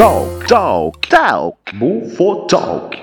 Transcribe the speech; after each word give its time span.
Talk, 0.00 0.46
talk, 0.46 1.08
talk, 1.10 1.58
Bufo 1.74 2.46
Talk. 2.46 3.02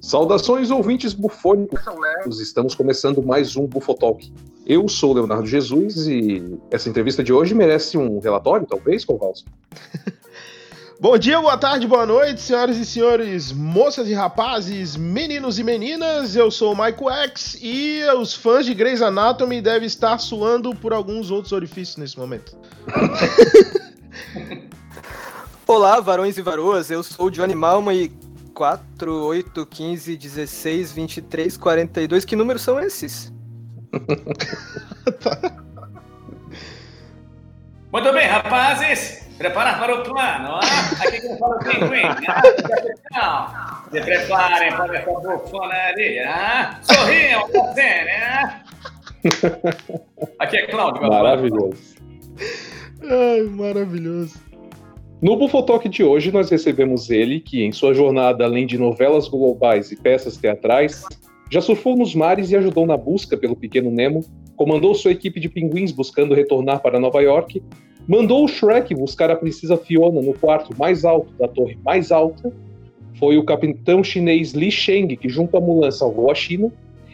Saudações, 0.00 0.70
ouvintes 0.70 1.12
bufônicos. 1.12 2.40
Estamos 2.40 2.74
começando 2.74 3.22
mais 3.22 3.54
um 3.54 3.66
Bufotalk. 3.66 4.32
Eu 4.66 4.88
sou 4.88 5.12
Leonardo 5.12 5.46
Jesus 5.46 6.06
e 6.06 6.58
essa 6.70 6.88
entrevista 6.88 7.22
de 7.22 7.34
hoje 7.34 7.54
merece 7.54 7.98
um 7.98 8.18
relatório, 8.18 8.66
talvez, 8.66 9.04
Convalso? 9.04 9.44
Bom 10.98 11.18
dia, 11.18 11.38
boa 11.38 11.58
tarde, 11.58 11.86
boa 11.86 12.06
noite, 12.06 12.40
senhoras 12.40 12.78
e 12.78 12.86
senhores, 12.86 13.52
moças 13.52 14.08
e 14.08 14.14
rapazes, 14.14 14.96
meninos 14.96 15.58
e 15.58 15.64
meninas. 15.64 16.34
Eu 16.34 16.50
sou 16.50 16.72
o 16.72 16.74
Michael 16.74 17.10
X 17.24 17.58
e 17.60 18.02
os 18.16 18.32
fãs 18.32 18.64
de 18.64 18.72
Grey's 18.72 19.02
Anatomy 19.02 19.60
devem 19.60 19.86
estar 19.86 20.16
suando 20.16 20.74
por 20.74 20.94
alguns 20.94 21.30
outros 21.30 21.52
orifícios 21.52 21.98
nesse 21.98 22.18
momento. 22.18 22.56
Olá, 25.68 26.00
varões 26.00 26.38
e 26.38 26.42
varoas, 26.42 26.90
eu 26.90 27.02
sou 27.02 27.26
o 27.26 27.30
Johnny 27.30 27.54
Malma 27.54 27.92
e 27.92 28.08
4, 28.54 29.22
8, 29.22 29.66
15, 29.66 30.16
16, 30.16 30.92
23, 30.92 31.58
42. 31.58 32.24
Que 32.24 32.34
números 32.34 32.62
são 32.62 32.80
esses? 32.80 33.30
Muito 37.92 38.12
bem, 38.14 38.26
rapazes. 38.26 39.25
Preparar 39.38 39.78
para 39.78 40.00
o 40.00 40.02
plano. 40.02 40.48
Ah? 40.54 40.60
Aqui 41.00 41.20
quem 41.20 41.38
fala 41.38 41.56
é 41.56 41.58
o 41.58 41.70
pinguim. 41.70 42.02
Ah, 43.14 43.82
Se 43.90 44.00
preparem 44.00 44.70
para 44.72 44.98
essa 44.98 45.10
bufonaria. 45.10 46.28
Ah? 46.28 46.80
Sorriam, 46.82 47.48
fazendo, 47.48 48.04
né? 48.06 48.62
Aqui 50.38 50.56
é 50.56 50.66
Cláudio. 50.66 51.02
Maravilhoso. 51.02 51.96
Ai, 53.02 53.42
maravilhoso. 53.42 54.40
No 55.20 55.36
Bufotalk 55.36 55.88
de 55.88 56.04
hoje, 56.04 56.30
nós 56.30 56.50
recebemos 56.50 57.10
ele, 57.10 57.40
que 57.40 57.64
em 57.64 57.72
sua 57.72 57.94
jornada, 57.94 58.44
além 58.44 58.66
de 58.66 58.76
novelas 58.76 59.28
globais 59.28 59.90
e 59.90 59.96
peças 59.96 60.36
teatrais, 60.36 61.02
já 61.50 61.60
surfou 61.60 61.96
nos 61.96 62.14
mares 62.14 62.50
e 62.50 62.56
ajudou 62.56 62.86
na 62.86 62.96
busca 62.96 63.36
pelo 63.36 63.56
pequeno 63.56 63.90
Nemo, 63.90 64.24
comandou 64.56 64.94
sua 64.94 65.12
equipe 65.12 65.40
de 65.40 65.48
pinguins 65.48 65.90
buscando 65.90 66.34
retornar 66.34 66.80
para 66.80 67.00
Nova 67.00 67.22
York, 67.22 67.62
mandou 68.06 68.44
o 68.44 68.48
Shrek 68.48 68.94
buscar 68.94 69.30
a 69.30 69.36
princesa 69.36 69.76
Fiona 69.76 70.20
no 70.20 70.34
quarto 70.34 70.76
mais 70.78 71.04
alto 71.04 71.32
da 71.38 71.48
torre 71.48 71.78
mais 71.84 72.12
alta, 72.12 72.52
foi 73.18 73.38
o 73.38 73.44
capitão 73.44 74.04
chinês 74.04 74.52
Li 74.52 74.70
Sheng 74.70 75.16
que 75.16 75.28
junto 75.28 75.56
à 75.56 75.60
Mulan 75.60 75.90
salvou 75.90 76.30
a 76.30 76.34
China, 76.34 76.70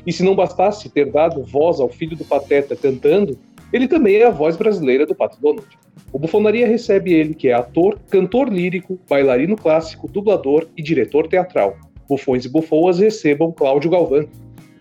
e 0.06 0.12
se 0.12 0.24
não 0.24 0.34
bastasse 0.34 0.88
ter 0.88 1.10
dado 1.10 1.44
voz 1.44 1.78
ao 1.78 1.88
filho 1.88 2.16
do 2.16 2.24
Pateta 2.24 2.74
cantando, 2.74 3.38
ele 3.72 3.88
também 3.88 4.16
é 4.16 4.26
a 4.26 4.30
voz 4.30 4.56
brasileira 4.56 5.06
do 5.06 5.14
Pato 5.14 5.40
Donald. 5.40 5.66
O 6.12 6.18
Bufonaria 6.18 6.66
recebe 6.66 7.12
ele, 7.12 7.34
que 7.34 7.48
é 7.48 7.54
ator, 7.54 7.98
cantor 8.10 8.52
lírico, 8.52 8.98
bailarino 9.08 9.56
clássico, 9.56 10.08
dublador 10.08 10.66
e 10.76 10.82
diretor 10.82 11.26
teatral. 11.28 11.76
Bufões 12.08 12.44
e 12.44 12.48
bufoas 12.48 12.98
recebam 12.98 13.52
Cláudio 13.52 13.90
Galvão. 13.90 14.28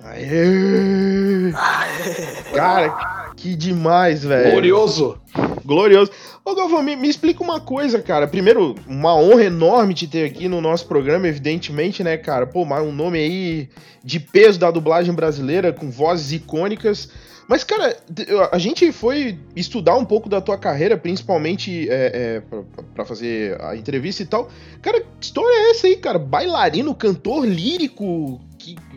Aê! 0.03 1.51
Cara, 2.53 3.31
que 3.35 3.55
demais, 3.55 4.23
velho. 4.23 4.51
Glorioso! 4.51 5.17
Glorioso. 5.63 6.11
Ô, 6.43 6.55
Galvão, 6.55 6.81
me, 6.81 6.95
me, 6.95 7.07
explica 7.07 7.43
uma 7.43 7.59
coisa, 7.59 8.01
cara. 8.01 8.27
Primeiro, 8.27 8.75
uma 8.87 9.15
honra 9.15 9.43
enorme 9.43 9.93
te 9.93 10.07
ter 10.07 10.25
aqui 10.25 10.47
no 10.47 10.59
nosso 10.59 10.87
programa, 10.87 11.27
evidentemente, 11.27 12.03
né, 12.03 12.17
cara? 12.17 12.47
Pô, 12.47 12.63
um 12.63 12.91
nome 12.91 13.19
aí 13.19 13.69
de 14.03 14.19
peso 14.19 14.59
da 14.59 14.71
dublagem 14.71 15.13
brasileira, 15.13 15.71
com 15.71 15.91
vozes 15.91 16.31
icônicas. 16.31 17.09
Mas, 17.47 17.63
cara, 17.63 17.95
a 18.51 18.57
gente 18.57 18.91
foi 18.91 19.37
estudar 19.55 19.97
um 19.97 20.05
pouco 20.05 20.29
da 20.29 20.39
tua 20.39 20.57
carreira, 20.57 20.97
principalmente 20.97 21.87
é, 21.89 22.41
é, 22.49 22.63
para 22.95 23.05
fazer 23.05 23.61
a 23.61 23.75
entrevista 23.75 24.23
e 24.23 24.25
tal. 24.25 24.49
Cara, 24.81 25.01
que 25.01 25.25
história 25.25 25.53
é 25.53 25.71
essa 25.71 25.85
aí, 25.85 25.97
cara? 25.97 26.17
Bailarino, 26.17 26.95
cantor 26.95 27.45
lírico, 27.45 28.39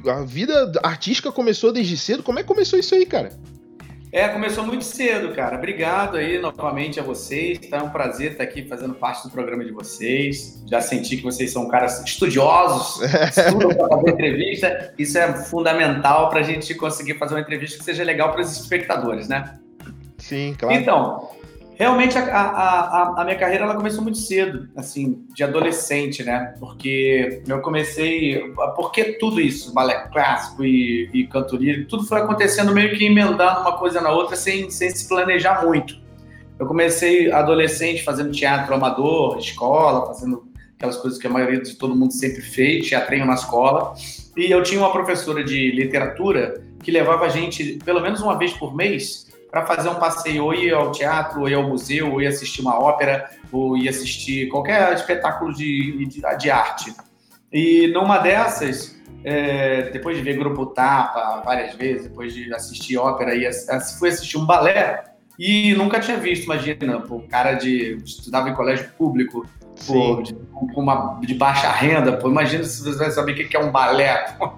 a 0.06 0.24
vida 0.24 0.72
artística 0.82 1.32
começou 1.32 1.72
desde 1.72 1.96
cedo. 1.96 2.22
Como 2.22 2.38
é 2.38 2.42
que 2.42 2.48
começou 2.48 2.78
isso 2.78 2.94
aí, 2.94 3.06
cara? 3.06 3.30
É, 4.14 4.28
começou 4.28 4.64
muito 4.64 4.84
cedo, 4.84 5.34
cara. 5.34 5.56
Obrigado 5.56 6.16
aí 6.16 6.38
novamente 6.38 7.00
a 7.00 7.02
vocês. 7.02 7.58
Tá 7.68 7.82
um 7.82 7.90
prazer 7.90 8.30
estar 8.30 8.44
aqui 8.44 8.62
fazendo 8.64 8.94
parte 8.94 9.24
do 9.24 9.30
programa 9.30 9.64
de 9.64 9.72
vocês. 9.72 10.62
Já 10.70 10.80
senti 10.80 11.16
que 11.16 11.24
vocês 11.24 11.50
são 11.50 11.66
caras 11.66 12.00
estudiosos, 12.04 13.02
estudam 13.36 13.70
para 13.70 13.88
fazer 13.88 14.10
entrevista. 14.10 14.94
Isso 14.96 15.18
é 15.18 15.32
fundamental 15.32 16.30
para 16.30 16.38
a 16.38 16.42
gente 16.44 16.72
conseguir 16.76 17.18
fazer 17.18 17.34
uma 17.34 17.40
entrevista 17.40 17.76
que 17.76 17.84
seja 17.84 18.04
legal 18.04 18.30
para 18.30 18.42
os 18.42 18.56
espectadores, 18.56 19.26
né? 19.26 19.58
Sim, 20.16 20.54
claro. 20.56 20.76
Então, 20.76 21.30
Realmente 21.76 22.16
a, 22.16 22.22
a, 22.22 23.20
a, 23.20 23.24
minha 23.24 23.36
carreira 23.36 23.64
ela 23.64 23.74
começou 23.74 24.02
muito 24.02 24.18
cedo, 24.18 24.68
assim, 24.76 25.26
de 25.34 25.42
adolescente, 25.42 26.22
né? 26.22 26.54
Porque 26.60 27.42
eu 27.46 27.60
comecei. 27.60 28.52
Porque 28.76 29.14
tudo 29.14 29.40
isso, 29.40 29.74
balé 29.74 30.08
clássico 30.12 30.64
e, 30.64 31.10
e 31.12 31.26
cantoria, 31.26 31.84
tudo 31.88 32.04
foi 32.04 32.20
acontecendo 32.20 32.72
meio 32.72 32.96
que 32.96 33.04
emendando 33.04 33.60
uma 33.60 33.76
coisa 33.76 34.00
na 34.00 34.10
outra 34.10 34.36
sem, 34.36 34.70
sem 34.70 34.90
se 34.90 35.08
planejar 35.08 35.64
muito. 35.64 36.02
Eu 36.58 36.66
comecei 36.66 37.32
adolescente 37.32 38.04
fazendo 38.04 38.30
teatro 38.30 38.74
amador, 38.74 39.38
escola, 39.38 40.06
fazendo 40.06 40.44
aquelas 40.76 40.96
coisas 40.96 41.18
que 41.18 41.26
a 41.26 41.30
maioria 41.30 41.60
de 41.60 41.74
todo 41.74 41.96
mundo 41.96 42.12
sempre 42.12 42.40
fez, 42.40 42.88
teatrinho 42.88 43.26
na 43.26 43.34
escola. 43.34 43.94
E 44.36 44.50
eu 44.50 44.62
tinha 44.62 44.80
uma 44.80 44.92
professora 44.92 45.42
de 45.42 45.72
literatura 45.72 46.62
que 46.82 46.90
levava 46.90 47.24
a 47.24 47.28
gente, 47.28 47.78
pelo 47.84 48.00
menos 48.00 48.20
uma 48.20 48.38
vez 48.38 48.52
por 48.52 48.76
mês, 48.76 49.23
para 49.54 49.64
fazer 49.66 49.88
um 49.88 49.94
passeio, 49.94 50.46
ou 50.46 50.52
ir 50.52 50.74
ao 50.74 50.90
teatro, 50.90 51.42
ou 51.42 51.48
ir 51.48 51.54
ao 51.54 51.62
museu, 51.62 52.10
ou 52.10 52.20
ir 52.20 52.26
assistir 52.26 52.60
uma 52.60 52.76
ópera, 52.76 53.30
ou 53.52 53.76
ir 53.76 53.88
assistir 53.88 54.48
qualquer 54.48 54.92
espetáculo 54.92 55.54
de, 55.54 56.04
de, 56.06 56.20
de 56.38 56.50
arte. 56.50 56.92
E 57.52 57.86
numa 57.94 58.18
dessas, 58.18 59.00
é, 59.22 59.90
depois 59.90 60.16
de 60.16 60.24
ver 60.24 60.36
Grupo 60.36 60.66
Tapa 60.66 61.40
várias 61.44 61.72
vezes, 61.76 62.08
depois 62.08 62.34
de 62.34 62.52
assistir 62.52 62.96
ópera, 62.96 63.32
ia, 63.36 63.48
fui 63.96 64.08
assistir 64.08 64.38
um 64.38 64.44
balé 64.44 65.04
e 65.38 65.72
nunca 65.74 66.00
tinha 66.00 66.16
visto, 66.16 66.46
imagina, 66.46 66.98
pô, 66.98 67.20
cara 67.20 67.54
de 67.54 67.96
estudava 68.04 68.50
em 68.50 68.54
colégio 68.54 68.90
público, 68.98 69.46
pô, 69.86 70.20
de, 70.20 70.36
uma, 70.74 71.20
de 71.20 71.32
baixa 71.32 71.70
renda, 71.70 72.16
pô, 72.16 72.28
imagina 72.28 72.64
se 72.64 72.82
você 72.82 72.98
vai 72.98 73.10
saber 73.12 73.32
o 73.32 73.48
que 73.48 73.56
é 73.56 73.60
um 73.60 73.70
balé. 73.70 74.34
Pô. 74.36 74.50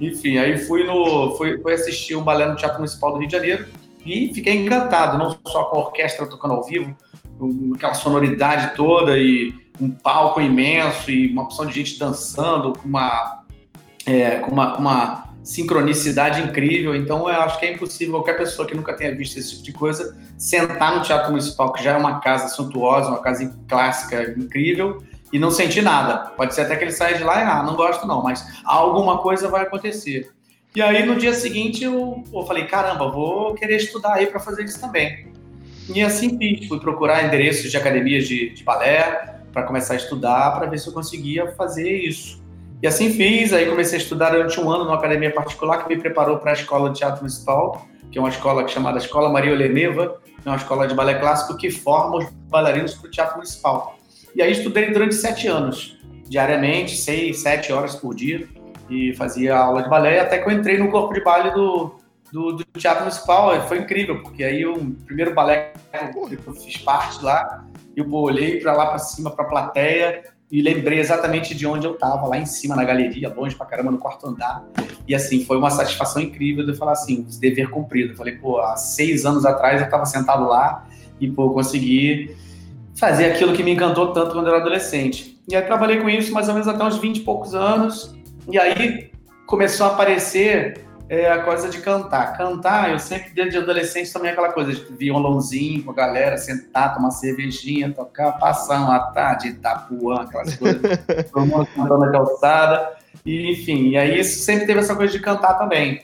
Enfim, 0.00 0.38
aí 0.38 0.56
fui, 0.56 0.84
no, 0.84 1.36
fui, 1.36 1.58
fui 1.60 1.74
assistir 1.74 2.16
um 2.16 2.22
balé 2.22 2.46
no 2.46 2.56
Teatro 2.56 2.78
Municipal 2.78 3.12
do 3.12 3.18
Rio 3.18 3.26
de 3.28 3.32
Janeiro 3.32 3.66
e 4.08 4.34
fiquei 4.34 4.56
encantado, 4.56 5.18
não 5.18 5.36
só 5.46 5.64
com 5.64 5.76
a 5.76 5.80
orquestra 5.80 6.26
tocando 6.26 6.54
ao 6.54 6.64
vivo, 6.64 6.96
com 7.38 7.72
aquela 7.74 7.94
sonoridade 7.94 8.74
toda 8.74 9.18
e 9.18 9.54
um 9.80 9.90
palco 9.90 10.40
imenso 10.40 11.10
e 11.10 11.30
uma 11.30 11.42
opção 11.42 11.66
de 11.66 11.74
gente 11.74 11.98
dançando 11.98 12.72
com 12.72 12.88
uma, 12.88 13.44
é, 14.04 14.36
com 14.36 14.50
uma, 14.50 14.76
uma 14.76 15.28
sincronicidade 15.42 16.42
incrível. 16.42 16.94
Então, 16.94 17.28
eu 17.28 17.40
acho 17.40 17.58
que 17.58 17.66
é 17.66 17.72
impossível 17.72 18.14
qualquer 18.14 18.36
pessoa 18.36 18.66
que 18.66 18.74
nunca 18.74 18.92
tenha 18.94 19.14
visto 19.14 19.38
esse 19.38 19.50
tipo 19.50 19.62
de 19.64 19.72
coisa 19.72 20.16
sentar 20.36 20.96
no 20.96 21.02
Teatro 21.02 21.30
Municipal, 21.30 21.72
que 21.72 21.82
já 21.82 21.92
é 21.92 21.96
uma 21.96 22.20
casa 22.20 22.48
suntuosa, 22.48 23.08
uma 23.08 23.22
casa 23.22 23.56
clássica 23.68 24.34
incrível, 24.36 25.02
e 25.32 25.38
não 25.38 25.50
sentir 25.50 25.82
nada. 25.82 26.32
Pode 26.36 26.54
ser 26.54 26.62
até 26.62 26.76
que 26.76 26.84
ele 26.84 26.92
saia 26.92 27.16
de 27.16 27.24
lá 27.24 27.40
e, 27.40 27.44
ah, 27.44 27.62
não 27.62 27.76
gosto 27.76 28.06
não, 28.06 28.22
mas 28.22 28.60
alguma 28.64 29.18
coisa 29.18 29.48
vai 29.48 29.62
acontecer. 29.62 30.30
E 30.76 30.82
aí 30.82 31.04
no 31.04 31.16
dia 31.16 31.32
seguinte 31.32 31.82
eu, 31.82 32.22
eu 32.32 32.42
falei, 32.42 32.66
caramba, 32.66 33.10
vou 33.10 33.54
querer 33.54 33.76
estudar 33.76 34.14
aí 34.14 34.26
para 34.26 34.38
fazer 34.38 34.64
isso 34.64 34.80
também. 34.80 35.28
E 35.94 36.02
assim 36.02 36.36
fiz, 36.36 36.68
fui 36.68 36.78
procurar 36.78 37.24
endereços 37.24 37.70
de 37.70 37.76
academias 37.76 38.28
de, 38.28 38.50
de 38.50 38.62
balé 38.62 39.40
para 39.52 39.62
começar 39.62 39.94
a 39.94 39.96
estudar, 39.96 40.58
para 40.58 40.66
ver 40.66 40.78
se 40.78 40.86
eu 40.86 40.92
conseguia 40.92 41.50
fazer 41.52 41.90
isso. 41.90 42.42
E 42.82 42.86
assim 42.86 43.10
fiz, 43.10 43.52
aí 43.52 43.66
comecei 43.66 43.98
a 43.98 44.02
estudar 44.02 44.30
durante 44.30 44.60
um 44.60 44.70
ano 44.70 44.84
numa 44.84 44.96
academia 44.96 45.32
particular 45.32 45.82
que 45.82 45.88
me 45.88 46.00
preparou 46.00 46.38
para 46.38 46.50
a 46.50 46.54
escola 46.54 46.90
de 46.90 46.98
teatro 46.98 47.20
municipal, 47.20 47.86
que 48.12 48.18
é 48.18 48.20
uma 48.20 48.28
escola 48.28 48.68
chamada 48.68 48.98
Escola 48.98 49.30
Maria 49.30 49.52
Oleneva, 49.52 50.20
é 50.44 50.48
uma 50.48 50.56
escola 50.56 50.86
de 50.86 50.94
balé 50.94 51.14
clássico 51.14 51.56
que 51.56 51.70
forma 51.70 52.18
os 52.18 52.30
bailarinos 52.48 52.94
para 52.94 53.08
o 53.08 53.10
teatro 53.10 53.36
municipal. 53.36 53.98
E 54.36 54.42
aí 54.42 54.52
estudei 54.52 54.92
durante 54.92 55.14
sete 55.14 55.48
anos, 55.48 55.98
diariamente, 56.28 56.94
seis, 56.96 57.40
sete 57.40 57.72
horas 57.72 57.96
por 57.96 58.14
dia 58.14 58.46
e 58.88 59.14
fazia 59.14 59.56
aula 59.56 59.82
de 59.82 59.88
balé, 59.88 60.20
até 60.20 60.38
que 60.38 60.48
eu 60.48 60.52
entrei 60.52 60.78
no 60.78 60.90
corpo 60.90 61.14
de 61.14 61.22
baile 61.22 61.50
do, 61.50 61.96
do, 62.32 62.52
do 62.52 62.64
Teatro 62.78 63.00
Municipal. 63.00 63.56
E 63.56 63.60
foi 63.68 63.78
incrível, 63.78 64.22
porque 64.22 64.44
aí 64.44 64.64
o 64.64 64.78
primeiro 65.06 65.34
balé 65.34 65.72
que 65.92 66.46
eu 66.46 66.54
fiz 66.54 66.76
parte 66.78 67.24
lá, 67.24 67.64
eu 67.96 68.12
olhei 68.12 68.60
para 68.60 68.72
lá 68.72 68.86
para 68.86 68.98
cima, 68.98 69.30
para 69.30 69.44
a 69.44 69.48
plateia, 69.48 70.22
e 70.50 70.62
lembrei 70.62 70.98
exatamente 70.98 71.54
de 71.54 71.66
onde 71.66 71.86
eu 71.86 71.92
estava, 71.92 72.26
lá 72.26 72.38
em 72.38 72.46
cima 72.46 72.74
na 72.74 72.82
galeria, 72.82 73.32
longe 73.34 73.54
pra 73.54 73.66
caramba, 73.66 73.90
no 73.90 73.98
quarto 73.98 74.26
andar. 74.26 74.64
E 75.06 75.14
assim, 75.14 75.44
foi 75.44 75.58
uma 75.58 75.70
satisfação 75.70 76.22
incrível 76.22 76.64
de 76.64 76.72
eu 76.72 76.76
falar 76.76 76.92
assim, 76.92 77.26
dever 77.38 77.68
cumprido. 77.68 78.12
Eu 78.12 78.16
falei, 78.16 78.36
pô, 78.36 78.58
há 78.58 78.76
seis 78.76 79.26
anos 79.26 79.44
atrás 79.44 79.80
eu 79.80 79.84
estava 79.84 80.06
sentado 80.06 80.48
lá 80.48 80.86
e, 81.20 81.30
pô, 81.30 81.50
consegui 81.50 82.34
fazer 82.96 83.26
aquilo 83.26 83.52
que 83.52 83.62
me 83.62 83.72
encantou 83.72 84.12
tanto 84.12 84.32
quando 84.32 84.46
eu 84.46 84.54
era 84.54 84.62
adolescente. 84.62 85.38
E 85.46 85.54
aí 85.54 85.62
trabalhei 85.62 86.00
com 86.00 86.08
isso 86.08 86.32
mais 86.32 86.48
ou 86.48 86.54
menos 86.54 86.66
até 86.66 86.82
uns 86.82 86.96
20 86.96 87.18
e 87.18 87.20
poucos 87.20 87.54
anos. 87.54 88.14
E 88.50 88.58
aí 88.58 89.10
começou 89.46 89.86
a 89.86 89.90
aparecer 89.90 90.88
é 91.08 91.30
a 91.30 91.42
coisa 91.42 91.70
de 91.70 91.80
cantar. 91.80 92.36
Cantar, 92.36 92.90
eu 92.90 92.98
sempre, 92.98 93.30
desde 93.30 93.56
adolescente, 93.56 94.12
também 94.12 94.30
aquela 94.30 94.52
coisa 94.52 94.74
de 94.74 94.84
violãozinho 94.92 95.82
com 95.82 95.90
a 95.90 95.94
galera, 95.94 96.36
sentar, 96.36 96.94
tomar 96.94 97.10
cervejinha, 97.12 97.92
tocar, 97.92 98.32
passar 98.32 98.80
uma 98.80 98.98
tarde, 99.12 99.48
Itapuã, 99.48 100.22
aquelas 100.22 100.54
coisas, 100.54 100.82
todo 101.32 101.46
mundo 101.46 101.66
cantando 101.74 102.00
na 102.00 102.12
calçada, 102.12 102.94
e, 103.24 103.52
enfim. 103.52 103.88
E 103.88 103.96
aí, 103.96 104.22
sempre 104.22 104.66
teve 104.66 104.80
essa 104.80 104.94
coisa 104.94 105.10
de 105.10 105.20
cantar 105.20 105.54
também. 105.54 106.02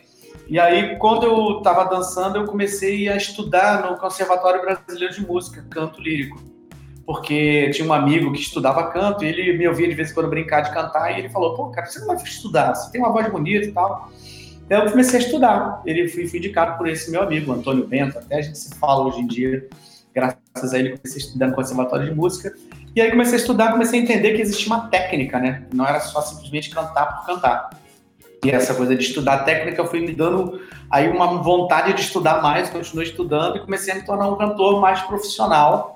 E 0.49 0.59
aí, 0.59 0.97
quando 0.97 1.27
eu 1.27 1.59
estava 1.59 1.85
dançando, 1.85 2.39
eu 2.39 2.47
comecei 2.47 3.09
a 3.09 3.17
estudar 3.17 3.83
no 3.83 3.99
Conservatório 3.99 4.63
Brasileiro 4.63 5.13
de 5.13 5.27
Música, 5.27 5.65
canto 5.69 6.01
lírico. 6.01 6.54
Porque 7.07 7.71
tinha 7.71 7.87
um 7.87 7.93
amigo 7.93 8.33
que 8.33 8.41
estudava 8.41 8.91
canto 8.91 9.25
e 9.25 9.29
ele 9.29 9.59
me 9.59 9.69
ouvia 9.69 9.89
de 9.89 9.95
vez 9.95 10.11
em 10.11 10.15
quando 10.15 10.29
brincar 10.29 10.63
de 10.63 10.73
cantar 10.73 11.13
e 11.13 11.19
ele 11.19 11.29
falou: 11.29 11.55
pô, 11.55 11.69
cara, 11.69 11.87
você 11.87 12.01
não 12.01 12.07
vai 12.07 12.17
estudar, 12.17 12.75
você 12.75 12.91
tem 12.91 13.01
uma 13.01 13.13
voz 13.13 13.31
bonita 13.31 13.67
e 13.67 13.73
tal. 13.73 14.11
Então 14.65 14.85
eu 14.85 14.91
comecei 14.91 15.21
a 15.21 15.23
estudar. 15.23 15.83
Ele 15.85 16.09
fui 16.09 16.25
indicado 16.25 16.79
por 16.79 16.89
esse 16.89 17.11
meu 17.11 17.23
amigo, 17.23 17.53
Antônio 17.53 17.87
Bento, 17.87 18.19
até 18.19 18.39
a 18.39 18.43
gente 18.43 18.59
se 18.59 18.75
fala 18.79 19.07
hoje 19.07 19.21
em 19.21 19.27
dia. 19.27 19.69
Graças 20.15 20.73
a 20.73 20.79
ele, 20.79 20.97
comecei 20.97 21.23
a 21.23 21.27
estudar 21.27 21.47
no 21.49 21.55
Conservatório 21.55 22.07
de 22.07 22.15
Música. 22.15 22.55
E 22.97 23.01
aí 23.01 23.11
comecei 23.11 23.35
a 23.35 23.39
estudar, 23.39 23.73
comecei 23.73 24.01
a 24.01 24.03
entender 24.03 24.35
que 24.35 24.41
existia 24.41 24.69
uma 24.69 24.89
técnica, 24.89 25.39
né? 25.39 25.67
Não 25.75 25.85
era 25.85 26.01
só 26.01 26.23
simplesmente 26.23 26.71
cantar 26.71 27.19
por 27.19 27.27
cantar. 27.27 27.71
E 28.45 28.51
essa 28.51 28.75
coisa 28.75 28.95
de 28.95 29.03
estudar 29.03 29.39
técnica 29.39 29.85
foi 29.85 30.01
me 30.01 30.13
dando 30.15 30.61
aí 30.91 31.09
uma 31.09 31.43
vontade 31.43 31.93
de 31.95 32.03
estudar 32.03 32.41
mais, 32.43 32.71
continuei 32.71 33.07
estudando 33.07 33.57
e 33.57 33.61
comecei 33.61 33.93
a 33.93 33.97
me 33.97 34.05
tornar 34.05 34.29
um 34.29 34.37
cantor 34.37 34.81
mais 34.81 35.01
profissional. 35.01 35.94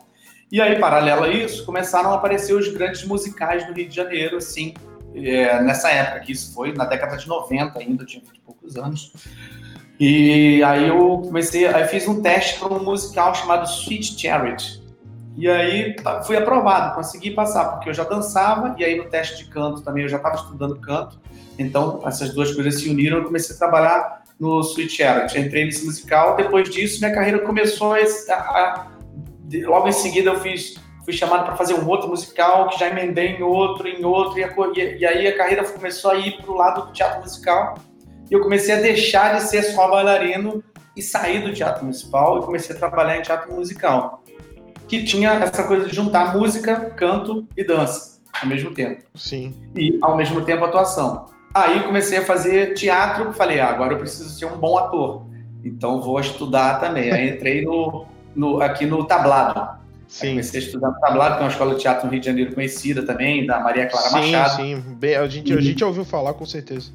E 0.51 0.61
aí, 0.61 0.79
paralelo 0.79 1.25
a 1.25 1.29
isso, 1.29 1.65
começaram 1.67 2.11
a 2.11 2.15
aparecer 2.15 2.55
os 2.55 2.69
grandes 2.69 3.05
musicais 3.05 3.67
do 3.67 3.73
Rio 3.73 3.89
de 3.89 3.95
Janeiro, 3.95 4.39
assim, 4.39 4.75
é, 5.15 5.61
nessa 5.63 5.91
época, 5.91 6.21
que 6.21 6.33
isso 6.33 6.55
foi 6.55 6.73
na 6.73 6.85
década 6.85 7.17
de 7.17 7.29
90 7.29 7.79
ainda, 7.79 8.03
eu 8.03 8.07
tinha 8.07 8.23
20 8.25 8.37
e 8.37 8.41
poucos 8.41 8.77
anos. 8.77 9.13
E 10.01 10.63
aí 10.63 10.89
eu 10.89 11.19
comecei, 11.25 11.67
aí 11.67 11.87
fiz 11.89 12.07
um 12.07 12.23
teste 12.23 12.59
para 12.59 12.69
um 12.69 12.83
musical 12.83 13.35
chamado 13.35 13.65
Sweet 13.65 14.19
Charity. 14.19 14.83
E 15.37 15.49
aí 15.49 15.95
tá, 15.95 16.23
fui 16.23 16.37
aprovado, 16.37 16.95
consegui 16.95 17.33
passar, 17.33 17.65
porque 17.73 17.91
eu 17.91 17.95
já 17.95 18.05
dançava, 18.05 18.75
e 18.79 18.85
aí 18.85 18.97
no 18.97 19.05
teste 19.05 19.45
de 19.45 19.51
canto 19.51 19.83
também 19.83 20.05
eu 20.05 20.09
já 20.09 20.17
estava 20.17 20.37
estudando 20.37 20.77
canto. 20.77 21.21
Então, 21.59 22.03
essas 22.07 22.33
duas 22.33 22.53
coisas 22.55 22.81
se 22.81 22.89
uniram, 22.89 23.19
eu 23.19 23.25
comecei 23.25 23.55
a 23.55 23.59
trabalhar 23.59 24.23
no 24.39 24.61
Sweet 24.61 24.97
Charity. 24.97 25.39
Entrei 25.39 25.65
nesse 25.65 25.85
musical, 25.85 26.37
depois 26.37 26.71
disso 26.71 27.01
minha 27.01 27.13
carreira 27.13 27.41
começou 27.41 27.95
a, 27.95 27.99
a 28.33 28.87
logo 29.65 29.89
em 29.89 29.93
seguida 29.93 30.31
eu 30.31 30.41
fiz 30.41 30.75
fui 31.09 31.15
chamado 31.15 31.47
para 31.47 31.57
fazer 31.57 31.73
um 31.73 31.89
outro 31.89 32.07
musical, 32.07 32.69
que 32.69 32.79
já 32.79 32.89
emendei 32.89 33.29
em 33.29 33.43
outro, 33.43 33.89
em 33.89 34.05
outro, 34.05 34.39
e, 34.39 34.45
a, 34.45 34.53
e, 34.77 35.07
aí 35.07 35.27
a 35.27 35.35
carreira 35.35 35.65
começou 35.65 36.11
a 36.11 36.17
ir 36.17 36.37
para 36.37 36.51
o 36.51 36.55
lado 36.55 36.87
do 36.87 36.93
teatro 36.93 37.23
musical, 37.23 37.79
e 38.31 38.35
eu 38.35 38.43
comecei 38.43 38.75
a 38.75 38.81
deixar 38.81 39.37
de 39.37 39.45
ser 39.45 39.63
só 39.63 39.89
bailarino 39.89 40.63
e 40.95 41.01
sair 41.01 41.43
do 41.43 41.51
teatro 41.55 41.85
municipal 41.85 42.39
e 42.39 42.45
comecei 42.45 42.77
a 42.77 42.79
trabalhar 42.79 43.17
em 43.17 43.23
teatro 43.23 43.51
musical, 43.55 44.23
que 44.87 45.03
tinha 45.03 45.31
essa 45.31 45.65
coisa 45.65 45.89
de 45.89 45.97
juntar 45.97 46.37
música, 46.37 46.91
canto 46.91 47.49
e 47.57 47.65
dança 47.65 48.21
ao 48.43 48.47
mesmo 48.47 48.75
tempo. 48.75 49.03
Sim. 49.15 49.55
E 49.75 49.99
ao 50.03 50.15
mesmo 50.15 50.43
tempo 50.43 50.67
atuação. 50.67 51.25
Aí 51.55 51.83
comecei 51.85 52.19
a 52.19 52.25
fazer 52.25 52.75
teatro, 52.75 53.33
falei, 53.33 53.61
ah, 53.61 53.71
agora 53.71 53.95
eu 53.95 53.99
preciso 53.99 54.29
ser 54.29 54.45
um 54.45 54.59
bom 54.59 54.77
ator, 54.77 55.25
então 55.65 56.03
vou 56.03 56.21
estudar 56.21 56.81
também. 56.81 57.11
Aí 57.11 57.31
entrei 57.31 57.65
no, 57.65 58.07
no 58.35 58.61
aqui 58.61 58.87
no 58.87 59.05
tablado. 59.05 59.79
Sim. 60.09 60.31
comecei 60.31 60.61
a 60.61 60.63
estudar 60.63 60.89
no 60.89 61.01
Tablado, 61.01 61.35
que 61.35 61.41
é 61.41 61.45
uma 61.45 61.51
escola 61.51 61.75
de 61.75 61.83
teatro 61.83 62.07
no 62.07 62.13
Rio 62.13 62.21
de 62.21 62.27
Janeiro 62.27 62.55
conhecida 62.55 63.03
também, 63.03 63.45
da 63.45 63.61
Maria 63.61 63.87
Clara 63.87 64.09
sim, 64.09 64.33
Machado. 64.33 64.57
Sim, 64.57 64.83
sim. 65.01 65.15
A 65.15 65.27
gente, 65.29 65.53
a 65.53 65.61
gente 65.61 65.85
ouviu 65.85 66.03
falar, 66.03 66.33
com 66.33 66.47
certeza. 66.47 66.91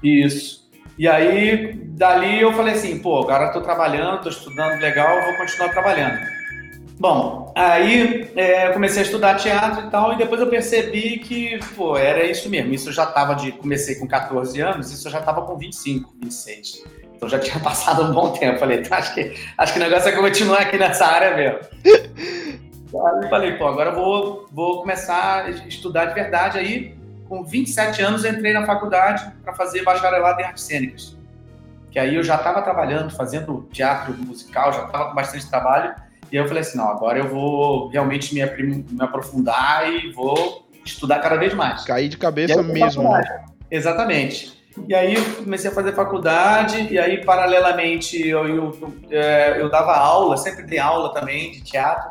Isso. 0.00 0.64
E 0.96 1.08
aí, 1.08 1.74
dali 1.74 2.40
eu 2.40 2.52
falei 2.52 2.74
assim, 2.74 3.00
pô, 3.00 3.22
agora 3.22 3.46
estou 3.46 3.60
trabalhando, 3.60 4.18
estou 4.18 4.30
estudando 4.30 4.80
legal, 4.80 5.20
vou 5.24 5.36
continuar 5.36 5.70
trabalhando. 5.70 6.20
Bom, 6.96 7.52
aí 7.56 8.30
é, 8.36 8.70
comecei 8.70 9.02
a 9.02 9.04
estudar 9.04 9.34
teatro 9.34 9.88
e 9.88 9.90
tal, 9.90 10.12
e 10.12 10.16
depois 10.16 10.40
eu 10.40 10.46
percebi 10.46 11.18
que, 11.18 11.58
pô, 11.74 11.96
era 11.98 12.24
isso 12.24 12.48
mesmo. 12.48 12.72
Isso 12.72 12.90
eu 12.90 12.92
já 12.92 13.02
estava 13.02 13.34
de. 13.34 13.50
Comecei 13.50 13.96
com 13.96 14.06
14 14.06 14.60
anos, 14.60 14.92
isso 14.92 15.08
eu 15.08 15.12
já 15.12 15.18
estava 15.18 15.42
com 15.42 15.56
25, 15.56 16.14
26. 16.22 16.84
Então 17.14 17.28
já 17.28 17.38
tinha 17.38 17.58
passado 17.62 18.02
um 18.02 18.12
bom 18.12 18.30
tempo. 18.32 18.58
Falei, 18.58 18.82
tá, 18.82 18.98
acho 18.98 19.14
que, 19.14 19.34
acho 19.56 19.72
que 19.72 19.78
o 19.78 19.82
negócio 19.82 20.08
é 20.08 20.12
continuar 20.12 20.62
aqui 20.62 20.78
nessa 20.78 21.06
área 21.06 21.36
mesmo. 21.36 21.58
Aí 22.94 23.28
falei, 23.28 23.52
pô, 23.56 23.66
agora 23.66 23.90
eu 23.90 23.94
vou, 23.94 24.46
vou 24.52 24.80
começar 24.80 25.44
a 25.44 25.50
estudar 25.50 26.06
de 26.06 26.14
verdade. 26.14 26.58
Aí, 26.58 26.96
com 27.28 27.42
27 27.42 28.02
anos, 28.02 28.24
entrei 28.24 28.52
na 28.52 28.64
faculdade 28.64 29.32
para 29.42 29.52
fazer 29.54 29.82
bacharelado 29.82 30.40
em 30.40 30.44
artes 30.44 30.64
cênicas. 30.64 31.16
Que 31.90 31.98
aí 31.98 32.14
eu 32.14 32.22
já 32.22 32.36
estava 32.36 32.62
trabalhando, 32.62 33.10
fazendo 33.10 33.68
teatro 33.72 34.14
musical, 34.14 34.72
já 34.72 34.84
estava 34.84 35.08
com 35.08 35.14
bastante 35.14 35.48
trabalho. 35.48 35.94
E 36.30 36.36
aí 36.36 36.42
eu 36.42 36.48
falei 36.48 36.62
assim, 36.62 36.76
não, 36.76 36.88
agora 36.88 37.18
eu 37.18 37.28
vou 37.28 37.88
realmente 37.88 38.34
me, 38.34 38.44
me 38.44 39.00
aprofundar 39.00 39.88
e 39.92 40.12
vou 40.12 40.66
estudar 40.84 41.20
cada 41.20 41.36
vez 41.36 41.54
mais. 41.54 41.84
Cair 41.84 42.08
de 42.08 42.18
cabeça 42.18 42.62
mesmo. 42.62 43.10
Né? 43.12 43.44
Exatamente. 43.70 44.63
E 44.88 44.94
aí 44.94 45.14
comecei 45.36 45.70
a 45.70 45.74
fazer 45.74 45.94
faculdade, 45.94 46.92
e 46.92 46.98
aí, 46.98 47.24
paralelamente, 47.24 48.20
eu, 48.28 48.46
eu, 48.46 48.78
eu, 48.80 48.92
é, 49.10 49.60
eu 49.60 49.70
dava 49.70 49.96
aula, 49.96 50.36
sempre 50.36 50.64
dei 50.64 50.78
aula 50.78 51.12
também 51.14 51.52
de 51.52 51.62
teatro. 51.62 52.10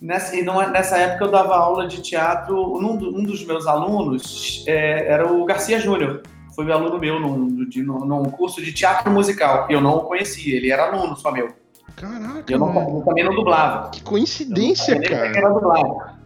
Nessa, 0.00 0.36
e 0.36 0.42
não, 0.42 0.68
nessa 0.70 0.98
época 0.98 1.24
eu 1.24 1.30
dava 1.30 1.56
aula 1.56 1.86
de 1.86 2.02
teatro, 2.02 2.56
um, 2.56 2.92
um 2.92 3.22
dos 3.22 3.44
meus 3.46 3.66
alunos 3.66 4.64
é, 4.66 5.10
era 5.10 5.30
o 5.30 5.44
Garcia 5.44 5.80
Júnior, 5.80 6.22
foi 6.54 6.70
aluno 6.70 6.98
meu 6.98 7.18
num, 7.20 7.68
de, 7.68 7.82
num, 7.82 8.24
curso 8.24 8.62
de 8.62 8.72
teatro 8.72 9.10
musical, 9.10 9.66
eu 9.70 9.80
não 9.80 9.96
o 9.96 10.00
conhecia, 10.00 10.56
ele 10.56 10.70
era 10.70 10.90
aluno 10.90 11.16
só 11.16 11.30
meu. 11.30 11.54
Caraca, 11.94 12.44
eu, 12.46 12.58
não, 12.58 12.98
eu 12.98 13.04
também 13.04 13.24
não 13.24 13.34
dublava. 13.34 13.90
Que 13.90 14.02
coincidência, 14.02 15.00
cara. 15.00 15.34
Era. 15.34 16.16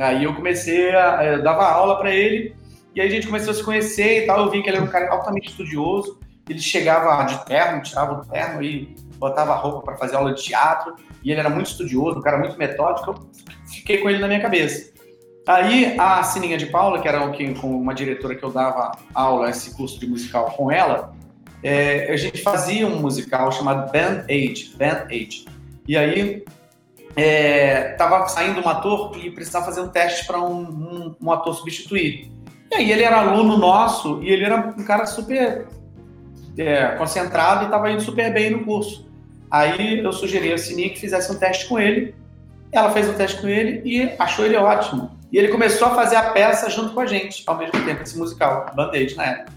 Aí 0.00 0.22
eu 0.22 0.34
comecei 0.34 0.94
a. 0.94 1.24
Eu 1.24 1.42
dava 1.42 1.64
aula 1.64 1.98
para 1.98 2.14
ele, 2.14 2.54
e 2.98 3.00
aí 3.00 3.06
a 3.06 3.10
gente 3.12 3.28
começou 3.28 3.52
a 3.52 3.54
se 3.54 3.62
conhecer 3.62 4.24
e 4.24 4.26
tal. 4.26 4.44
Eu 4.44 4.50
vi 4.50 4.60
que 4.60 4.68
ele 4.68 4.78
era 4.78 4.84
um 4.84 4.88
cara 4.88 5.08
altamente 5.08 5.50
estudioso. 5.50 6.18
Ele 6.48 6.58
chegava 6.58 7.22
de 7.22 7.46
terno, 7.46 7.80
tirava 7.80 8.14
o 8.14 8.24
terno 8.24 8.60
e 8.60 8.92
botava 9.18 9.54
roupa 9.54 9.82
para 9.82 9.96
fazer 9.96 10.16
aula 10.16 10.34
de 10.34 10.42
teatro. 10.42 10.96
E 11.22 11.30
ele 11.30 11.38
era 11.38 11.48
muito 11.48 11.68
estudioso, 11.68 12.18
um 12.18 12.22
cara 12.22 12.38
muito 12.38 12.58
metódico. 12.58 13.10
Eu 13.10 13.28
fiquei 13.72 13.98
com 13.98 14.10
ele 14.10 14.18
na 14.18 14.26
minha 14.26 14.40
cabeça. 14.40 14.92
Aí 15.46 15.94
a 15.96 16.24
Sininha 16.24 16.58
de 16.58 16.66
Paula, 16.66 17.00
que 17.00 17.06
era 17.06 17.24
uma 17.62 17.94
diretora 17.94 18.34
que 18.34 18.42
eu 18.42 18.50
dava 18.50 18.90
aula, 19.14 19.48
esse 19.48 19.76
curso 19.76 20.00
de 20.00 20.08
musical 20.08 20.46
com 20.56 20.68
ela, 20.68 21.14
é, 21.62 22.12
a 22.12 22.16
gente 22.16 22.42
fazia 22.42 22.84
um 22.84 23.00
musical 23.00 23.52
chamado 23.52 23.92
Band 23.92 24.24
Age. 24.28 24.74
Band 24.76 25.06
Age. 25.08 25.44
E 25.86 25.96
aí 25.96 26.44
é, 27.14 27.94
tava 27.94 28.26
saindo 28.26 28.60
um 28.60 28.68
ator 28.68 29.16
e 29.16 29.30
precisava 29.30 29.66
fazer 29.66 29.82
um 29.82 29.88
teste 29.88 30.26
para 30.26 30.40
um, 30.40 30.62
um, 30.62 31.16
um 31.20 31.32
ator 31.32 31.54
substituir. 31.54 32.36
E 32.70 32.74
aí 32.74 32.92
ele 32.92 33.02
era 33.02 33.20
aluno 33.20 33.56
nosso 33.56 34.22
e 34.22 34.30
ele 34.30 34.44
era 34.44 34.74
um 34.76 34.84
cara 34.84 35.06
super 35.06 35.66
é, 36.56 36.88
concentrado 36.96 37.62
e 37.62 37.64
estava 37.64 37.90
indo 37.90 38.02
super 38.02 38.32
bem 38.32 38.50
no 38.50 38.64
curso. 38.64 39.08
Aí 39.50 40.00
eu 40.00 40.12
sugeri 40.12 40.52
a 40.52 40.58
Sininha 40.58 40.90
que 40.90 41.00
fizesse 41.00 41.32
um 41.32 41.38
teste 41.38 41.66
com 41.66 41.78
ele. 41.78 42.14
Ela 42.70 42.90
fez 42.90 43.08
um 43.08 43.14
teste 43.14 43.40
com 43.40 43.48
ele 43.48 43.80
e 43.84 44.12
achou 44.18 44.44
ele 44.44 44.56
ótimo. 44.56 45.16
E 45.32 45.38
ele 45.38 45.48
começou 45.48 45.88
a 45.88 45.94
fazer 45.94 46.16
a 46.16 46.30
peça 46.30 46.68
junto 46.70 46.94
com 46.94 47.00
a 47.00 47.06
gente, 47.06 47.42
ao 47.46 47.56
mesmo 47.56 47.84
tempo, 47.84 48.02
esse 48.02 48.18
musical, 48.18 48.66
Band-Aid, 48.74 49.14
na 49.16 49.24
época. 49.24 49.52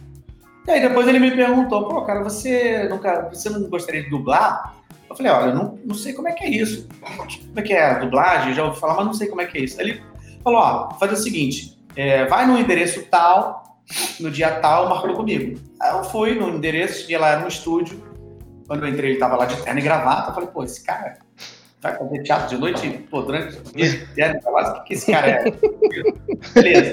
E 0.68 0.72
aí 0.72 0.82
depois 0.82 1.08
ele 1.08 1.20
me 1.20 1.32
perguntou, 1.32 1.88
pô, 1.88 2.02
cara, 2.04 2.24
você, 2.24 2.88
nunca, 2.90 3.30
você 3.34 3.50
não 3.50 3.70
gostaria 3.70 4.04
de 4.04 4.10
dublar? 4.10 4.76
Eu 5.10 5.16
falei, 5.16 5.32
olha, 5.32 5.54
não, 5.54 5.78
não 5.84 5.96
sei 5.96 6.14
como 6.14 6.28
é 6.28 6.34
que 6.34 6.44
é 6.44 6.50
isso. 6.50 6.88
Como 7.02 7.60
é 7.60 7.62
que 7.62 7.74
é 7.74 7.84
a 7.84 8.00
dublagem? 8.00 8.54
Já 8.54 8.66
ouvi 8.66 8.80
falar, 8.80 8.96
mas 8.96 9.06
não 9.06 9.14
sei 9.14 9.28
como 9.28 9.42
é 9.42 9.46
que 9.46 9.58
é 9.58 9.62
isso. 9.62 9.80
Ele 9.82 10.02
falou, 10.44 10.60
ó, 10.60 10.92
faz 10.92 11.12
o 11.12 11.16
seguinte, 11.16 11.78
é, 11.96 12.26
vai 12.26 12.46
no 12.46 12.58
endereço 12.58 13.04
tal, 13.04 13.82
no 14.20 14.32
dia 14.32 14.52
tal, 14.60 14.90
marcou 14.90 15.14
comigo. 15.14 15.60
Aí 15.82 15.92
eu 15.92 16.04
fui 16.06 16.36
no 16.36 16.50
endereço, 16.50 17.02
cheguei 17.02 17.18
lá, 17.18 17.30
era 17.30 17.42
no 17.42 17.48
estúdio. 17.48 18.02
Quando 18.68 18.86
eu 18.86 18.90
entrei, 18.90 19.12
ele 19.12 19.20
tava 19.20 19.36
lá 19.36 19.46
de 19.46 19.62
terno 19.62 19.80
e 19.80 19.84
gravata. 19.84 20.30
Eu 20.30 20.34
falei, 20.34 20.50
pô, 20.50 20.64
esse 20.64 20.84
cara 20.84 21.18
vai 21.82 21.98
fazer 21.98 22.24
teatro 22.24 22.50
de 22.50 22.58
noite? 22.58 22.88
Pô, 23.10 23.22
durante 23.22 23.58
o 23.58 23.76
dia 23.76 23.90
de 23.90 24.06
terno 24.14 24.38
e 24.38 24.42
gravata, 24.42 24.72
o 24.72 24.74
que, 24.84 24.88
que 24.88 24.94
esse 24.94 25.12
cara 25.12 25.28
é? 25.28 25.44
Beleza. 26.54 26.92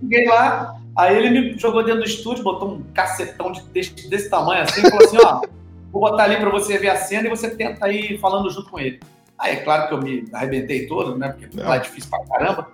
Cheguei 0.00 0.26
lá, 0.26 0.74
aí 0.96 1.16
ele 1.16 1.30
me 1.30 1.58
jogou 1.58 1.84
dentro 1.84 2.00
do 2.00 2.06
estúdio, 2.06 2.42
botou 2.42 2.72
um 2.72 2.82
cacetão 2.92 3.52
de 3.52 3.62
desse, 3.66 4.08
desse 4.08 4.28
tamanho 4.28 4.62
assim, 4.62 4.80
e 4.80 4.90
falou 4.90 5.06
assim, 5.06 5.18
ó, 5.24 5.40
vou 5.92 6.00
botar 6.00 6.24
ali 6.24 6.36
pra 6.36 6.50
você 6.50 6.76
ver 6.78 6.90
a 6.90 6.96
cena 6.96 7.28
e 7.28 7.30
você 7.30 7.50
tenta 7.50 7.88
ir 7.88 8.18
falando 8.18 8.50
junto 8.50 8.68
com 8.70 8.80
ele. 8.80 8.98
Aí 9.38 9.54
é 9.54 9.56
claro 9.56 9.88
que 9.88 9.94
eu 9.94 10.02
me 10.02 10.24
arrebentei 10.32 10.86
todo, 10.86 11.16
né? 11.16 11.30
Porque 11.30 11.60
lá 11.60 11.76
é 11.76 11.80
difícil 11.80 12.10
pra 12.10 12.24
caramba. 12.26 12.68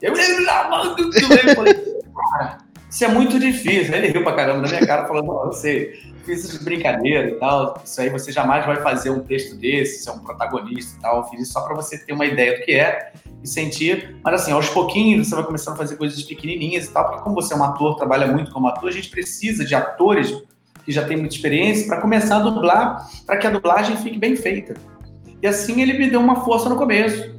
Eu, 0.00 0.14
eu 0.14 1.54
falei, 1.54 1.74
cara, 2.14 2.58
isso 2.88 3.04
é 3.04 3.08
muito 3.08 3.38
difícil. 3.38 3.94
Ele 3.94 4.08
riu 4.08 4.22
pra 4.22 4.34
caramba 4.34 4.62
na 4.62 4.68
minha 4.68 4.86
cara, 4.86 5.06
falando, 5.06 5.26
não, 5.26 5.46
eu 5.46 5.52
sei, 5.52 5.92
fiz 6.24 6.44
isso 6.44 6.58
de 6.58 6.64
brincadeira 6.64 7.28
e 7.28 7.34
tal. 7.34 7.80
Isso 7.84 8.00
aí 8.00 8.08
você 8.10 8.32
jamais 8.32 8.64
vai 8.66 8.76
fazer 8.82 9.10
um 9.10 9.20
texto 9.20 9.56
desse, 9.56 10.02
ser 10.02 10.10
um 10.10 10.18
protagonista 10.18 10.98
e 10.98 11.00
tal. 11.00 11.18
Eu 11.18 11.24
fiz 11.24 11.40
isso 11.42 11.52
só 11.52 11.62
para 11.62 11.74
você 11.74 11.98
ter 11.98 12.12
uma 12.12 12.26
ideia 12.26 12.58
do 12.58 12.64
que 12.64 12.72
é 12.72 13.12
e 13.42 13.48
sentir. 13.48 14.16
Mas 14.22 14.42
assim, 14.42 14.52
aos 14.52 14.68
pouquinhos 14.68 15.28
você 15.28 15.34
vai 15.34 15.44
começando 15.44 15.74
a 15.74 15.76
fazer 15.78 15.96
coisas 15.96 16.22
pequenininhas 16.22 16.86
e 16.86 16.92
tal, 16.92 17.06
porque 17.06 17.22
como 17.22 17.34
você 17.34 17.54
é 17.54 17.56
um 17.56 17.64
ator, 17.64 17.96
trabalha 17.96 18.26
muito 18.26 18.50
como 18.50 18.66
ator, 18.68 18.88
a 18.88 18.92
gente 18.92 19.08
precisa 19.08 19.64
de 19.64 19.74
atores 19.74 20.34
que 20.84 20.92
já 20.92 21.04
tem 21.04 21.16
muita 21.16 21.34
experiência, 21.34 21.88
para 21.88 22.00
começar 22.00 22.36
a 22.36 22.38
dublar, 22.38 23.10
para 23.26 23.36
que 23.38 23.46
a 23.46 23.50
dublagem 23.50 23.96
fique 23.96 24.16
bem 24.18 24.36
feita. 24.36 24.74
E 25.42 25.46
assim 25.46 25.82
ele 25.82 25.98
me 25.98 26.08
deu 26.08 26.20
uma 26.20 26.44
força 26.44 26.68
no 26.68 26.76
começo, 26.76 27.34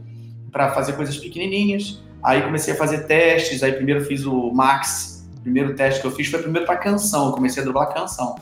para 0.52 0.72
fazer 0.72 0.94
coisas 0.94 1.18
pequenininhas. 1.18 2.02
Aí 2.24 2.42
comecei 2.42 2.74
a 2.74 2.78
fazer 2.78 3.06
testes, 3.06 3.64
aí 3.64 3.72
primeiro 3.72 4.02
fiz 4.04 4.26
o 4.26 4.52
Max, 4.52 5.28
o 5.38 5.42
primeiro 5.42 5.76
teste 5.76 6.02
que 6.02 6.08
eu 6.08 6.12
fiz 6.12 6.28
foi 6.28 6.42
primeiro 6.42 6.66
para 6.66 6.78
canção, 6.78 7.28
eu 7.28 7.34
comecei 7.34 7.62
a 7.62 7.66
dublar 7.66 7.94
canção. 7.94 8.36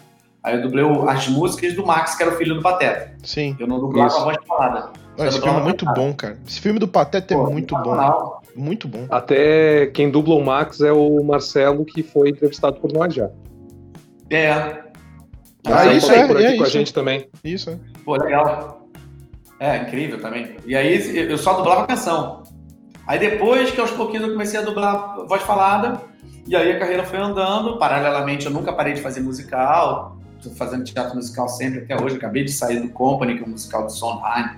Aí 0.44 0.55
eu 0.55 0.62
dublei 0.62 0.86
as 1.10 1.27
músicas 1.27 1.74
do 1.74 1.86
Max, 1.86 2.15
que 2.15 2.22
era 2.22 2.32
o 2.32 2.38
filho 2.38 2.55
do 2.55 2.62
Pateta. 2.62 3.13
Sim. 3.24 3.55
Eu 3.60 3.65
não 3.65 3.79
dublava 3.79 4.10
Isso. 4.10 4.17
a 4.20 4.24
voz 4.24 4.38
falada. 4.48 4.89
Não, 5.17 5.25
esse 5.25 5.41
filme 5.41 5.60
é 5.60 5.63
muito 5.63 5.86
bom, 5.86 6.13
cara. 6.13 6.38
Esse 6.48 6.60
filme 6.60 6.77
do 6.77 6.88
Pateta 6.88 7.34
é 7.34 7.38
Pô, 7.38 7.50
muito 7.50 7.75
bom. 7.75 8.41
Muito 8.55 8.88
bom. 8.88 9.08
Até 9.10 9.88
quem 9.88 10.12
dubla 10.12 10.36
o 10.36 10.46
Max 10.46 10.82
é 10.82 10.91
o 10.91 11.24
Marcelo, 11.24 11.84
que 11.84 12.03
foi 12.03 12.29
entrevistado 12.29 12.79
por 12.79 12.94
nós 12.94 13.13
já. 13.13 13.29
É. 14.29 14.51
Ah, 14.51 15.70
Marcelo 15.70 15.98
isso 15.98 16.12
é, 16.12 16.27
por 16.27 16.38
aqui 16.38 16.46
é 16.46 16.58
com 16.58 16.63
a 16.63 16.67
isso. 16.67 16.77
gente 16.77 16.94
também. 16.94 17.27
Isso, 17.44 17.72
é. 17.72 17.79
Pô, 18.03 18.15
legal. 18.15 18.88
É, 19.60 19.77
incrível 19.77 20.22
também. 20.22 20.58
E 20.65 20.75
aí 20.75 21.17
eu 21.17 21.38
só 21.39 21.53
dublava 21.53 21.88
canção. 21.88 22.44
Aí 23.08 23.20
depois 23.20 23.72
que 23.72 23.80
aos 23.80 23.92
pouquinhos 23.92 24.28
eu 24.28 24.32
comecei 24.34 24.60
a 24.60 24.64
dublar 24.64 25.26
voz 25.28 25.44
falada, 25.44 26.02
e 26.48 26.56
aí 26.56 26.72
a 26.72 26.80
carreira 26.80 27.04
foi 27.04 27.20
andando. 27.20 27.78
Paralelamente, 27.78 28.46
eu 28.46 28.52
nunca 28.52 28.72
parei 28.74 28.94
de 28.94 29.02
fazer 29.02 29.22
musical. 29.22 30.18
Tô 30.42 30.50
fazendo 30.52 30.84
teatro 30.84 31.16
musical 31.16 31.48
sempre 31.48 31.80
até 31.80 32.02
hoje. 32.02 32.18
Acabei 32.18 32.44
de 32.44 32.52
sair 32.52 32.80
do 32.80 32.90
Company, 32.90 33.36
que 33.38 33.44
é 33.44 33.46
um 33.46 33.50
musical 33.50 33.86
de 33.88 33.94
Sondheim. 33.94 34.50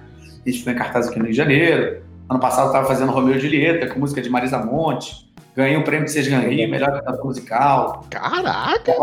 A 0.45 0.49
gente 0.49 0.63
foi 0.63 0.73
em 0.73 0.75
cartaz 0.75 1.07
aqui 1.07 1.17
no 1.17 1.25
Rio 1.25 1.31
de 1.31 1.37
Janeiro. 1.37 2.03
Ano 2.29 2.39
passado 2.39 2.65
eu 2.65 2.67
estava 2.67 2.87
fazendo 2.87 3.11
Romeu 3.11 3.35
e 3.35 3.39
Julieta, 3.39 3.87
com 3.87 3.99
música 3.99 4.21
de 4.21 4.29
Marisa 4.29 4.57
Monte. 4.57 5.27
Ganhei 5.55 5.77
o 5.77 5.83
prêmio 5.83 6.05
de 6.05 6.11
Seja 6.11 6.37
Rio, 6.39 6.69
melhor 6.69 6.91
cantador 6.91 7.25
musical. 7.25 8.05
Caraca! 8.09 8.93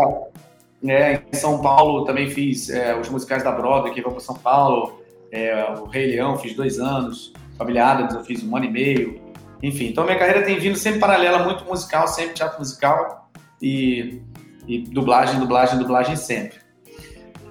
É, 0.87 1.21
em 1.33 1.35
São 1.35 1.59
Paulo 1.59 2.05
também 2.05 2.29
fiz 2.29 2.69
é, 2.69 2.95
os 2.95 3.09
musicais 3.09 3.43
da 3.43 3.51
Broadway, 3.51 3.93
que 3.93 4.01
vão 4.01 4.11
para 4.11 4.21
São 4.21 4.35
Paulo. 4.35 5.01
É, 5.31 5.73
o 5.79 5.85
Rei 5.85 6.11
Leão 6.11 6.37
fiz 6.37 6.55
dois 6.55 6.79
anos. 6.79 7.33
Família 7.57 7.87
Adams 7.87 8.13
eu 8.13 8.23
fiz 8.23 8.43
um 8.43 8.55
ano 8.55 8.65
e 8.65 8.71
meio. 8.71 9.24
Enfim, 9.65 9.87
então 9.87 10.03
minha 10.03 10.19
carreira 10.19 10.43
tem 10.43 10.59
vindo 10.59 10.77
sempre 10.77 10.99
paralela, 10.99 11.39
muito 11.39 11.65
musical, 11.65 12.07
sempre 12.07 12.35
teatro 12.35 12.59
musical 12.59 13.31
e, 13.59 14.21
e 14.67 14.83
dublagem, 14.83 15.39
dublagem, 15.39 15.79
dublagem 15.79 16.15
sempre. 16.15 16.59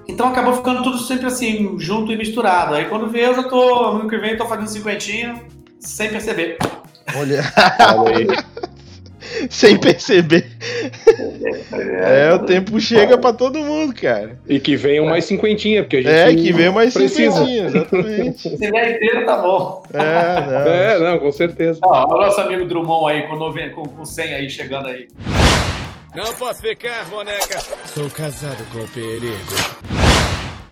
Então 0.06 0.28
acabou 0.28 0.54
ficando 0.54 0.84
tudo 0.84 0.96
sempre 0.98 1.26
assim, 1.26 1.76
junto 1.76 2.12
e 2.12 2.16
misturado. 2.16 2.74
Aí 2.74 2.84
quando 2.84 3.10
vê, 3.10 3.26
eu 3.26 3.34
já 3.34 3.42
tô, 3.42 3.86
ano 3.86 4.08
que 4.08 4.16
vem, 4.16 4.30
eu 4.30 4.38
tô 4.38 4.46
fazendo 4.46 4.68
cinquentinha, 4.68 5.42
sem 5.80 6.08
perceber. 6.08 6.56
Olha, 7.16 7.42
Olha 7.96 8.16
aí. 8.16 8.26
sem 9.50 9.76
perceber. 9.78 10.46
É, 11.72 12.32
o 12.34 12.40
tempo 12.40 12.78
chega 12.80 13.16
pra 13.18 13.32
todo 13.32 13.58
mundo, 13.60 13.94
cara. 13.94 14.38
E 14.48 14.58
que 14.60 14.76
venham 14.76 15.06
mais 15.06 15.24
cinquentinha, 15.24 15.82
porque 15.82 15.96
a 15.98 16.02
gente 16.02 16.10
É, 16.12 16.34
que 16.34 16.52
vem 16.52 16.70
mais 16.72 16.94
precisa. 16.94 17.32
cinquentinha, 17.32 17.66
exatamente. 17.66 18.40
Se 18.56 18.56
vier 18.70 18.96
inteiro, 18.96 19.26
tá 19.26 19.36
bom. 19.38 19.82
É, 19.92 20.40
não. 20.46 20.72
É, 20.72 20.98
não, 20.98 21.18
com 21.18 21.32
certeza. 21.32 21.80
Ó, 21.82 22.14
o 22.14 22.20
nosso 22.20 22.40
amigo 22.40 22.64
Drummond 22.66 23.12
aí, 23.12 23.22
com, 23.26 23.36
noven- 23.36 23.70
com, 23.70 23.82
com 23.84 24.04
100 24.04 24.34
aí, 24.34 24.50
chegando 24.50 24.88
aí. 24.88 25.08
Não 26.14 26.32
posso 26.34 26.60
ficar, 26.62 27.04
boneca. 27.10 27.58
Sou 27.86 28.08
casado 28.10 28.64
com 28.72 28.78
o 28.78 28.88
perigo. 28.88 29.34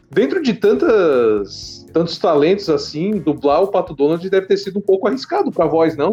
Dentro 0.08 0.42
de 0.42 0.52
tantas, 0.52 1.86
tantos 1.92 2.18
talentos 2.18 2.68
assim, 2.68 3.12
dublar 3.18 3.62
o 3.62 3.68
Pato 3.68 3.94
Donald 3.94 4.28
deve 4.28 4.46
ter 4.46 4.58
sido 4.58 4.78
um 4.78 4.82
pouco 4.82 5.08
arriscado 5.08 5.50
pra 5.50 5.64
voz, 5.66 5.96
não? 5.96 6.12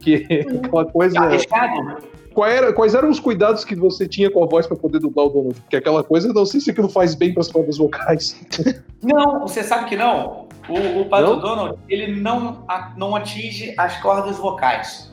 Porque 0.00 0.46
aquela 0.64 0.84
coisa. 0.86 1.20
Arriscado? 1.20 1.98
Qual 2.32 2.48
era- 2.48 2.72
quais 2.72 2.94
eram 2.94 3.10
os 3.10 3.18
cuidados 3.20 3.64
que 3.64 3.74
você 3.74 4.06
tinha 4.08 4.30
com 4.30 4.42
a 4.42 4.46
voz 4.46 4.66
pra 4.66 4.76
poder 4.76 5.00
dublar 5.00 5.26
o 5.26 5.30
Donald? 5.30 5.60
Porque 5.60 5.76
aquela 5.76 6.02
coisa, 6.04 6.32
não 6.32 6.46
sei 6.46 6.60
se 6.60 6.70
aquilo 6.70 6.88
faz 6.88 7.14
bem 7.14 7.34
pras 7.34 7.50
cordas 7.50 7.76
vocais. 7.78 8.40
Não, 9.02 9.40
você 9.40 9.62
sabe 9.64 9.86
que 9.86 9.96
não. 9.96 10.46
O, 10.68 11.00
o 11.00 11.04
Pato 11.06 11.22
Não? 11.30 11.40
Donald, 11.40 11.78
ele 11.88 12.20
não, 12.20 12.64
a- 12.68 12.92
não 12.98 13.16
atinge 13.16 13.74
as 13.78 13.96
cordas 14.02 14.36
vocais. 14.36 15.10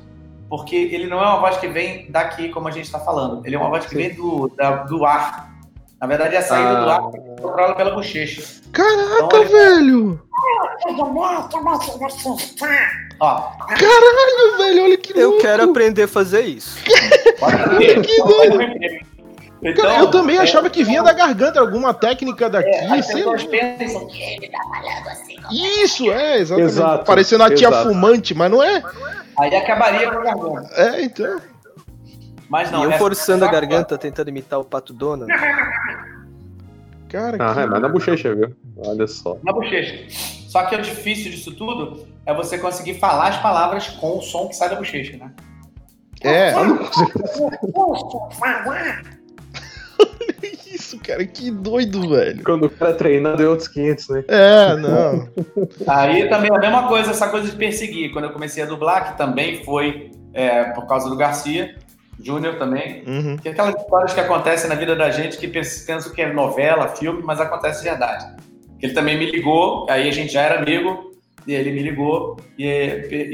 Porque 0.49 0.75
ele 0.75 1.07
não 1.07 1.19
é 1.19 1.25
uma 1.25 1.39
voz 1.39 1.55
que 1.57 1.67
vem 1.69 2.11
daqui, 2.11 2.49
como 2.49 2.67
a 2.67 2.71
gente 2.71 2.83
está 2.83 2.99
falando. 2.99 3.45
Ele 3.45 3.55
é 3.55 3.59
uma 3.59 3.69
voz 3.69 3.85
que 3.85 3.91
Sim. 3.91 3.95
vem 3.95 4.13
do, 4.13 4.49
da- 4.57 4.83
do 4.83 5.05
ar. 5.05 5.55
Na 6.01 6.05
verdade, 6.05 6.35
é 6.35 6.39
a 6.39 6.41
saída 6.41 6.69
Ah. 6.69 6.83
do 6.83 6.89
ar 6.89 7.11
que 7.11 7.19
controla 7.41 7.75
pela 7.75 7.95
bochecha. 7.95 8.61
Caraca, 8.73 9.23
Então, 9.23 10.19
Ó, 13.19 13.41
Caralho, 13.67 14.57
velho, 14.57 14.83
olha 14.83 14.97
que 14.97 15.17
Eu 15.17 15.29
louco. 15.29 15.41
quero 15.41 15.63
aprender 15.63 16.03
a 16.03 16.07
fazer 16.07 16.41
isso. 16.41 16.77
Que 16.83 18.23
doido. 18.23 19.07
Então, 19.63 19.85
Cara, 19.85 19.99
eu 19.99 20.11
também 20.11 20.37
é, 20.37 20.41
achava 20.41 20.69
que 20.69 20.83
vinha 20.83 21.01
da 21.01 21.11
garganta, 21.13 21.59
alguma 21.59 21.91
técnica 21.91 22.47
daqui, 22.47 22.69
É, 22.69 23.01
sei 23.01 23.23
lá. 23.23 23.33
pessoas 23.33 23.43
pensam 23.45 24.05
que 24.07 24.21
ele 24.21 24.49
tá 24.51 24.59
falando 24.59 25.07
assim. 25.09 25.35
Isso, 25.51 26.11
é, 26.11 26.37
exatamente. 26.37 26.71
Exato, 26.73 27.05
Parecendo 27.05 27.43
a 27.43 27.49
tia 27.53 27.67
exato. 27.69 27.89
fumante, 27.89 28.35
mas 28.35 28.51
não 28.51 28.61
é? 28.61 28.83
Aí 29.39 29.55
acabaria 29.55 30.11
com 30.11 30.19
a 30.19 30.23
garganta. 30.23 30.69
É, 30.75 31.01
então. 31.01 31.41
Mas 32.47 32.69
não, 32.69 32.81
e 32.81 32.83
eu 32.85 32.91
é 32.91 32.97
forçando 32.99 33.43
a 33.45 33.47
só- 33.47 33.51
garganta, 33.53 33.97
tentando 33.97 34.29
imitar 34.29 34.59
o 34.59 34.63
Pato 34.63 34.93
Donald. 34.93 35.31
Cara, 37.09 37.37
Ah, 37.39 37.53
que... 37.55 37.59
é, 37.61 37.65
mas 37.65 37.81
na 37.81 37.89
bochecha, 37.89 38.35
viu? 38.35 38.55
Olha 38.77 39.07
só. 39.07 39.37
na 39.43 39.51
bochecha. 39.53 40.05
Só 40.57 40.65
que 40.65 40.75
o 40.75 40.81
difícil 40.81 41.29
disso 41.29 41.55
tudo 41.55 42.07
é 42.25 42.33
você 42.33 42.57
conseguir 42.57 42.95
falar 42.95 43.27
as 43.27 43.37
palavras 43.37 43.89
com 43.89 44.17
o 44.17 44.21
som 44.23 44.47
que 44.47 44.55
sai 44.55 44.69
da 44.69 44.75
bochecha, 44.75 45.15
né? 45.15 45.31
É. 46.23 46.51
Isso, 50.65 50.97
cara, 50.99 51.23
que 51.27 51.51
doido, 51.51 52.09
velho. 52.09 52.43
Quando 52.43 52.65
o 52.65 52.69
cara 52.71 52.91
é 52.91 52.95
treinado 52.95 53.43
é 53.43 53.47
outros 53.47 53.67
500, 53.67 54.09
né? 54.09 54.23
É, 54.27 54.75
não. 54.77 55.29
Aí 55.87 56.27
também 56.27 56.51
a 56.51 56.57
mesma 56.59 56.87
coisa, 56.87 57.11
essa 57.11 57.29
coisa 57.29 57.49
de 57.51 57.55
perseguir. 57.55 58.11
Quando 58.11 58.25
eu 58.25 58.31
comecei 58.33 58.63
a 58.63 58.65
dublar, 58.65 59.11
que 59.11 59.17
também 59.17 59.63
foi 59.63 60.11
é, 60.33 60.65
por 60.71 60.87
causa 60.87 61.07
do 61.09 61.15
Garcia, 61.15 61.75
Júnior 62.19 62.57
também. 62.57 63.03
Uhum. 63.07 63.37
Que 63.37 63.49
é 63.49 63.51
aquelas 63.51 63.75
histórias 63.75 64.13
que 64.13 64.19
acontecem 64.19 64.67
na 64.69 64.75
vida 64.75 64.95
da 64.95 65.09
gente 65.11 65.37
que 65.37 65.47
pens- 65.47 65.83
pensam 65.85 66.11
que 66.11 66.21
é 66.21 66.33
novela, 66.33 66.87
filme, 66.89 67.21
mas 67.23 67.39
acontece 67.39 67.83
de 67.83 67.89
verdade. 67.89 68.25
Ele 68.81 68.93
também 68.93 69.17
me 69.17 69.29
ligou, 69.29 69.85
aí 69.89 70.07
a 70.07 70.11
gente 70.11 70.31
já 70.33 70.41
era 70.41 70.59
amigo, 70.61 71.11
e 71.47 71.53
ele 71.53 71.71
me 71.71 71.81
ligou 71.81 72.37
e, 72.57 72.65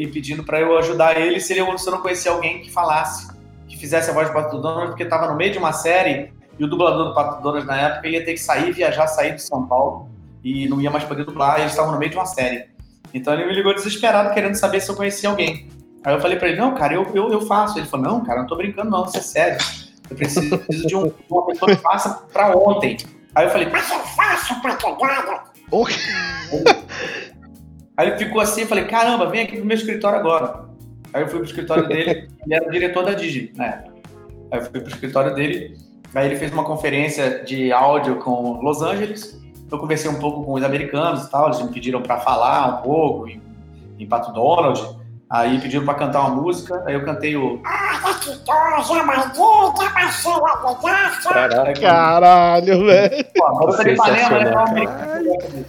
e 0.03 0.07
pedindo 0.07 0.43
para 0.43 0.59
eu 0.59 0.77
ajudar 0.77 1.19
ele 1.19 1.39
se, 1.39 1.53
ele 1.53 1.77
se 1.77 1.87
eu 1.87 1.91
não 1.91 2.01
conhecia 2.01 2.31
alguém 2.31 2.61
que 2.61 2.71
falasse, 2.71 3.27
que 3.67 3.77
fizesse 3.77 4.09
a 4.09 4.13
voz 4.13 4.27
do 4.27 4.33
Pato 4.33 4.61
Donald, 4.61 4.89
porque 4.89 5.03
estava 5.03 5.27
no 5.27 5.35
meio 5.35 5.51
de 5.51 5.57
uma 5.57 5.73
série 5.73 6.31
e 6.59 6.63
o 6.63 6.67
dublador 6.67 7.09
do 7.09 7.13
Pato 7.15 7.41
Donald 7.41 7.65
na 7.65 7.75
época 7.81 8.07
ia 8.07 8.23
ter 8.23 8.33
que 8.33 8.39
sair, 8.39 8.71
viajar, 8.71 9.07
sair 9.07 9.33
de 9.35 9.41
São 9.41 9.65
Paulo 9.65 10.09
e 10.43 10.67
não 10.67 10.79
ia 10.79 10.91
mais 10.91 11.03
poder 11.03 11.25
dublar, 11.25 11.57
e 11.57 11.61
eles 11.61 11.71
estavam 11.71 11.91
no 11.91 11.97
meio 11.99 12.11
de 12.11 12.17
uma 12.17 12.25
série. 12.25 12.65
Então 13.13 13.33
ele 13.33 13.45
me 13.45 13.53
ligou 13.53 13.73
desesperado, 13.73 14.33
querendo 14.33 14.55
saber 14.55 14.79
se 14.79 14.89
eu 14.89 14.95
conhecia 14.95 15.29
alguém. 15.29 15.67
Aí 16.03 16.13
eu 16.13 16.19
falei 16.19 16.37
pra 16.37 16.49
ele, 16.49 16.59
não, 16.59 16.75
cara, 16.75 16.93
eu, 16.93 17.07
eu, 17.15 17.31
eu 17.31 17.41
faço. 17.41 17.79
Ele 17.79 17.85
falou, 17.87 18.05
não, 18.05 18.23
cara, 18.23 18.41
não 18.41 18.47
tô 18.47 18.55
brincando 18.57 18.89
não, 18.91 19.05
isso 19.05 19.17
é 19.17 19.21
sério. 19.21 19.57
Eu 20.09 20.15
preciso 20.17 20.57
de 20.85 20.95
um- 20.95 21.11
uma 21.31 21.45
pessoa 21.45 21.75
que 21.75 21.81
faça 21.81 22.23
pra 22.33 22.55
ontem. 22.55 22.97
Aí 23.35 23.45
eu 23.45 23.49
falei, 23.49 23.67
mas 23.69 23.89
eu 23.89 23.99
faço 23.99 24.61
pra 24.61 24.75
Oh, 25.71 25.85
Aí 27.95 28.07
ele 28.07 28.17
ficou 28.17 28.41
assim, 28.41 28.61
eu 28.61 28.67
falei, 28.67 28.85
caramba, 28.85 29.29
vem 29.29 29.41
aqui 29.41 29.57
pro 29.57 29.65
meu 29.65 29.77
escritório 29.77 30.19
agora. 30.19 30.65
Aí 31.13 31.21
eu 31.21 31.27
fui 31.27 31.39
pro 31.39 31.47
escritório 31.47 31.87
dele, 31.87 32.29
ele 32.43 32.53
era 32.53 32.67
o 32.67 32.71
diretor 32.71 33.05
da 33.05 33.13
Digi, 33.13 33.51
na 33.55 33.65
época. 33.65 33.93
Aí 34.51 34.59
eu 34.59 34.63
fui 34.63 34.79
pro 34.79 34.89
escritório 34.89 35.35
dele, 35.35 35.77
aí 36.13 36.27
ele 36.27 36.35
fez 36.35 36.51
uma 36.51 36.63
conferência 36.63 37.43
de 37.43 37.71
áudio 37.71 38.17
com 38.17 38.59
Los 38.61 38.81
Angeles. 38.81 39.39
Eu 39.71 39.79
conversei 39.79 40.09
um 40.09 40.19
pouco 40.19 40.43
com 40.43 40.53
os 40.53 40.63
americanos 40.63 41.25
e 41.25 41.31
tal, 41.31 41.47
eles 41.47 41.61
me 41.61 41.71
pediram 41.71 42.01
pra 42.01 42.19
falar 42.19 42.79
um 42.79 42.81
pouco 42.83 43.27
em, 43.27 43.41
em 43.97 44.07
Pato 44.07 44.31
Donald. 44.31 45.02
Aí 45.33 45.59
pediram 45.59 45.83
pra 45.83 45.95
cantar 45.95 46.19
uma 46.27 46.29
música, 46.41 46.83
aí 46.85 46.93
eu 46.93 47.03
cantei 47.03 47.35
o. 47.35 47.59
Caraca. 51.33 51.81
caralho, 51.81 52.85
velho. 52.85 53.25
Pô, 53.35 53.43
a 53.45 53.59
garota 53.59 53.83
de 53.83 53.89
Ipanema, 53.93 54.39
né? 54.43 55.65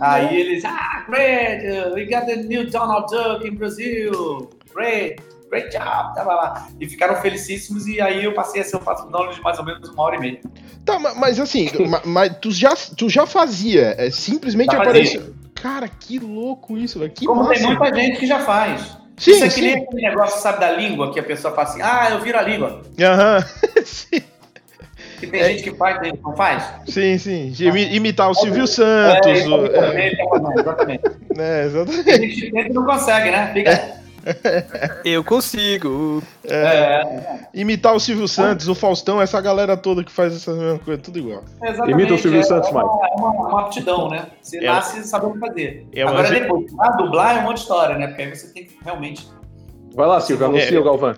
Aí 0.00 0.40
eles, 0.40 0.64
ah, 0.64 1.04
great, 1.08 1.66
uh, 1.66 1.94
we 1.94 2.04
got 2.04 2.26
the 2.26 2.36
new 2.36 2.70
Donald 2.70 3.06
Duck 3.10 3.48
in 3.48 3.56
Brazil, 3.56 4.50
great, 4.74 5.16
great 5.50 5.70
job, 5.70 6.14
tá, 6.14 6.22
lá, 6.22 6.34
lá. 6.34 6.68
E 6.78 6.86
ficaram 6.86 7.16
felicíssimos 7.16 7.86
e 7.88 8.00
aí 8.00 8.22
eu 8.22 8.32
passei 8.34 8.60
a 8.60 8.64
ser 8.64 8.76
o 8.76 8.80
Pato 8.80 9.08
Donald 9.10 9.34
de 9.34 9.42
mais 9.42 9.58
ou 9.58 9.64
menos 9.64 9.88
uma 9.88 10.02
hora 10.04 10.16
e 10.16 10.20
meia. 10.20 10.40
Tá, 10.84 10.98
ma- 11.00 11.14
mas 11.14 11.40
assim, 11.40 11.68
ma- 11.88 12.02
mas 12.04 12.36
tu 12.40 12.52
já, 12.52 12.74
tu 12.96 13.08
já 13.08 13.26
fazia, 13.26 13.94
é, 13.98 14.10
simplesmente 14.10 14.70
Já 14.70 14.84
fazia. 14.84 14.90
apareceu. 15.18 15.34
Cara, 15.62 15.88
que 15.88 16.18
louco 16.18 16.76
isso, 16.76 16.98
velho. 16.98 17.12
Como 17.24 17.42
massa. 17.44 17.54
tem 17.54 17.62
muita 17.66 17.94
gente 17.94 18.18
que 18.18 18.26
já 18.26 18.40
faz. 18.40 18.96
Sim, 19.16 19.30
Isso 19.32 19.44
é 19.44 19.48
que 19.48 19.54
sim. 19.54 19.60
nem 19.62 19.76
aquele 19.82 20.02
negócio, 20.02 20.40
sabe, 20.42 20.60
da 20.60 20.70
língua, 20.72 21.10
que 21.12 21.18
a 21.18 21.22
pessoa 21.22 21.54
fala 21.54 21.66
assim, 21.68 21.80
ah, 21.82 22.08
eu 22.10 22.20
viro 22.20 22.38
a 22.38 22.42
língua. 22.42 22.82
Aham. 23.00 23.40
sim, 23.84 24.22
Que 25.18 25.26
tem 25.26 25.40
É. 25.40 25.48
gente 25.48 25.62
que 25.62 25.74
faz, 25.74 25.98
tem 25.98 26.10
gente 26.10 26.18
que 26.18 26.24
não 26.24 26.36
faz. 26.36 26.62
sim, 26.86 27.16
sim. 27.16 27.50
De 27.50 27.66
imi- 27.68 27.94
imitar 27.96 28.30
o 28.30 28.34
Silvio 28.34 28.66
Santos. 28.66 29.26
É, 29.40 29.48
o- 29.48 29.66
é, 29.66 30.12
exatamente, 30.60 31.02
né, 31.34 31.64
exatamente. 31.64 32.04
Tem 32.04 32.20
gente 32.30 32.50
que 32.50 32.58
e 32.58 32.68
não 32.68 32.84
consegue, 32.84 33.30
né? 33.30 33.50
Fica... 33.54 33.96
Eu 35.04 35.24
consigo. 35.24 36.22
É, 36.44 37.02
Imitar 37.54 37.94
o 37.94 38.00
Silvio 38.00 38.28
Santos, 38.28 38.68
o 38.68 38.74
Faustão, 38.74 39.20
essa 39.22 39.40
galera 39.40 39.76
toda 39.76 40.04
que 40.04 40.12
faz 40.12 40.34
essa 40.34 40.52
mesma 40.52 40.78
coisa, 40.78 41.00
tudo 41.00 41.18
igual. 41.18 41.44
exatamente. 41.62 41.92
Imita 41.92 42.14
o 42.14 42.18
Silvio 42.18 42.40
é, 42.40 42.42
Santos, 42.42 42.68
é 42.68 42.72
uma, 42.72 42.82
é 42.82 43.14
uma, 43.16 43.30
uma 43.30 43.60
aptidão, 43.62 44.08
né? 44.08 44.26
Você 44.42 44.58
É. 44.58 44.66
nasce 44.66 45.02
sabendo 45.04 45.38
fazer. 45.38 45.86
É 45.94 46.04
uma 46.04 46.12
Agora 46.12 46.28
ge- 46.28 46.40
depois, 46.40 46.66
ah, 46.80 46.90
dublar 46.90 47.36
é 47.36 47.40
uma 47.40 47.48
outra 47.48 47.62
história, 47.62 47.98
né? 47.98 48.08
Porque 48.08 48.22
aí 48.22 48.34
você 48.34 48.52
tem 48.52 48.64
que 48.64 48.76
realmente. 48.84 49.26
Vai 49.94 50.06
lá, 50.06 50.20
Silvio, 50.20 50.46
anuncia 50.46 50.76
É. 50.76 50.80
o 50.80 50.84
Galvão. 50.84 51.14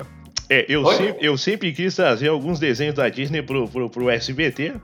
É, 0.51 0.65
eu, 0.69 0.85
sempre, 0.93 1.27
eu 1.27 1.37
sempre 1.37 1.73
quis 1.73 1.95
trazer 1.95 2.29
alguns 2.29 2.59
desenhos 2.59 2.95
da 2.95 3.09
Disney 3.09 3.43
pro, 3.43 3.69
pro, 3.69 3.91
pro 3.91 4.09
SBT, 4.11 4.75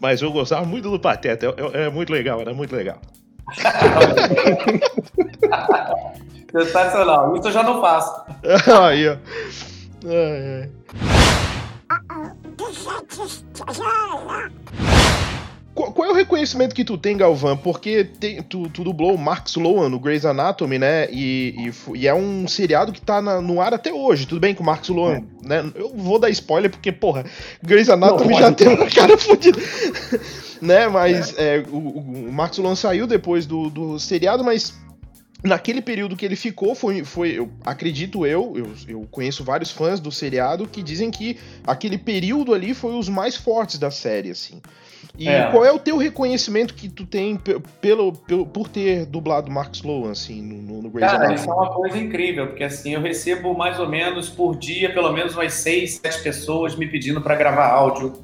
mas 0.00 0.22
eu 0.22 0.32
gostava 0.32 0.64
muito 0.64 0.90
do 0.90 0.98
Pateta. 0.98 1.46
É, 1.46 1.82
é- 1.82 1.86
é 1.86 1.90
muito 1.90 2.10
legal, 2.12 2.40
era 2.40 2.54
muito 2.54 2.74
legal. 2.74 2.98
Sensacional. 6.52 7.36
Isso 7.36 7.48
eu 7.48 7.52
já 7.52 7.62
não 7.62 7.80
faço. 7.80 8.12
Aí, 8.82 9.08
ó. 9.08 9.16
Ai, 10.06 10.62
ai. 10.62 10.70
Qual, 15.74 15.90
qual 15.90 16.08
é 16.08 16.12
o 16.12 16.14
reconhecimento 16.14 16.74
que 16.74 16.84
tu 16.84 16.98
tem, 16.98 17.16
Galvão? 17.16 17.56
Porque 17.56 18.04
tem- 18.04 18.42
tu, 18.42 18.68
tu 18.68 18.84
dublou 18.84 19.14
o 19.14 19.18
Mark 19.18 19.46
Sloan 19.48 19.88
no 19.88 19.98
Grey's 19.98 20.26
Anatomy, 20.26 20.78
né? 20.78 21.08
E, 21.10 21.54
e 21.94 21.98
e 22.00 22.06
é 22.06 22.14
um 22.14 22.46
seriado 22.46 22.92
que 22.92 23.00
tá 23.00 23.22
na- 23.22 23.40
no 23.40 23.58
ar 23.58 23.72
até 23.72 23.90
hoje. 23.92 24.26
Tudo 24.26 24.40
bem 24.40 24.54
com 24.54 24.62
o 24.62 24.66
Mark 24.66 24.82
Sloan, 24.84 25.22
né? 25.42 25.64
Eu 25.74 25.90
vou 25.96 26.18
dar 26.18 26.28
spoiler 26.28 26.70
porque, 26.70 26.92
porra, 26.92 27.24
Grey's 27.62 27.88
Anatomy 27.88 28.34
Não, 28.34 28.40
já 28.40 28.52
tem 28.52 28.68
uma 28.68 28.86
cara 28.86 29.16
fodida. 29.16 29.58
né? 30.60 30.88
Mas 30.88 31.34
é, 31.38 31.64
o, 31.70 31.76
o, 31.76 32.26
o 32.28 32.32
Mark 32.32 32.52
Sloan 32.52 32.74
saiu 32.74 33.06
depois 33.06 33.46
do, 33.46 33.70
do 33.70 33.98
seriado, 33.98 34.44
mas 34.44 34.74
naquele 35.42 35.82
período 35.82 36.16
que 36.16 36.24
ele 36.24 36.36
ficou, 36.36 36.74
foi, 36.74 37.04
foi 37.04 37.30
eu 37.38 37.50
acredito 37.64 38.24
eu, 38.26 38.52
eu, 38.56 38.72
eu 38.88 39.08
conheço 39.10 39.42
vários 39.42 39.70
fãs 39.70 39.98
do 40.00 40.12
seriado 40.12 40.66
que 40.66 40.82
dizem 40.82 41.10
que 41.10 41.38
aquele 41.66 41.98
período 41.98 42.54
ali 42.54 42.74
foi 42.74 42.94
os 42.98 43.08
mais 43.08 43.36
fortes 43.36 43.78
da 43.78 43.90
série, 43.90 44.30
assim. 44.30 44.60
E 45.18 45.28
É. 45.28 45.42
qual 45.50 45.64
é 45.64 45.70
o 45.70 45.78
teu 45.78 45.96
reconhecimento 45.98 46.74
que 46.74 46.88
tu 46.88 47.04
tem 47.04 47.36
pe- 47.36 47.60
pelo, 47.80 48.12
pelo, 48.12 48.46
por 48.46 48.68
ter 48.68 49.04
dublado 49.04 49.50
Mark 49.50 49.74
Sloan, 49.74 50.10
assim, 50.12 50.40
no, 50.40 50.80
no, 50.82 50.88
Grey's 50.90 51.10
Cara, 51.10 51.26
Anatomy? 51.26 51.34
isso 51.40 51.50
é 51.50 51.54
uma 51.54 51.70
coisa 51.70 51.98
incrível, 51.98 52.46
porque 52.46 52.64
assim, 52.64 52.94
eu 52.94 53.00
recebo 53.00 53.52
mais 53.52 53.78
ou 53.78 53.88
menos 53.88 54.28
por 54.28 54.56
dia, 54.56 54.92
pelo 54.94 55.12
menos 55.12 55.34
umas 55.34 55.52
seis, 55.54 56.00
sete 56.02 56.22
pessoas 56.22 56.76
me 56.76 56.86
pedindo 56.86 57.20
para 57.20 57.34
gravar 57.34 57.66
áudio 57.68 58.14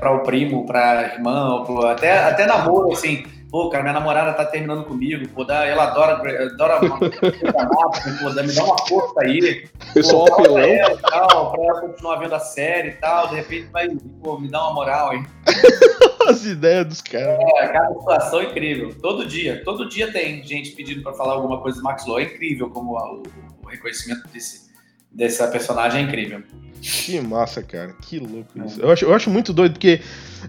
para 0.00 0.10
o 0.14 0.20
primo, 0.20 0.66
para 0.66 1.14
irmã, 1.14 1.62
pro- 1.64 1.86
até, 1.86 2.18
até 2.18 2.46
namoro, 2.46 2.92
assim. 2.92 3.24
Pô, 3.52 3.68
cara, 3.68 3.82
minha 3.82 3.92
namorada 3.92 4.32
tá 4.32 4.46
terminando 4.46 4.82
comigo, 4.84 5.28
pô, 5.28 5.44
dá, 5.44 5.66
ela 5.66 5.84
adora, 5.84 6.14
adora 6.46 6.80
uma 6.86 6.98
pô, 6.98 8.30
dá- 8.34 8.42
me 8.42 8.52
dá 8.54 8.64
uma 8.64 8.78
força 8.88 9.20
aí. 9.20 9.68
Pessoal 9.92 10.24
pô, 10.24 10.36
fala 10.36 10.42
pra 10.54 10.62
apelão. 10.62 10.74
ela 10.74 10.98
tal, 11.02 11.52
pra 11.52 11.62
ela 11.62 11.80
continuar 11.82 12.16
vendo 12.16 12.34
a 12.34 12.40
série 12.40 12.88
e 12.88 12.92
tal, 12.92 13.28
de 13.28 13.34
repente 13.34 13.66
vai, 13.70 13.88
pô, 14.22 14.38
me 14.38 14.48
dá 14.48 14.58
uma 14.64 14.72
moral, 14.72 15.12
hein? 15.12 15.26
As 16.26 16.46
ideias 16.46 16.86
dos 16.86 17.02
caras. 17.02 17.38
É, 17.58 17.68
cada 17.68 17.92
situação 17.92 18.42
incrível. 18.42 18.94
Todo 19.02 19.26
dia, 19.26 19.62
todo 19.64 19.86
dia 19.86 20.10
tem 20.10 20.42
gente 20.42 20.70
pedindo 20.70 21.02
pra 21.02 21.12
falar 21.12 21.34
alguma 21.34 21.60
coisa 21.60 21.76
do 21.76 21.84
Max 21.84 22.06
Law. 22.06 22.20
É 22.20 22.22
incrível 22.22 22.70
como 22.70 22.92
o, 22.96 23.22
o 23.64 23.68
reconhecimento 23.68 24.26
desse, 24.28 24.70
dessa 25.10 25.46
personagem 25.48 26.00
é 26.00 26.04
incrível. 26.04 26.42
Que 26.82 27.20
massa, 27.20 27.62
cara. 27.62 27.94
Que 28.02 28.18
louco 28.18 28.48
isso. 28.66 28.80
Eu 28.80 28.90
acho, 28.90 29.04
eu 29.04 29.14
acho 29.14 29.30
muito 29.30 29.52
doido, 29.52 29.74
porque 29.74 30.00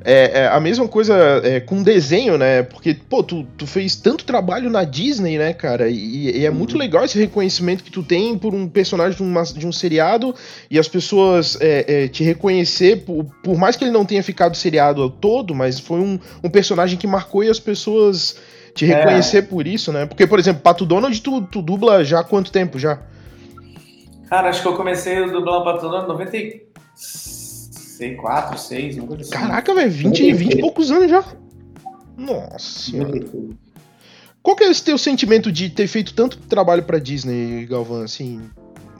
é, 0.04 0.40
é 0.42 0.48
a 0.48 0.60
mesma 0.60 0.88
coisa 0.88 1.16
é, 1.44 1.60
com 1.60 1.84
desenho, 1.84 2.40
né? 2.40 2.64
Porque, 2.64 2.96
pô, 2.96 3.22
tu, 3.22 3.46
tu 3.56 3.68
fez 3.68 3.96
tanto 3.96 4.26
trabalho 4.26 4.68
na 4.70 4.84
Disney, 4.84 5.38
né, 5.38 5.54
cara? 5.54 5.88
E, 5.90 6.40
e 6.40 6.44
é 6.46 6.50
muito 6.50 6.76
legal 6.76 7.06
esse 7.06 7.20
reconhecimento 7.20 7.84
que 7.84 7.92
tu 7.92 8.02
tem 8.02 8.36
por 8.36 8.54
um 8.56 8.68
personagem 8.68 9.16
de, 9.16 9.22
uma- 9.22 9.44
de 9.44 9.68
um 9.68 9.72
seriado 9.72 10.34
e 10.72 10.80
as 10.80 10.88
pessoas 10.88 11.56
é, 11.62 12.06
é, 12.06 12.08
te 12.08 12.24
reconhecer, 12.24 13.04
por, 13.06 13.26
por 13.44 13.56
mais 13.56 13.76
que 13.76 13.84
ele 13.84 13.92
não 13.92 14.04
tenha 14.04 14.24
ficado 14.24 14.58
seriado 14.58 15.08
todo, 15.12 15.54
mas 15.54 15.80
foi 15.80 16.00
um, 16.00 16.20
um 16.44 16.50
personagem 16.50 16.98
que 16.98 17.06
marcou 17.06 17.44
e 17.44 17.50
as 17.50 17.60
pessoas 17.60 18.38
te 18.74 18.86
É. 18.92 18.96
reconhecer 18.96 19.44
por 19.44 19.68
isso, 19.68 19.92
né? 19.92 20.08
Porque, 20.08 20.26
por 20.26 20.40
exemplo, 20.40 20.64
Pato 20.64 20.84
Donald, 20.84 21.22
tu, 21.22 21.44
tu 21.44 21.62
dubla 21.62 22.04
já 22.04 22.22
há 22.22 22.24
quanto 22.24 22.52
tempo 22.52 22.80
já? 22.80 23.00
Cara, 24.34 24.50
acho 24.50 24.64
que 24.64 24.68
eu 24.68 24.76
comecei 24.76 25.24
a 25.24 25.28
dublar 25.28 25.62
o 25.62 25.64
Patrulha 25.64 26.00
em 26.00 26.08
94, 26.08 28.58
6, 28.58 28.98
uma 28.98 29.06
coisa 29.06 29.22
assim. 29.22 29.32
Caraca, 29.32 29.76
velho, 29.76 29.92
20, 29.92 30.34
20 30.34 30.54
e 30.54 30.60
poucos 30.60 30.90
anos 30.90 31.12
já. 31.12 31.24
Nossa. 32.18 32.92
Qual 34.42 34.56
que 34.56 34.64
é 34.64 34.72
esse 34.72 34.84
teu 34.84 34.98
sentimento 34.98 35.52
de 35.52 35.70
ter 35.70 35.86
feito 35.86 36.16
tanto 36.16 36.40
trabalho 36.40 36.82
pra 36.82 36.98
Disney, 36.98 37.68
Galvão, 37.68 38.02
assim? 38.02 38.42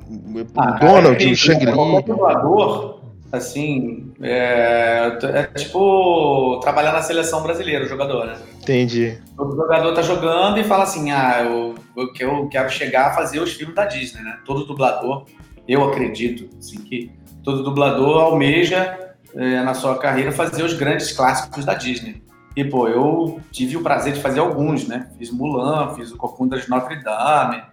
O 0.08 0.42
Ah, 0.56 0.74
cara, 0.74 1.02
Donald, 1.02 1.26
é 1.26 1.32
o. 1.32 1.74
Qualquer 1.74 2.12
dublador, 2.12 3.00
assim, 3.32 4.12
é, 4.22 5.18
é 5.24 5.44
tipo 5.58 6.60
trabalhar 6.62 6.92
na 6.92 7.02
seleção 7.02 7.42
brasileira, 7.42 7.86
o 7.86 7.90
jogador, 7.90 8.28
né? 8.28 8.36
Entendi. 8.62 9.18
O 9.36 9.50
jogador 9.50 9.96
tá 9.96 10.04
jogando 10.04 10.60
e 10.60 10.64
fala 10.64 10.84
assim: 10.84 11.10
ah, 11.10 11.42
eu, 11.44 11.74
que- 12.14 12.24
eu 12.24 12.48
quero 12.48 12.70
chegar 12.70 13.08
a 13.08 13.14
fazer 13.14 13.40
os 13.40 13.54
filmes 13.54 13.76
da 13.76 13.86
Disney, 13.86 14.22
né? 14.24 14.40
Todo 14.46 14.66
dublador, 14.66 15.26
eu 15.68 15.84
acredito, 15.84 16.50
assim, 16.58 16.78
que 16.78 17.12
todo 17.44 17.64
dublador 17.64 18.22
almeja 18.22 19.00
é, 19.36 19.64
na 19.64 19.74
sua 19.74 19.98
carreira 19.98 20.32
fazer 20.32 20.64
os 20.64 20.74
grandes 20.74 21.12
clássicos 21.12 21.66
da 21.66 21.74
Disney. 21.74 22.22
E, 22.56 22.64
pô, 22.64 22.88
eu 22.88 23.40
tive 23.52 23.76
o 23.78 23.82
prazer 23.82 24.14
de 24.14 24.22
fazer 24.22 24.40
alguns, 24.40 24.88
né? 24.88 25.10
Fiz 25.18 25.32
Mulan, 25.32 25.96
fiz 25.96 26.12
o 26.12 26.18
Corcunda 26.18 26.60
de 26.60 26.70
Notre 26.70 27.02
Dame, 27.04 27.64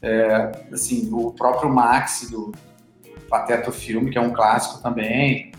é, 0.00 0.52
assim, 0.72 1.08
o 1.12 1.32
próprio 1.32 1.68
Max 1.68 2.28
do 2.30 2.52
Pateta 3.28 3.72
Filme, 3.72 4.10
que 4.10 4.18
é 4.18 4.20
um 4.20 4.30
clássico 4.30 4.80
também. 4.80 5.50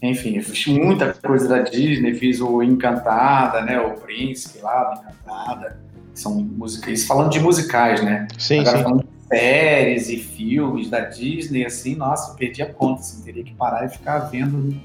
Enfim, 0.00 0.40
fiz 0.40 0.66
muita 0.68 1.12
coisa 1.14 1.48
da 1.48 1.58
Disney, 1.62 2.14
fiz 2.14 2.40
o 2.40 2.62
Encantada, 2.62 3.60
né? 3.62 3.80
O 3.80 3.94
Príncipe 4.00 4.60
lá, 4.60 4.94
Encantada. 5.00 5.80
São 6.14 6.34
músicas, 6.34 7.04
falando 7.04 7.30
de 7.30 7.40
musicais, 7.40 8.02
né? 8.04 8.26
Sim, 8.38 8.60
Agora 8.60 8.76
sim. 8.78 8.82
falando 8.84 9.00
de 9.04 9.28
séries 9.28 10.08
e 10.10 10.16
filmes 10.18 10.90
da 10.90 11.00
Disney, 11.00 11.64
assim, 11.64 11.94
nossa, 11.94 12.32
eu 12.32 12.36
perdi 12.36 12.62
a 12.62 12.66
conta, 12.66 13.00
assim, 13.00 13.22
teria 13.22 13.42
que 13.42 13.54
parar 13.54 13.86
e 13.86 13.88
ficar 13.88 14.18
vendo 14.18 14.76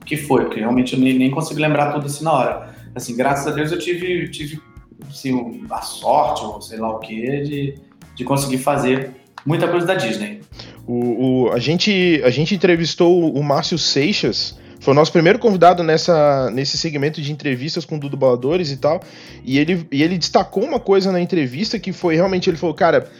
o 0.00 0.04
que 0.04 0.16
foi, 0.16 0.44
porque 0.44 0.60
realmente 0.60 0.94
eu 0.94 1.00
nem, 1.00 1.18
nem 1.18 1.30
consigo 1.30 1.58
lembrar 1.60 1.92
tudo 1.92 2.06
assim 2.06 2.22
na 2.24 2.32
hora. 2.32 2.74
Assim, 2.94 3.16
graças 3.16 3.46
a 3.46 3.50
Deus 3.50 3.72
eu 3.72 3.78
tive, 3.78 4.28
tive 4.30 4.60
assim, 5.08 5.62
a 5.70 5.80
sorte, 5.80 6.44
ou 6.44 6.60
sei 6.60 6.78
lá 6.78 6.90
o 6.94 6.98
que, 6.98 7.40
de, 7.42 7.74
de 8.14 8.24
conseguir 8.24 8.58
fazer 8.58 9.10
muita 9.46 9.66
coisa 9.68 9.86
da 9.86 9.94
Disney. 9.94 10.40
O, 10.86 11.46
o- 11.46 11.52
a, 11.52 11.58
gente, 11.58 12.20
a 12.24 12.30
gente 12.30 12.54
entrevistou 12.54 13.32
o 13.32 13.42
Márcio 13.42 13.78
Seixas, 13.78 14.58
foi 14.80 14.92
o 14.92 14.94
nosso 14.94 15.12
primeiro 15.12 15.38
convidado 15.38 15.82
nessa, 15.82 16.50
nesse 16.50 16.78
segmento 16.78 17.20
de 17.20 17.32
entrevistas 17.32 17.84
com 17.84 17.98
dubladores 17.98 18.70
e 18.70 18.76
tal. 18.76 19.00
E 19.44 19.58
ele, 19.58 19.86
e 19.90 20.02
ele 20.02 20.16
destacou 20.18 20.64
uma 20.64 20.78
coisa 20.80 21.10
na 21.12 21.20
entrevista 21.20 21.78
que 21.78 21.92
foi 21.92 22.14
realmente: 22.14 22.48
ele 22.48 22.56
falou, 22.56 22.74
cara, 22.74 23.10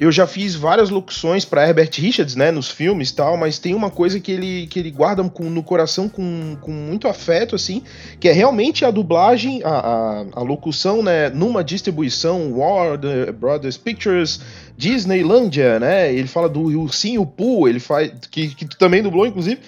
eu 0.00 0.12
já 0.12 0.28
fiz 0.28 0.54
várias 0.54 0.90
locuções 0.90 1.44
para 1.44 1.66
Herbert 1.66 1.90
Richards, 1.94 2.36
né, 2.36 2.52
nos 2.52 2.70
filmes 2.70 3.10
e 3.10 3.14
tal, 3.16 3.36
mas 3.36 3.58
tem 3.58 3.74
uma 3.74 3.90
coisa 3.90 4.20
que 4.20 4.30
ele, 4.30 4.68
que 4.68 4.78
ele 4.78 4.92
guarda 4.92 5.28
com- 5.28 5.50
no 5.50 5.60
coração 5.60 6.08
com, 6.08 6.56
com 6.60 6.70
muito 6.70 7.08
afeto, 7.08 7.56
assim, 7.56 7.82
que 8.20 8.28
é 8.28 8.32
realmente 8.32 8.84
a 8.84 8.92
dublagem, 8.92 9.60
a, 9.64 9.70
a, 9.70 10.24
a 10.34 10.40
locução, 10.40 11.02
né, 11.02 11.30
numa 11.30 11.64
distribuição 11.64 12.52
Warner 12.52 13.32
Brothers 13.32 13.76
Pictures, 13.76 14.40
Disneylandia, 14.76 15.80
né? 15.80 16.14
Ele 16.14 16.28
fala 16.28 16.48
do 16.48 16.60
Ursinho 16.60 17.26
Pooh, 17.26 17.68
ele 17.68 17.80
faz 17.80 18.12
que, 18.30 18.54
que 18.54 18.64
tu 18.66 18.76
também 18.78 19.02
dublou, 19.02 19.26
inclusive. 19.26 19.58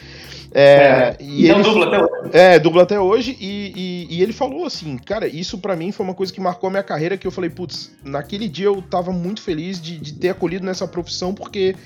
É, 0.52 1.16
e 1.20 1.44
então 1.44 1.60
ele, 1.60 1.62
dubla 1.68 1.86
até 1.86 1.98
hoje. 2.02 2.30
é, 2.32 2.58
dubla 2.58 2.82
até 2.82 3.00
hoje, 3.00 3.36
e, 3.40 3.72
e- 4.10 4.16
e 4.18 4.22
ele 4.22 4.32
falou 4.32 4.66
assim, 4.66 4.98
cara, 4.98 5.26
isso 5.28 5.58
pra 5.58 5.76
mim 5.76 5.92
foi 5.92 6.04
uma 6.04 6.14
coisa 6.14 6.32
que 6.32 6.40
marcou 6.40 6.66
a 6.68 6.70
minha 6.70 6.82
carreira, 6.82 7.16
que 7.16 7.26
eu 7.26 7.30
falei, 7.30 7.48
putz, 7.50 7.92
naquele 8.04 8.48
dia 8.48 8.66
eu 8.66 8.82
tava 8.82 9.12
muito 9.12 9.40
feliz 9.42 9.80
de, 9.80 9.96
de 9.98 10.12
ter 10.14 10.30
acolhido 10.30 10.64
nessa 10.66 10.88
profissão, 10.88 11.32
porque 11.32 11.76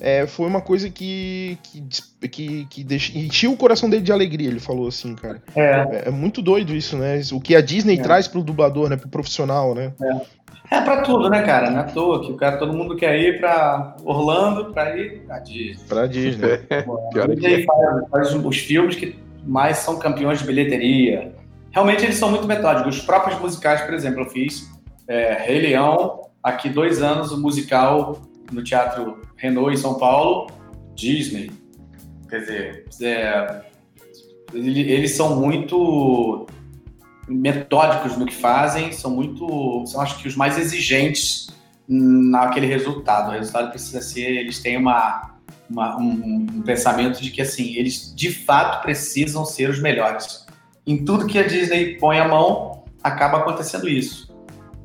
é, 0.00 0.26
foi 0.26 0.46
uma 0.46 0.60
coisa 0.60 0.88
que, 0.90 1.58
que, 1.62 2.28
que, 2.28 2.64
que 2.66 2.84
deixa- 2.84 3.16
encheu 3.18 3.52
o 3.52 3.56
coração 3.56 3.88
dele 3.88 4.02
de 4.02 4.12
alegria, 4.12 4.48
ele 4.48 4.60
falou 4.60 4.88
assim, 4.88 5.14
cara. 5.14 5.42
É. 5.54 5.62
É, 5.62 6.02
é 6.06 6.10
muito 6.10 6.40
doido 6.42 6.74
isso, 6.74 6.96
né? 6.96 7.20
O 7.32 7.40
que 7.40 7.54
a 7.56 7.60
Disney 7.60 7.98
É. 7.98 8.02
traz 8.02 8.26
pro 8.28 8.42
dublador, 8.42 8.88
né? 8.88 8.96
Pro 8.96 9.08
profissional, 9.08 9.74
né? 9.74 9.92
É 10.70 10.80
pra 10.80 11.02
tudo, 11.02 11.28
né, 11.28 11.42
cara? 11.42 11.70
Não 11.70 11.78
é 11.78 11.82
à 11.82 11.84
toa 11.84 12.24
que 12.24 12.32
o 12.32 12.36
cara, 12.36 12.56
todo 12.56 12.72
mundo 12.76 12.96
quer 12.96 13.18
ir 13.18 13.38
pra 13.38 13.96
Orlando 14.02 14.72
pra 14.72 14.96
ir 14.96 15.22
pra 15.26 15.38
Disney. 15.38 15.84
Pra 15.88 16.06
Disney. 16.06 16.58
Pior 17.12 17.30
é 17.30 17.34
Disney 17.34 17.64
faz, 17.64 18.08
faz 18.10 18.34
os 18.34 18.56
filmes 18.58 18.96
que 18.96 19.14
mais 19.44 19.76
são 19.78 19.98
campeões 19.98 20.38
de 20.38 20.46
bilheteria. 20.46 21.34
Realmente 21.70 22.04
eles 22.04 22.16
são 22.16 22.30
muito 22.30 22.46
metódicos. 22.46 22.98
Os 22.98 23.04
próprios 23.04 23.38
musicais, 23.40 23.82
por 23.82 23.92
exemplo, 23.92 24.20
eu 24.22 24.30
fiz 24.30 24.70
é, 25.06 25.34
Rei 25.44 25.60
Leão, 25.60 26.22
aqui 26.42 26.68
dois 26.70 27.02
anos, 27.02 27.30
o 27.30 27.40
musical 27.40 28.22
no 28.54 28.62
Teatro 28.62 29.20
Renault 29.36 29.74
em 29.74 29.76
São 29.76 29.94
Paulo, 29.94 30.46
Disney. 30.94 31.50
Quer 32.28 32.40
dizer, 32.40 32.84
é, 33.02 33.62
ele- 34.52 34.90
eles 34.90 35.12
são 35.12 35.36
muito 35.40 36.46
metódicos 37.28 38.16
no 38.16 38.26
que 38.26 38.34
fazem, 38.34 38.92
são 38.92 39.10
muito, 39.10 39.84
são 39.86 40.00
acho 40.00 40.18
que 40.18 40.28
os 40.28 40.36
mais 40.36 40.58
exigentes 40.58 41.48
naquele 41.88 42.66
resultado. 42.66 43.28
O 43.28 43.32
resultado 43.32 43.70
precisa 43.70 44.00
ser, 44.00 44.30
eles 44.30 44.60
têm 44.60 44.76
uma, 44.76 45.34
uma 45.68 45.98
um, 45.98 46.46
um 46.52 46.62
pensamento 46.62 47.20
de 47.22 47.30
que 47.30 47.42
assim, 47.42 47.74
eles 47.76 48.14
de 48.14 48.30
fato 48.32 48.82
precisam 48.82 49.44
ser 49.44 49.68
os 49.70 49.80
melhores. 49.80 50.44
Em 50.86 51.04
tudo 51.04 51.26
que 51.26 51.38
a 51.38 51.46
Disney 51.46 51.96
põe 51.98 52.18
a 52.18 52.28
mão, 52.28 52.84
acaba 53.02 53.38
acontecendo 53.38 53.88
isso. 53.88 54.32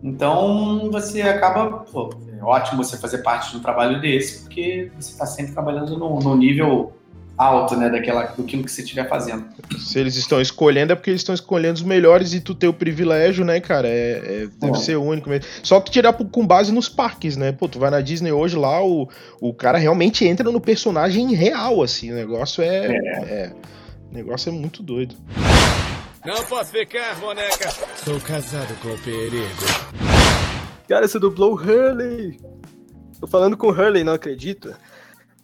Então 0.01 0.89
você 0.91 1.21
acaba, 1.21 1.79
pô, 1.91 2.10
é 2.39 2.43
ótimo 2.43 2.82
você 2.84 2.97
fazer 2.97 3.17
parte 3.19 3.52
de 3.52 3.58
um 3.58 3.60
trabalho 3.60 3.99
desse, 3.99 4.43
porque 4.43 4.89
você 4.97 5.12
está 5.12 5.25
sempre 5.25 5.52
trabalhando 5.52 5.97
no, 5.97 6.19
no 6.19 6.38
nível 6.38 6.93
alto, 7.38 7.75
né, 7.75 7.89
daquela, 7.89 8.23
daquilo 8.23 8.63
que 8.63 8.71
você 8.71 8.82
estiver 8.82 9.08
fazendo. 9.08 9.45
Se 9.78 9.99
eles 9.99 10.15
estão 10.15 10.41
escolhendo, 10.41 10.93
é 10.93 10.95
porque 10.95 11.10
eles 11.10 11.21
estão 11.21 11.36
escolhendo 11.36 11.75
os 11.75 11.84
melhores 11.84 12.34
e 12.34 12.39
tu 12.39 12.56
ter 12.56 12.67
o 12.67 12.73
privilégio, 12.73 13.43
né, 13.43 13.60
cara? 13.60 13.88
É, 13.88 14.43
é 14.43 14.47
deve 14.58 14.78
ser 14.80 14.97
único 14.97 15.30
mesmo. 15.30 15.45
Só 15.63 15.80
que 15.82 15.91
tirar 15.91 16.13
com 16.13 16.47
base 16.47 16.71
nos 16.71 16.88
parques, 16.88 17.36
né? 17.36 17.52
Pô, 17.52 17.67
tu 17.67 17.78
vai 17.78 17.89
na 17.89 18.02
Disney 18.02 18.32
hoje 18.32 18.58
lá, 18.58 18.84
o, 18.84 19.10
o 19.41 19.54
cara 19.54 19.78
realmente 19.78 20.25
entra 20.25 20.49
no 20.49 20.62
personagem 20.62 21.34
real, 21.34 21.82
assim. 21.82 22.12
O 22.12 22.15
negócio 22.15 22.63
é. 22.63 22.88
é. 22.88 22.99
é 23.30 23.54
o 24.12 24.13
negócio 24.13 24.49
é 24.49 24.52
muito 24.52 24.82
doido. 24.82 25.15
Não 26.25 26.43
posso 26.45 26.71
ficar, 26.71 27.15
boneca. 27.19 27.69
Sou 28.04 28.19
casado 28.19 28.75
com 28.82 28.89
o 28.89 28.97
perigo. 28.97 30.09
Cara, 30.89 31.08
você 31.08 31.19
dublou 31.19 31.54
o 31.54 31.56
Hurley. 31.56 32.39
Tô 33.21 33.28
falando 33.28 33.56
com 33.56 33.67
o 33.67 33.71
Hurley, 33.71 34.04
não 34.04 34.13
acredito. 34.13 34.73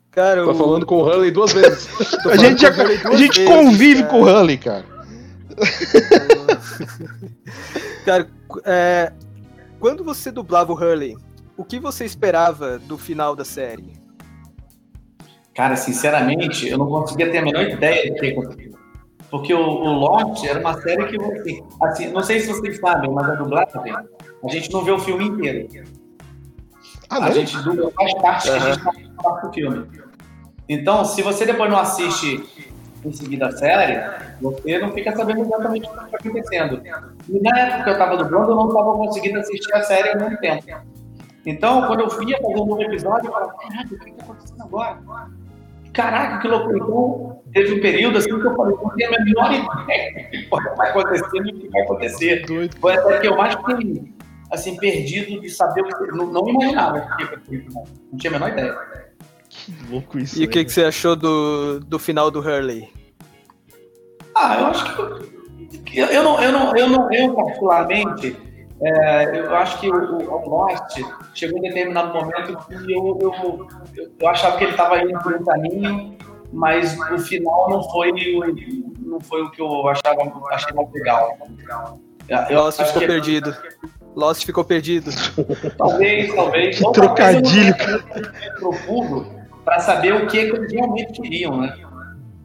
Cara, 0.10 0.43
Tô 0.43 0.51
o... 0.51 0.55
falando 0.55 0.88
com 0.88 0.95
o 0.95 1.05
Hurley 1.05 1.29
duas 1.29 1.53
vezes. 1.53 1.88
a 2.25 2.36
gente, 2.36 2.63
já, 2.63 2.69
a 2.69 3.15
gente 3.15 3.41
vezes, 3.41 3.47
convive 3.47 4.01
cara. 4.01 4.12
com 4.12 4.21
o 4.21 4.23
Hurley, 4.23 4.58
cara. 4.58 4.86
cara, 8.03 8.27
é, 8.65 9.13
quando 9.79 10.03
você 10.03 10.31
dublava 10.31 10.73
o 10.73 10.75
Hurley, 10.75 11.15
o 11.55 11.63
que 11.63 11.79
você 11.79 12.05
esperava 12.05 12.79
do 12.79 12.97
final 12.97 13.36
da 13.36 13.45
série? 13.45 13.93
Cara, 15.53 15.75
sinceramente, 15.75 16.67
eu 16.67 16.79
não 16.79 16.88
conseguia 16.88 17.29
ter 17.29 17.38
a 17.38 17.43
menor 17.43 17.69
ideia 17.69 18.12
do 18.12 18.19
que 18.19 18.31
aconteceu. 18.31 18.71
Porque 19.29 19.53
o, 19.53 19.60
o 19.60 19.93
Lost 19.93 20.43
era 20.43 20.60
uma 20.60 20.73
série 20.81 21.05
que 21.05 21.19
você. 21.19 21.63
Assim, 21.84 22.12
não 22.12 22.23
sei 22.23 22.39
se 22.39 22.47
vocês 22.47 22.79
sabem, 22.79 23.12
mas 23.12 23.29
a 23.29 23.36
dublagem, 23.36 23.93
a 24.45 24.51
gente 24.51 24.71
não 24.71 24.84
vê 24.84 24.91
o 24.91 24.99
filme 24.99 25.25
inteiro. 25.25 25.67
Ah, 27.10 27.25
a 27.25 27.31
gente 27.31 27.58
dubla 27.63 27.91
faz 27.91 28.13
parte 28.15 28.49
uhum. 28.49 28.60
que 28.60 28.65
a 28.65 28.73
gente 28.73 29.12
não 29.23 29.41
do 29.41 29.53
filme. 29.53 29.88
Então, 30.67 31.05
se 31.05 31.21
você 31.21 31.45
depois 31.45 31.69
não 31.69 31.77
assiste 31.77 32.43
em 33.03 33.13
seguida 33.13 33.47
a 33.47 33.51
série, 33.51 34.01
você 34.41 34.79
não 34.79 34.91
fica 34.91 35.15
sabendo 35.15 35.41
exatamente 35.41 35.88
o 35.88 35.91
que 35.91 36.05
está 36.05 36.17
acontecendo. 36.17 36.81
E 37.29 37.39
na 37.39 37.60
época 37.60 37.84
que 37.84 37.89
eu 37.89 37.93
estava 37.93 38.17
dublando, 38.17 38.51
eu 38.51 38.55
não 38.55 38.67
estava 38.69 38.93
conseguindo 38.93 39.39
assistir 39.39 39.73
a 39.73 39.84
série 39.84 40.10
ao 40.10 40.19
mesmo 40.19 40.38
tempo. 40.39 40.63
Então, 41.45 41.86
quando 41.86 41.99
eu 41.99 42.10
via 42.10 42.38
fazer 42.41 42.55
um 42.55 42.65
novo 42.65 42.81
episódio, 42.81 43.27
eu 43.27 43.31
falava, 43.31 43.53
caraca, 43.53 43.93
o 43.93 43.99
que 43.99 44.10
está 44.10 44.23
acontecendo 44.23 44.63
agora? 44.63 44.97
Caraca, 45.93 46.39
que 46.39 46.47
loucura. 46.47 46.77
Então, 46.77 47.41
teve 47.53 47.73
um 47.75 47.81
período 47.81 48.17
assim 48.17 48.39
que 48.39 48.47
eu 48.47 48.55
falei, 48.55 48.75
não 48.75 48.89
tenho 48.89 49.15
a 49.15 49.23
menor 49.23 49.53
ideia 49.53 50.13
do 50.13 50.29
que 50.31 50.49
vai 50.49 50.89
acontecer 50.89 51.38
e 51.38 51.49
o 51.51 51.60
que 51.60 51.69
vai 51.69 51.81
acontecer. 51.84 52.45
Foi 52.81 52.93
até 52.95 53.19
que 53.19 53.27
eu 53.27 53.38
mais 53.38 53.53
fiquei 53.55 54.14
assim, 54.51 54.75
perdido 54.77 55.41
de 55.41 55.49
saber 55.49 55.81
o 55.81 55.88
que. 55.88 56.12
Não, 56.15 56.27
não 56.27 56.47
imaginava 56.47 56.97
o 56.97 57.17
que 57.17 57.23
ia 57.23 57.29
acontecer. 57.29 57.65
Não 58.12 58.17
tinha 58.17 58.31
a 58.31 58.34
menor 58.34 58.49
ideia. 58.49 58.77
Que 59.49 59.73
louco 59.89 60.19
isso. 60.19 60.41
E 60.41 60.45
o 60.45 60.49
que, 60.49 60.65
que 60.65 60.71
você 60.71 60.84
achou 60.84 61.15
do, 61.15 61.79
do 61.79 61.97
final 61.97 62.29
do 62.29 62.39
Hurley? 62.39 62.89
Ah, 64.36 64.60
eu 64.60 64.65
acho 64.67 64.95
que. 64.95 65.99
Eu, 65.99 66.08
eu, 66.08 66.23
não, 66.23 66.41
eu, 66.41 66.51
não, 66.51 66.75
eu, 66.75 66.89
não, 66.89 67.13
eu 67.13 67.34
particularmente, 67.34 68.36
é, 68.81 69.39
eu 69.39 69.55
acho 69.55 69.79
que 69.79 69.89
o, 69.89 70.29
o 70.29 70.49
Lost 70.49 70.99
chegou 71.34 71.58
em 71.60 71.62
determinado 71.62 72.13
momento 72.13 72.58
que 72.67 72.73
eu, 72.73 73.17
eu, 73.21 73.67
eu, 73.95 74.12
eu 74.19 74.27
achava 74.27 74.58
que 74.58 74.65
ele 74.65 74.71
estava 74.71 75.01
indo 75.01 75.17
por 75.19 75.34
um 75.34 75.43
caminho, 75.45 76.17
mas 76.51 76.97
o 77.12 77.17
final 77.19 77.69
não 77.69 77.84
foi, 77.84 78.12
não 78.99 79.19
foi 79.21 79.41
o 79.43 79.51
que 79.51 79.62
eu 79.62 79.88
achava 79.88 80.21
achei 80.51 80.73
mais 80.73 80.91
legal. 80.91 81.38
Eu 82.49 82.63
Lost 82.63 82.84
ficou 82.84 83.01
que... 83.01 83.08
Lost 84.15 84.45
ficou 84.45 84.63
perdido. 84.63 85.12
Talvez, 85.78 86.34
talvez. 86.34 86.78
Que 86.78 86.91
trocadilho. 86.91 87.75
Profundo 88.60 89.36
para 89.65 89.80
saber 89.80 90.13
o 90.13 90.28
que, 90.28 90.45
que 90.45 90.56
eles 90.56 90.71
realmente 90.71 91.21
queriam, 91.21 91.60
né? 91.60 91.75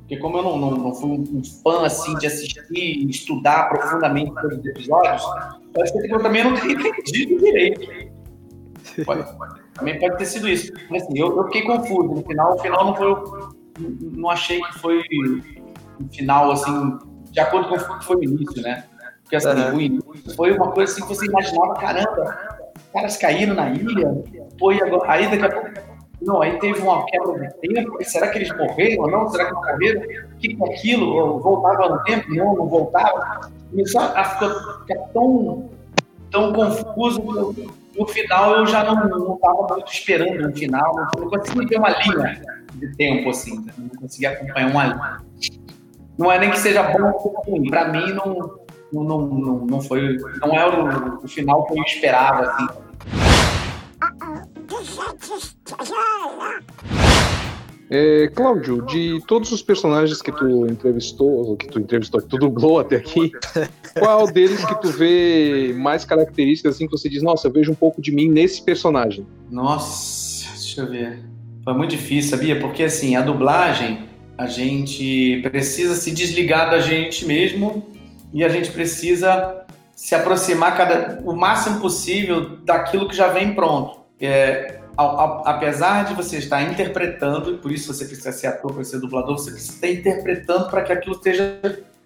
Porque 0.00 0.16
como 0.16 0.38
eu 0.38 0.42
não, 0.42 0.58
não, 0.58 0.70
não 0.72 0.94
fui 0.94 1.10
um 1.10 1.42
fã 1.62 1.86
assim 1.86 2.16
de 2.16 2.26
assistir 2.26 2.64
e 2.72 3.08
estudar 3.08 3.68
profundamente 3.68 4.32
todos 4.40 4.58
os 4.58 4.66
episódios, 4.66 5.22
acho 5.80 5.92
que 5.92 6.12
eu 6.12 6.20
também 6.20 6.42
não 6.42 6.54
teria 6.54 6.88
entendido 6.88 7.38
direito. 7.38 8.10
Pode, 9.04 9.24
também 9.74 9.98
pode 10.00 10.18
ter 10.18 10.24
sido 10.26 10.48
isso. 10.48 10.72
Mas 10.90 11.04
assim, 11.04 11.18
eu, 11.18 11.34
eu, 11.36 11.44
fiquei 11.44 11.62
confuso. 11.62 12.08
No 12.08 12.22
final, 12.22 12.54
o 12.54 12.58
final 12.58 12.84
não 12.86 12.94
foi. 12.94 13.14
Não 13.78 14.28
achei 14.28 14.60
que 14.60 14.78
foi 14.78 15.02
um 16.00 16.08
final 16.10 16.50
assim, 16.50 16.98
de 17.30 17.40
acordo 17.40 17.68
com 17.68 17.76
o 17.76 17.98
que 17.98 18.04
foi 18.04 18.16
o 18.16 18.24
início, 18.24 18.60
né? 18.62 18.84
Porque 19.30 19.36
assim, 19.36 19.48
uhum. 19.48 20.00
foi 20.34 20.50
uma 20.52 20.72
coisa 20.72 20.92
assim 20.92 21.02
que 21.02 21.08
você 21.08 21.26
imaginava, 21.26 21.74
caramba, 21.74 22.36
os 22.76 22.92
caras 22.92 23.16
caíram 23.16 23.54
na 23.54 23.70
ilha, 23.70 24.24
foi 24.58 24.82
agora, 24.82 25.12
aí 25.12 25.30
daqui 25.30 25.44
a 25.44 25.50
pouco 25.50 25.90
não, 26.20 26.42
aí 26.42 26.58
teve 26.58 26.80
uma 26.80 27.06
quebra 27.06 27.48
de 27.48 27.54
tempo. 27.60 27.96
Será 28.02 28.28
que 28.28 28.38
eles 28.38 28.54
morreram 28.54 29.04
ou 29.04 29.10
não? 29.10 29.28
Será 29.28 29.46
que 29.46 29.52
não 29.54 29.62
morreram? 29.62 30.02
O 30.02 30.36
que 30.38 30.58
é 30.60 30.66
aquilo? 30.66 31.38
Voltava 31.40 31.88
no 31.88 32.02
tempo? 32.02 32.34
Não, 32.34 32.56
não 32.56 32.68
voltava. 32.68 33.50
Começou 33.70 34.02
a 34.02 34.24
ficar 34.24 34.98
tão, 35.14 35.70
tão 36.30 36.52
confuso 36.52 37.54
no 37.96 38.06
final 38.06 38.58
eu 38.58 38.66
já 38.66 38.84
não 38.84 39.34
estava 39.34 39.66
muito 39.70 39.92
esperando 39.92 40.48
um 40.48 40.54
final. 40.54 40.94
Não 41.18 41.28
conseguia 41.28 41.66
ver 41.66 41.78
uma 41.78 41.90
linha 41.90 42.42
de 42.74 42.96
tempo 42.96 43.30
assim. 43.30 43.66
Não 43.78 43.88
conseguia 44.00 44.30
acompanhar 44.30 44.70
uma 44.70 44.84
linha. 44.84 45.16
Não 46.18 46.30
é 46.30 46.38
nem 46.38 46.50
que 46.50 46.58
seja 46.58 46.82
bom 46.82 47.10
ou 47.10 47.42
ruim. 47.46 47.68
Para 47.70 47.88
mim, 47.88 48.12
não, 48.12 48.59
não, 48.92 49.26
não, 49.26 49.66
não, 49.66 49.80
foi. 49.80 50.16
Não 50.40 50.54
é 50.54 50.68
o, 50.68 51.24
o 51.24 51.28
final 51.28 51.64
que 51.66 51.78
eu 51.78 51.82
esperava. 51.84 52.42
Assim 52.42 52.66
é, 57.90 58.28
Cláudio, 58.28 58.86
de 58.86 59.20
todos 59.26 59.50
os 59.50 59.62
personagens 59.62 60.22
que 60.22 60.30
tu 60.30 60.66
entrevistou, 60.66 61.56
que 61.56 61.66
tu 61.66 61.80
entrevistou, 61.80 62.20
que 62.20 62.28
tu 62.28 62.38
dublou 62.38 62.78
até 62.78 62.96
aqui, 62.96 63.32
qual 63.98 64.30
deles 64.30 64.64
que 64.64 64.80
tu 64.80 64.88
vê 64.88 65.74
mais 65.76 66.04
características 66.04 66.76
assim 66.76 66.86
que 66.86 66.92
você 66.92 67.08
diz, 67.08 67.20
nossa, 67.20 67.48
eu 67.48 67.52
vejo 67.52 67.72
um 67.72 67.74
pouco 67.74 68.00
de 68.00 68.12
mim 68.12 68.28
nesse 68.28 68.62
personagem? 68.62 69.26
Nossa, 69.50 70.50
deixa 70.52 70.82
eu 70.82 70.88
ver. 70.88 71.18
Foi 71.64 71.74
muito 71.74 71.90
difícil, 71.90 72.30
sabia? 72.30 72.60
Porque 72.60 72.84
assim, 72.84 73.16
a 73.16 73.22
dublagem, 73.22 74.04
a 74.38 74.46
gente 74.46 75.40
precisa 75.42 75.96
se 75.96 76.12
desligar 76.12 76.70
da 76.70 76.78
gente 76.78 77.26
mesmo 77.26 77.89
e 78.32 78.44
a 78.44 78.48
gente 78.48 78.70
precisa 78.70 79.64
se 79.94 80.14
aproximar 80.14 80.76
cada, 80.76 81.20
o 81.24 81.34
máximo 81.36 81.80
possível 81.80 82.58
daquilo 82.64 83.08
que 83.08 83.16
já 83.16 83.28
vem 83.28 83.54
pronto 83.54 84.00
é, 84.20 84.78
a, 84.96 85.02
a, 85.02 85.50
apesar 85.50 86.04
de 86.04 86.14
você 86.14 86.36
estar 86.38 86.62
interpretando, 86.62 87.54
e 87.54 87.58
por 87.58 87.72
isso 87.72 87.92
você 87.92 88.04
precisa 88.04 88.32
ser 88.32 88.48
ator, 88.48 88.74
para 88.74 88.84
ser 88.84 89.00
dublador, 89.00 89.38
você 89.38 89.50
precisa 89.50 89.74
estar 89.74 89.88
interpretando 89.88 90.68
para 90.68 90.82
que 90.82 90.92
aquilo 90.92 91.16
esteja, 91.16 91.58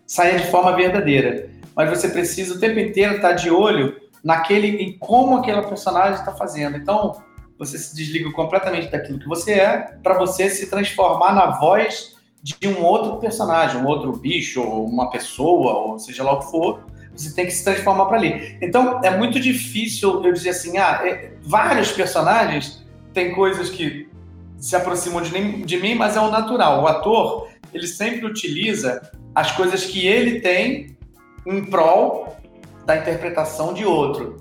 saia 0.07 0.39
de 0.39 0.47
forma 0.51 0.77
verdadeira. 0.77 1.51
Mas 1.75 1.91
você 1.91 2.09
precisa 2.09 2.55
o 2.55 2.61
tempo 2.61 2.79
inteiro 2.79 3.17
estar 3.17 3.33
de 3.33 3.51
olho 3.51 3.97
naquele, 4.23 4.69
em 4.69 4.97
como 4.97 5.39
aquela 5.39 5.63
personagem 5.63 6.21
está 6.21 6.33
fazendo. 6.33 6.77
Então, 6.77 7.21
você 7.59 7.77
se 7.79 7.95
desliga 7.97 8.31
completamente 8.33 8.91
daquilo 8.91 9.19
que 9.19 9.29
você 9.29 9.55
é, 9.55 9.97
para 10.03 10.17
você 10.17 10.49
se 10.49 10.71
transformar 10.71 11.35
na 11.35 11.59
voz 11.59 12.14
de 12.45 12.69
um 12.69 12.85
outro 12.85 13.17
personagem, 13.17 13.81
um 13.81 13.87
outro 13.87 14.13
bicho, 14.13 14.61
ou 14.61 14.87
uma 14.87 15.09
pessoa, 15.09 15.73
ou 15.79 15.99
seja 15.99 16.23
lá 16.23 16.35
o 16.35 16.41
que 16.41 16.51
for, 16.51 16.85
você 17.17 17.35
tem 17.35 17.47
que 17.47 17.53
se 17.53 17.65
transformar 17.65 18.05
para 18.05 18.19
ali. 18.19 18.59
Então, 18.61 19.01
é 19.03 19.17
muito 19.17 19.41
difícil 19.41 20.23
eu 20.23 20.31
dizer 20.31 20.51
assim, 20.51 20.77
ah, 20.77 21.01
é, 21.03 21.33
vários 21.41 21.91
personagens 21.93 22.85
têm 23.15 23.35
coisas 23.35 23.71
que 23.71 24.11
se 24.59 24.77
aproximam 24.77 25.23
de, 25.23 25.65
de 25.65 25.77
mim, 25.79 25.95
mas 25.95 26.17
é 26.17 26.21
o 26.21 26.31
natural. 26.31 26.83
O 26.83 26.87
ator, 26.87 27.49
ele 27.73 27.87
sempre 27.87 28.27
utiliza 28.27 29.11
as 29.35 29.53
coisas 29.53 29.87
que 29.87 30.07
ele 30.07 30.41
tem 30.41 30.99
em 31.47 31.65
prol 31.65 32.37
da 32.85 32.99
interpretação 32.99 33.73
de 33.73 33.87
outro. 33.87 34.37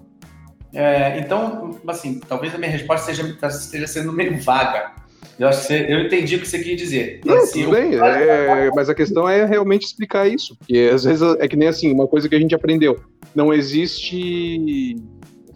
É, 0.74 1.20
então, 1.20 1.80
assim, 1.88 2.20
talvez 2.20 2.54
a 2.54 2.58
minha 2.58 2.72
resposta 2.72 3.14
seja, 3.14 3.38
esteja 3.48 3.88
sendo 3.88 4.12
meio 4.12 4.42
vaga, 4.42 4.92
eu, 5.40 5.48
acho 5.48 5.62
que 5.62 5.68
você, 5.68 5.86
eu 5.90 6.00
entendi 6.02 6.36
o 6.36 6.40
que 6.40 6.48
você 6.48 6.60
queria 6.60 6.76
dizer. 6.76 7.22
Não, 7.26 7.38
assim, 7.38 7.64
tudo 7.64 7.76
bem, 7.76 7.96
é, 7.96 8.70
mas 8.76 8.90
a 8.90 8.96
questão 8.96 9.28
é 9.28 9.46
realmente 9.46 9.86
explicar 9.86 10.28
isso. 10.28 10.56
Porque 10.58 10.92
às 10.94 11.04
vezes 11.04 11.22
é 11.40 11.48
que 11.48 11.56
nem 11.56 11.68
assim, 11.68 11.92
uma 11.92 12.08
coisa 12.08 12.30
que 12.30 12.36
a 12.36 12.40
gente 12.40 12.54
aprendeu. 12.54 13.00
Não 13.34 13.54
existe. 13.54 14.96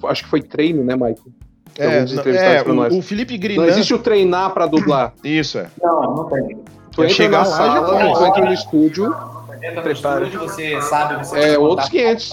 Acho 0.03 0.23
que 0.23 0.29
foi 0.29 0.41
treino, 0.41 0.83
né, 0.83 0.95
Michael? 0.95 1.17
É, 1.79 1.99
é 1.99 2.63
o, 2.63 2.97
o, 2.97 3.01
Felipe 3.03 3.37
Grinan... 3.37 3.61
Não 3.61 3.69
existe 3.69 3.93
o 3.93 3.99
treinar 3.99 4.51
para 4.51 4.65
dublar. 4.65 5.13
Isso, 5.23 5.59
é. 5.59 5.67
Não, 5.81 6.15
não 6.15 6.25
tem. 6.25 6.57
Tu 6.91 7.03
entra 7.03 7.09
chegar 7.09 7.39
na 7.39 7.45
sala, 7.45 8.15
tu 8.15 8.25
entra 8.25 8.45
no 8.45 8.53
estúdio. 8.53 9.15
Entra 9.61 9.83
no 9.83 9.91
estúdio, 9.91 10.39
você 10.39 10.81
sabe... 10.81 11.23
Você 11.23 11.39
é, 11.39 11.57
outros 11.59 11.87
500. 11.89 12.31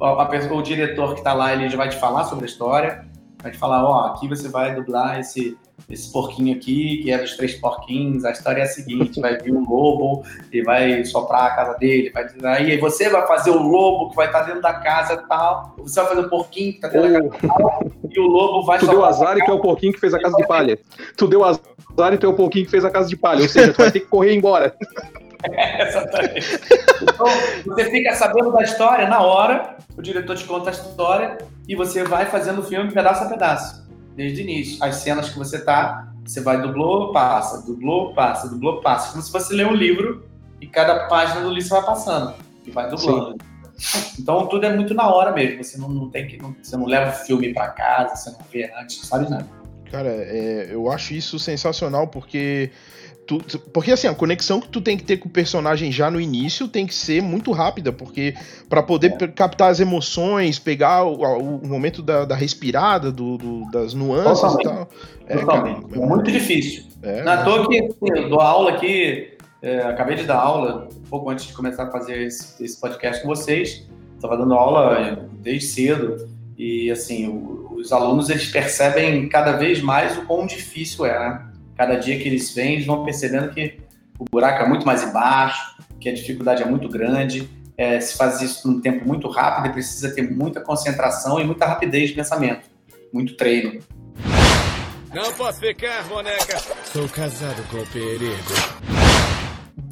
O, 0.00 0.04
a, 0.04 0.28
o 0.52 0.62
diretor 0.62 1.12
que 1.12 1.20
está 1.20 1.32
lá, 1.32 1.52
ele 1.52 1.68
já 1.68 1.76
vai 1.76 1.88
te 1.88 1.96
falar 1.96 2.24
sobre 2.24 2.44
a 2.44 2.48
história 2.48 3.04
Vai 3.42 3.52
te 3.52 3.58
falar, 3.58 3.84
ó, 3.84 4.06
aqui 4.06 4.28
você 4.28 4.48
vai 4.48 4.74
dublar 4.74 5.18
esse, 5.18 5.56
esse 5.88 6.12
porquinho 6.12 6.54
aqui, 6.54 6.98
que 7.02 7.10
é 7.10 7.18
dos 7.18 7.36
três 7.36 7.54
porquinhos, 7.54 8.24
a 8.24 8.32
história 8.32 8.60
é 8.60 8.64
a 8.64 8.66
seguinte, 8.66 9.20
vai 9.20 9.38
vir 9.38 9.52
um 9.52 9.68
lobo 9.68 10.22
e 10.52 10.62
vai 10.62 11.04
soprar 11.04 11.46
a 11.46 11.56
casa 11.56 11.78
dele, 11.78 12.10
vai 12.10 12.26
aí 12.44 12.78
você 12.78 13.08
vai 13.08 13.26
fazer 13.26 13.50
o 13.50 13.62
lobo 13.62 14.10
que 14.10 14.16
vai 14.16 14.26
estar 14.26 14.42
dentro 14.42 14.60
da 14.60 14.74
casa 14.74 15.14
e 15.14 15.28
tal, 15.28 15.74
você 15.78 16.00
vai 16.00 16.10
fazer 16.10 16.26
o 16.26 16.28
porquinho 16.28 16.74
que 16.74 16.80
tá 16.80 16.88
dentro 16.88 17.12
da 17.12 17.30
casa 17.30 17.48
tal, 17.48 17.82
e 18.10 18.20
o 18.20 18.26
lobo 18.26 18.66
vai 18.66 18.78
Tu 18.78 18.86
deu 18.86 19.04
azar 19.04 19.38
e 19.38 19.44
tu 19.44 19.50
é 19.50 19.54
o 19.54 19.60
porquinho 19.60 19.92
que 19.92 20.00
fez 20.00 20.12
a 20.12 20.20
casa 20.20 20.36
de 20.36 20.46
palha. 20.46 20.78
Tu 21.16 21.26
deu 21.26 21.44
azar 21.44 22.12
e 22.12 22.18
tu 22.18 22.26
é 22.26 22.28
o 22.28 22.34
porquinho 22.34 22.64
que 22.64 22.70
fez 22.70 22.84
a 22.84 22.90
casa 22.90 23.08
de 23.08 23.16
palha. 23.16 23.42
Ou 23.42 23.48
seja, 23.48 23.72
tu 23.72 23.78
vai 23.78 23.90
ter 23.90 24.00
que 24.00 24.06
correr 24.06 24.34
embora. 24.34 24.74
Exatamente. 25.80 26.60
Então, 27.02 27.26
você 27.66 27.90
fica 27.90 28.14
sabendo 28.14 28.52
da 28.52 28.62
história 28.62 29.08
na 29.08 29.22
hora, 29.22 29.76
o 29.96 30.02
diretor 30.02 30.36
te 30.36 30.44
conta 30.44 30.70
a 30.70 30.72
história 30.72 31.38
e 31.70 31.76
você 31.76 32.02
vai 32.02 32.26
fazendo 32.26 32.62
o 32.62 32.64
filme 32.64 32.90
pedaço 32.90 33.22
a 33.22 33.28
pedaço, 33.28 33.88
desde 34.16 34.40
o 34.40 34.42
início. 34.42 34.82
As 34.82 34.96
cenas 34.96 35.28
que 35.28 35.38
você 35.38 35.64
tá, 35.64 36.12
você 36.26 36.40
vai 36.40 36.60
dublou, 36.60 37.12
passa, 37.12 37.64
dublou, 37.64 38.12
passa, 38.12 38.48
dublou, 38.48 38.80
passa. 38.80 39.12
Como 39.12 39.22
se 39.22 39.30
você 39.30 39.54
lê 39.54 39.64
um 39.64 39.72
livro 39.72 40.28
e 40.60 40.66
cada 40.66 41.06
página 41.06 41.42
do 41.42 41.48
livro 41.48 41.68
você 41.68 41.74
vai 41.74 41.86
passando 41.86 42.34
e 42.66 42.72
vai 42.72 42.90
dublando. 42.90 43.36
Então 44.18 44.48
tudo 44.48 44.66
é 44.66 44.74
muito 44.74 44.94
na 44.94 45.08
hora 45.14 45.30
mesmo. 45.30 45.62
Você 45.62 45.78
não, 45.78 45.88
não 45.88 46.10
tem 46.10 46.26
que, 46.26 46.38
não, 46.38 46.56
você 46.60 46.76
não 46.76 46.86
leva 46.86 47.12
o 47.12 47.14
filme 47.24 47.54
para 47.54 47.68
casa, 47.68 48.16
você 48.16 48.30
não 48.30 48.40
vê 48.52 48.68
antes, 48.76 48.98
não 48.98 49.04
sabe 49.04 49.30
nada. 49.30 49.46
Cara, 49.92 50.08
é, 50.08 50.70
eu 50.72 50.90
acho 50.90 51.14
isso 51.14 51.38
sensacional 51.38 52.08
porque 52.08 52.72
Tu, 53.38 53.60
porque 53.72 53.92
assim, 53.92 54.08
a 54.08 54.14
conexão 54.14 54.60
que 54.60 54.68
tu 54.68 54.80
tem 54.80 54.96
que 54.96 55.04
ter 55.04 55.18
com 55.18 55.28
o 55.28 55.30
personagem 55.30 55.92
já 55.92 56.10
no 56.10 56.20
início 56.20 56.66
tem 56.66 56.84
que 56.84 56.92
ser 56.92 57.22
muito 57.22 57.52
rápida, 57.52 57.92
porque 57.92 58.34
para 58.68 58.82
poder 58.82 59.14
é. 59.20 59.28
captar 59.28 59.70
as 59.70 59.78
emoções, 59.78 60.58
pegar 60.58 61.04
o, 61.04 61.14
o 61.14 61.68
momento 61.68 62.02
da, 62.02 62.24
da 62.24 62.34
respirada, 62.34 63.12
do, 63.12 63.38
do, 63.38 63.70
das 63.70 63.94
nuances 63.94 64.40
Totalmente. 64.40 64.60
e 64.60 64.68
tal. 64.68 64.88
É, 65.28 65.36
Totalmente. 65.36 65.80
Cara, 65.82 66.02
é 66.02 66.06
muito 66.06 66.32
difícil. 66.32 66.84
É, 67.04 67.22
Na 67.22 67.44
toa 67.44 67.68
que 67.68 67.78
assim, 67.78 67.96
eu 68.16 68.28
dou 68.28 68.40
aula 68.40 68.70
aqui, 68.70 69.36
é, 69.62 69.78
acabei 69.82 70.16
de 70.16 70.24
dar 70.24 70.38
aula 70.38 70.88
um 70.92 71.08
pouco 71.08 71.30
antes 71.30 71.46
de 71.46 71.52
começar 71.52 71.84
a 71.84 71.90
fazer 71.92 72.22
esse, 72.22 72.64
esse 72.64 72.80
podcast 72.80 73.22
com 73.22 73.28
vocês. 73.28 73.88
Estava 74.16 74.36
dando 74.36 74.54
aula 74.54 75.24
desde 75.34 75.66
cedo 75.66 76.28
e 76.58 76.90
assim, 76.90 77.28
o, 77.28 77.76
os 77.76 77.92
alunos 77.92 78.28
eles 78.28 78.50
percebem 78.50 79.28
cada 79.28 79.52
vez 79.52 79.80
mais 79.80 80.18
o 80.18 80.22
quão 80.26 80.46
difícil 80.46 81.06
é, 81.06 81.16
né? 81.16 81.49
Cada 81.80 81.96
dia 81.96 82.18
que 82.18 82.28
eles 82.28 82.54
vêm, 82.54 82.74
eles 82.74 82.84
vão 82.84 83.06
percebendo 83.06 83.54
que 83.54 83.80
o 84.18 84.26
buraco 84.30 84.62
é 84.62 84.68
muito 84.68 84.84
mais 84.84 85.02
embaixo, 85.02 85.76
que 85.98 86.10
a 86.10 86.12
dificuldade 86.12 86.62
é 86.62 86.66
muito 86.66 86.90
grande. 86.90 87.48
É, 87.74 87.98
se 87.98 88.18
faz 88.18 88.42
isso 88.42 88.70
num 88.70 88.82
tempo 88.82 89.08
muito 89.08 89.26
rápido 89.30 89.70
e 89.70 89.72
precisa 89.72 90.14
ter 90.14 90.30
muita 90.30 90.60
concentração 90.60 91.40
e 91.40 91.44
muita 91.44 91.64
rapidez 91.64 92.10
de 92.10 92.16
pensamento, 92.16 92.68
muito 93.10 93.34
treino. 93.34 93.80
Não 95.14 95.32
posso 95.32 95.58
ficar, 95.60 96.04
boneca. 96.04 96.58
Sou 96.92 97.08
casado 97.08 97.66
com 97.70 97.78
o 97.78 97.86
perigo 97.86 98.99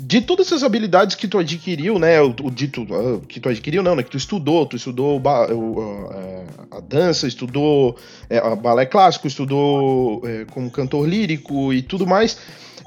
de 0.08 0.22
todas 0.22 0.46
essas 0.46 0.62
habilidades 0.62 1.14
que 1.14 1.28
tu 1.28 1.38
adquiriu, 1.38 1.98
né? 1.98 2.18
O, 2.22 2.28
o 2.28 2.50
dito 2.50 2.80
uh, 2.84 3.20
que 3.28 3.38
tu 3.38 3.46
adquiriu, 3.50 3.82
não, 3.82 3.94
né? 3.94 4.02
Que 4.02 4.08
tu 4.08 4.16
estudou, 4.16 4.64
tu 4.64 4.74
estudou 4.74 5.20
o, 5.20 5.78
uh, 5.78 6.46
a 6.70 6.80
dança, 6.80 7.28
estudou 7.28 7.90
uh, 7.90 8.56
balé 8.56 8.86
clássico, 8.86 9.26
estudou 9.26 10.22
é, 10.26 10.46
como 10.46 10.70
cantor 10.70 11.06
lírico 11.06 11.74
e 11.74 11.82
tudo 11.82 12.06
mais. 12.06 12.38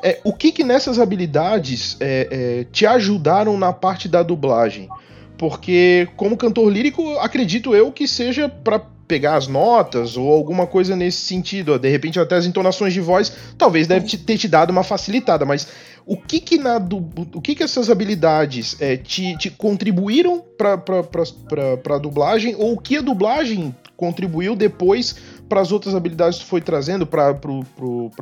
É, 0.03 0.19
o 0.23 0.33
que 0.33 0.51
que 0.51 0.63
nessas 0.63 0.97
habilidades 0.97 1.95
é, 1.99 2.65
te 2.71 2.87
ajudaram 2.87 3.55
na 3.55 3.71
parte 3.71 4.09
da 4.09 4.23
dublagem? 4.23 4.89
Porque 5.37 6.07
como 6.17 6.35
cantor 6.35 6.71
lírico, 6.73 7.19
acredito 7.19 7.75
eu 7.75 7.91
que 7.91 8.07
seja 8.07 8.49
para 8.49 8.81
pegar 9.11 9.35
as 9.35 9.45
notas 9.45 10.15
ou 10.15 10.31
alguma 10.31 10.65
coisa 10.65 10.95
nesse 10.95 11.17
sentido. 11.17 11.77
De 11.77 11.89
repente, 11.89 12.17
até 12.17 12.35
as 12.35 12.45
entonações 12.45 12.93
de 12.93 13.01
voz, 13.01 13.29
talvez 13.57 13.85
deve 13.85 14.17
ter 14.17 14.37
te 14.37 14.47
dado 14.47 14.69
uma 14.69 14.85
facilitada, 14.85 15.43
mas 15.43 15.67
o 16.11 16.17
que 16.17 16.41
que, 16.41 16.57
na, 16.57 16.77
do, 16.77 16.97
o 17.33 17.39
que, 17.39 17.55
que 17.55 17.63
essas 17.63 17.89
habilidades 17.89 18.75
é, 18.81 18.97
te, 18.97 19.37
te 19.37 19.49
contribuíram 19.49 20.43
para 20.57 21.95
a 21.95 21.97
dublagem 21.97 22.53
ou 22.57 22.73
o 22.73 22.77
que 22.77 22.97
a 22.97 23.01
dublagem 23.01 23.73
contribuiu 23.95 24.53
depois 24.53 25.15
para 25.47 25.61
as 25.61 25.71
outras 25.71 25.95
habilidades 25.95 26.39
que 26.39 26.45
tu 26.45 26.49
foi 26.49 26.59
trazendo 26.59 27.07
para 27.07 27.39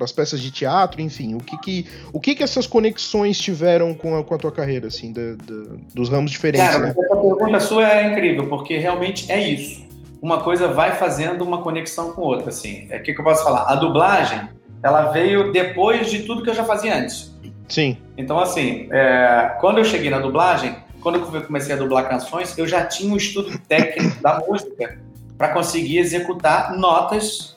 as 0.02 0.12
peças 0.12 0.40
de 0.40 0.52
teatro, 0.52 1.02
enfim, 1.02 1.34
o 1.34 1.40
que 1.40 1.58
que, 1.58 1.86
o 2.14 2.20
que, 2.20 2.36
que 2.36 2.44
essas 2.44 2.68
conexões 2.68 3.40
tiveram 3.40 3.96
com 3.96 4.16
a, 4.16 4.24
com 4.24 4.36
a 4.36 4.38
tua 4.38 4.52
carreira, 4.52 4.88
assim, 4.88 5.12
da, 5.12 5.34
da, 5.34 5.76
dos 5.92 6.10
ramos 6.10 6.30
diferentes? 6.30 6.70
Cara, 6.70 6.80
né? 6.80 6.90
essa 6.90 7.16
pergunta 7.16 7.60
sua 7.60 7.90
é 7.90 8.12
incrível, 8.12 8.48
porque 8.48 8.78
realmente 8.78 9.32
é 9.32 9.42
isso 9.50 9.90
uma 10.22 10.42
coisa 10.42 10.68
vai 10.68 10.96
fazendo 10.96 11.44
uma 11.44 11.62
conexão 11.62 12.12
com 12.12 12.22
outra, 12.22 12.50
assim. 12.50 12.88
É 12.90 12.98
o 12.98 13.04
que, 13.04 13.14
que 13.14 13.20
eu 13.22 13.24
posso 13.24 13.44
falar? 13.44 13.72
A 13.72 13.76
dublagem, 13.76 14.50
ela 14.84 15.12
veio 15.12 15.52
depois 15.52 16.12
de 16.12 16.24
tudo 16.24 16.44
que 16.44 16.50
eu 16.50 16.54
já 16.54 16.64
fazia 16.64 16.98
antes. 16.98 17.34
Sim. 17.70 17.98
Então, 18.18 18.40
assim, 18.40 18.90
é, 18.92 19.56
quando 19.62 19.78
eu 19.78 19.86
cheguei 19.86 20.10
na 20.10 20.20
dublagem, 20.20 20.76
quando 21.00 21.20
eu 21.34 21.42
comecei 21.44 21.74
a 21.74 21.78
dublar 21.78 22.10
canções, 22.10 22.58
eu 22.58 22.68
já 22.68 22.86
tinha 22.86 23.14
um 23.14 23.16
estudo 23.16 23.58
técnico 23.60 24.22
da 24.22 24.40
música 24.40 25.00
para 25.38 25.54
conseguir 25.54 26.00
executar 26.00 26.76
notas 26.78 27.56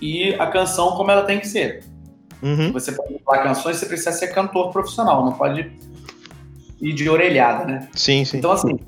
e 0.00 0.34
a 0.34 0.46
canção 0.46 0.92
como 0.96 1.10
ela 1.10 1.22
tem 1.22 1.38
que 1.38 1.46
ser. 1.46 1.84
Uhum. 2.42 2.72
Você 2.72 2.92
pode 2.92 3.12
dublar 3.12 3.42
canções, 3.42 3.76
você 3.76 3.86
precisa 3.86 4.12
ser 4.12 4.28
cantor 4.28 4.72
profissional, 4.72 5.24
não 5.24 5.32
pode 5.32 5.70
ir 6.80 6.92
de 6.94 7.08
orelhada, 7.08 7.66
né? 7.66 7.88
Sim, 7.94 8.24
sim. 8.24 8.38
Então, 8.38 8.50
assim, 8.50 8.78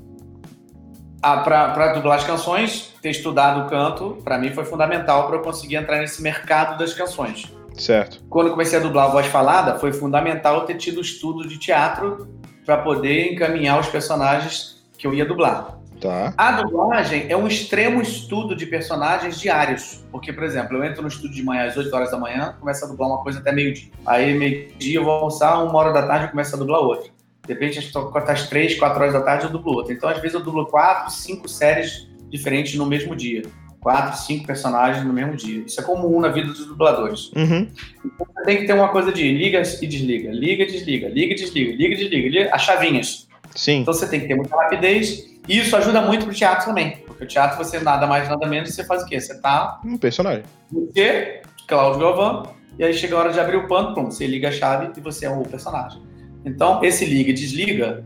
para 1.21 1.93
dublar 1.93 2.17
as 2.17 2.25
canções, 2.25 2.93
ter 3.01 3.11
estudado 3.11 3.61
o 3.61 3.69
canto, 3.69 4.17
para 4.23 4.37
mim 4.37 4.51
foi 4.51 4.65
fundamental 4.65 5.27
para 5.27 5.37
eu 5.37 5.41
conseguir 5.41 5.75
entrar 5.75 5.99
nesse 5.99 6.21
mercado 6.21 6.77
das 6.77 6.93
canções. 6.93 7.45
Certo. 7.75 8.23
Quando 8.29 8.51
comecei 8.51 8.77
a 8.77 8.81
dublar 8.81 9.05
a 9.05 9.11
voz 9.11 9.27
falada, 9.27 9.79
foi 9.79 9.91
fundamental 9.91 10.65
ter 10.65 10.75
tido 10.75 11.01
estudo 11.01 11.47
de 11.47 11.57
teatro 11.57 12.27
para 12.65 12.77
poder 12.77 13.33
encaminhar 13.33 13.79
os 13.79 13.87
personagens 13.87 14.85
que 14.97 15.05
eu 15.05 15.13
ia 15.13 15.25
dublar. 15.25 15.79
Tá. 15.99 16.33
A 16.37 16.51
dublagem 16.61 17.27
é 17.29 17.37
um 17.37 17.47
extremo 17.47 18.01
estudo 18.01 18.55
de 18.55 18.65
personagens 18.65 19.39
diários. 19.39 20.03
Porque, 20.11 20.33
por 20.33 20.43
exemplo, 20.43 20.75
eu 20.75 20.83
entro 20.83 21.01
no 21.01 21.07
estúdio 21.07 21.35
de 21.35 21.43
manhã 21.43 21.65
às 21.65 21.77
8 21.77 21.95
horas 21.95 22.11
da 22.11 22.17
manhã, 22.17 22.55
começo 22.59 22.83
a 22.83 22.87
dublar 22.89 23.09
uma 23.09 23.23
coisa 23.23 23.39
até 23.39 23.53
meio-dia. 23.53 23.89
Aí, 24.05 24.37
meio-dia, 24.37 24.99
eu 24.99 25.05
vou 25.05 25.13
almoçar, 25.13 25.63
uma 25.63 25.77
hora 25.77 25.93
da 25.93 26.05
tarde, 26.05 26.25
eu 26.25 26.31
começo 26.31 26.55
a 26.55 26.59
dublar 26.59 26.81
outra. 26.81 27.09
De 27.45 27.53
repente, 27.53 27.79
às 27.79 28.49
três, 28.49 28.77
quatro 28.77 28.99
horas 28.99 29.13
da 29.13 29.21
tarde, 29.21 29.45
eu 29.45 29.49
dublo 29.49 29.75
outra. 29.75 29.93
Então, 29.93 30.09
às 30.09 30.17
vezes, 30.17 30.33
eu 30.33 30.41
dublo 30.41 30.65
quatro, 30.65 31.09
cinco 31.11 31.47
séries 31.47 32.09
diferentes 32.29 32.75
no 32.75 32.85
mesmo 32.85 33.15
dia. 33.15 33.43
Quatro, 33.83 34.17
cinco 34.17 34.47
personagens 34.47 35.05
no 35.05 35.11
mesmo 35.11 35.35
dia. 35.35 35.65
Isso 35.65 35.79
é 35.79 35.83
comum 35.83 36.21
na 36.21 36.29
vida 36.29 36.47
dos 36.47 36.65
dubladores. 36.65 37.31
Uhum. 37.35 37.69
Então, 38.05 38.27
você 38.33 38.43
tem 38.45 38.57
que 38.57 38.65
ter 38.65 38.73
uma 38.73 38.87
coisa 38.87 39.11
de 39.11 39.29
liga 39.29 39.61
e 39.61 39.87
desliga, 39.87 40.31
liga, 40.31 40.65
desliga, 40.65 41.09
liga, 41.09 41.35
desliga, 41.35 41.75
liga, 41.75 41.95
desliga, 41.97 42.29
liga 42.29 42.49
as 42.55 42.61
chavinhas. 42.61 43.27
Sim. 43.53 43.81
Então, 43.81 43.93
você 43.93 44.07
tem 44.07 44.21
que 44.21 44.27
ter 44.27 44.35
muita 44.35 44.55
rapidez. 44.55 45.29
E 45.49 45.59
isso 45.59 45.75
ajuda 45.75 46.01
muito 46.01 46.25
pro 46.25 46.33
teatro 46.33 46.65
também. 46.65 46.97
Porque 47.05 47.25
o 47.25 47.27
teatro, 47.27 47.57
você 47.57 47.77
nada 47.81 48.07
mais, 48.07 48.29
nada 48.29 48.47
menos, 48.47 48.73
você 48.73 48.85
faz 48.85 49.03
o 49.03 49.05
quê? 49.05 49.19
Você 49.19 49.37
tá... 49.41 49.81
Um 49.83 49.97
personagem. 49.97 50.43
Você, 50.71 51.41
Cláudio 51.67 51.99
Galvão, 51.99 52.53
e 52.79 52.83
aí 52.85 52.93
chega 52.93 53.17
a 53.17 53.19
hora 53.19 53.33
de 53.33 53.39
abrir 53.39 53.57
o 53.57 53.67
pano, 53.67 53.93
pronto, 53.93 54.13
você 54.13 54.25
liga 54.25 54.47
a 54.47 54.51
chave 54.51 54.91
e 54.95 55.01
você 55.01 55.25
é 55.25 55.29
o 55.29 55.43
personagem. 55.43 56.01
Então, 56.45 56.81
esse 56.83 57.05
liga 57.05 57.31
e 57.31 57.33
desliga, 57.33 58.05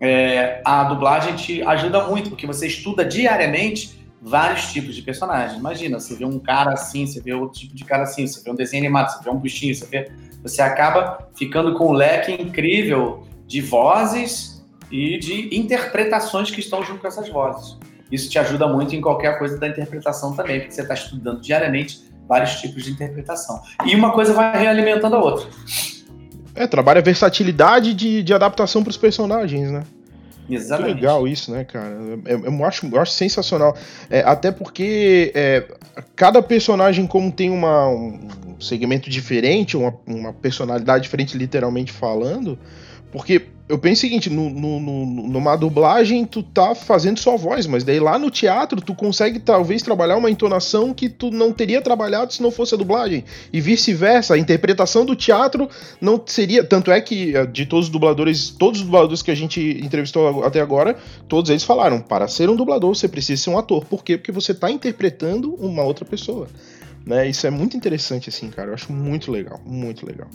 é, 0.00 0.62
a 0.64 0.84
dublagem 0.84 1.36
te 1.36 1.62
ajuda 1.62 2.04
muito, 2.04 2.30
porque 2.30 2.46
você 2.46 2.66
estuda 2.66 3.04
diariamente 3.04 3.99
vários 4.20 4.72
tipos 4.72 4.94
de 4.94 5.02
personagens. 5.02 5.58
Imagina, 5.58 5.98
você 5.98 6.14
vê 6.14 6.24
um 6.24 6.38
cara 6.38 6.72
assim, 6.72 7.06
você 7.06 7.20
vê 7.20 7.32
outro 7.32 7.58
tipo 7.58 7.74
de 7.74 7.84
cara 7.84 8.02
assim, 8.02 8.26
você 8.26 8.42
vê 8.42 8.50
um 8.50 8.54
desenho 8.54 8.82
animado, 8.82 9.10
você 9.10 9.24
vê 9.24 9.30
um 9.30 9.38
bichinho, 9.38 9.74
você 9.74 9.86
vê. 9.86 10.10
Você 10.42 10.62
acaba 10.62 11.28
ficando 11.34 11.74
com 11.74 11.88
um 11.88 11.92
leque 11.92 12.32
incrível 12.32 13.26
de 13.46 13.60
vozes 13.60 14.64
e 14.90 15.18
de 15.18 15.56
interpretações 15.56 16.50
que 16.50 16.60
estão 16.60 16.82
junto 16.82 17.00
com 17.00 17.08
essas 17.08 17.28
vozes. 17.28 17.78
Isso 18.10 18.28
te 18.28 18.38
ajuda 18.38 18.66
muito 18.66 18.94
em 18.94 19.00
qualquer 19.00 19.38
coisa 19.38 19.56
da 19.58 19.68
interpretação 19.68 20.34
também, 20.34 20.60
porque 20.60 20.72
você 20.72 20.82
está 20.82 20.94
estudando 20.94 21.40
diariamente 21.40 22.10
vários 22.28 22.60
tipos 22.60 22.84
de 22.84 22.90
interpretação. 22.90 23.60
E 23.86 23.94
uma 23.94 24.12
coisa 24.12 24.32
vai 24.32 24.58
realimentando 24.58 25.16
a 25.16 25.18
outra. 25.20 25.48
É, 26.54 26.66
trabalha 26.66 26.98
a 26.98 27.02
versatilidade 27.02 27.94
de, 27.94 28.22
de 28.22 28.34
adaptação 28.34 28.82
para 28.82 28.90
os 28.90 28.96
personagens, 28.96 29.70
né? 29.70 29.82
Exatamente. 30.54 30.94
Que 30.94 31.00
legal 31.00 31.28
isso, 31.28 31.52
né, 31.52 31.64
cara? 31.64 31.94
Eu, 32.26 32.44
eu 32.44 32.64
acho, 32.64 32.86
eu 32.86 33.00
acho 33.00 33.12
sensacional. 33.12 33.76
É, 34.08 34.20
até 34.20 34.50
porque 34.50 35.32
é, 35.34 35.64
cada 36.16 36.42
personagem, 36.42 37.06
como 37.06 37.30
tem 37.30 37.50
uma, 37.50 37.88
um 37.88 38.60
segmento 38.60 39.08
diferente, 39.08 39.76
uma, 39.76 39.94
uma 40.06 40.32
personalidade 40.32 41.04
diferente, 41.04 41.36
literalmente 41.36 41.92
falando, 41.92 42.58
porque 43.10 43.46
eu 43.70 43.78
penso 43.78 43.98
o 43.98 44.00
seguinte, 44.02 44.28
no, 44.28 44.50
no- 44.50 44.80
no- 44.80 45.06
numa 45.28 45.56
dublagem 45.56 46.24
tu 46.26 46.42
tá 46.42 46.74
fazendo 46.74 47.18
só 47.18 47.36
voz, 47.36 47.66
mas 47.66 47.84
daí 47.84 47.98
lá 48.00 48.18
no 48.18 48.30
teatro 48.30 48.80
tu 48.80 48.94
consegue 48.94 49.38
talvez 49.38 49.80
trabalhar 49.82 50.16
uma 50.16 50.30
entonação 50.30 50.92
que 50.92 51.08
tu 51.08 51.30
não 51.30 51.52
teria 51.52 51.80
trabalhado 51.80 52.32
se 52.32 52.42
não 52.42 52.50
fosse 52.50 52.74
a 52.74 52.78
dublagem. 52.78 53.24
E 53.52 53.60
vice-versa, 53.60 54.34
a 54.34 54.38
interpretação 54.38 55.04
do 55.06 55.16
teatro 55.16 55.68
não 56.00 56.20
seria. 56.26 56.62
Tanto 56.64 56.90
é 56.90 57.00
que 57.00 57.34
eh, 57.36 57.46
de 57.46 57.64
todos 57.64 57.86
os 57.86 57.90
dubladores, 57.92 58.50
todos 58.50 58.80
os 58.80 58.84
dubladores 58.86 59.22
que 59.22 59.30
a 59.30 59.34
gente 59.34 59.60
entrevistou 59.82 60.44
até 60.44 60.60
agora, 60.60 60.96
todos 61.28 61.48
eles 61.50 61.64
falaram: 61.64 62.00
para 62.00 62.26
ser 62.28 62.50
um 62.50 62.56
dublador 62.56 62.94
você 62.94 63.08
precisa 63.08 63.42
ser 63.42 63.50
um 63.50 63.58
ator. 63.58 63.84
Por 63.84 64.04
quê? 64.04 64.16
Porque 64.18 64.32
você 64.32 64.52
tá 64.52 64.70
interpretando 64.70 65.54
uma 65.54 65.82
outra 65.82 66.04
pessoa. 66.04 66.48
Né? 67.06 67.28
Isso 67.28 67.46
é 67.46 67.50
muito 67.50 67.76
interessante, 67.76 68.28
assim, 68.28 68.50
cara. 68.50 68.70
Eu 68.70 68.74
acho 68.74 68.92
muito 68.92 69.30
legal, 69.32 69.58
muito 69.64 70.04
legal. 70.06 70.28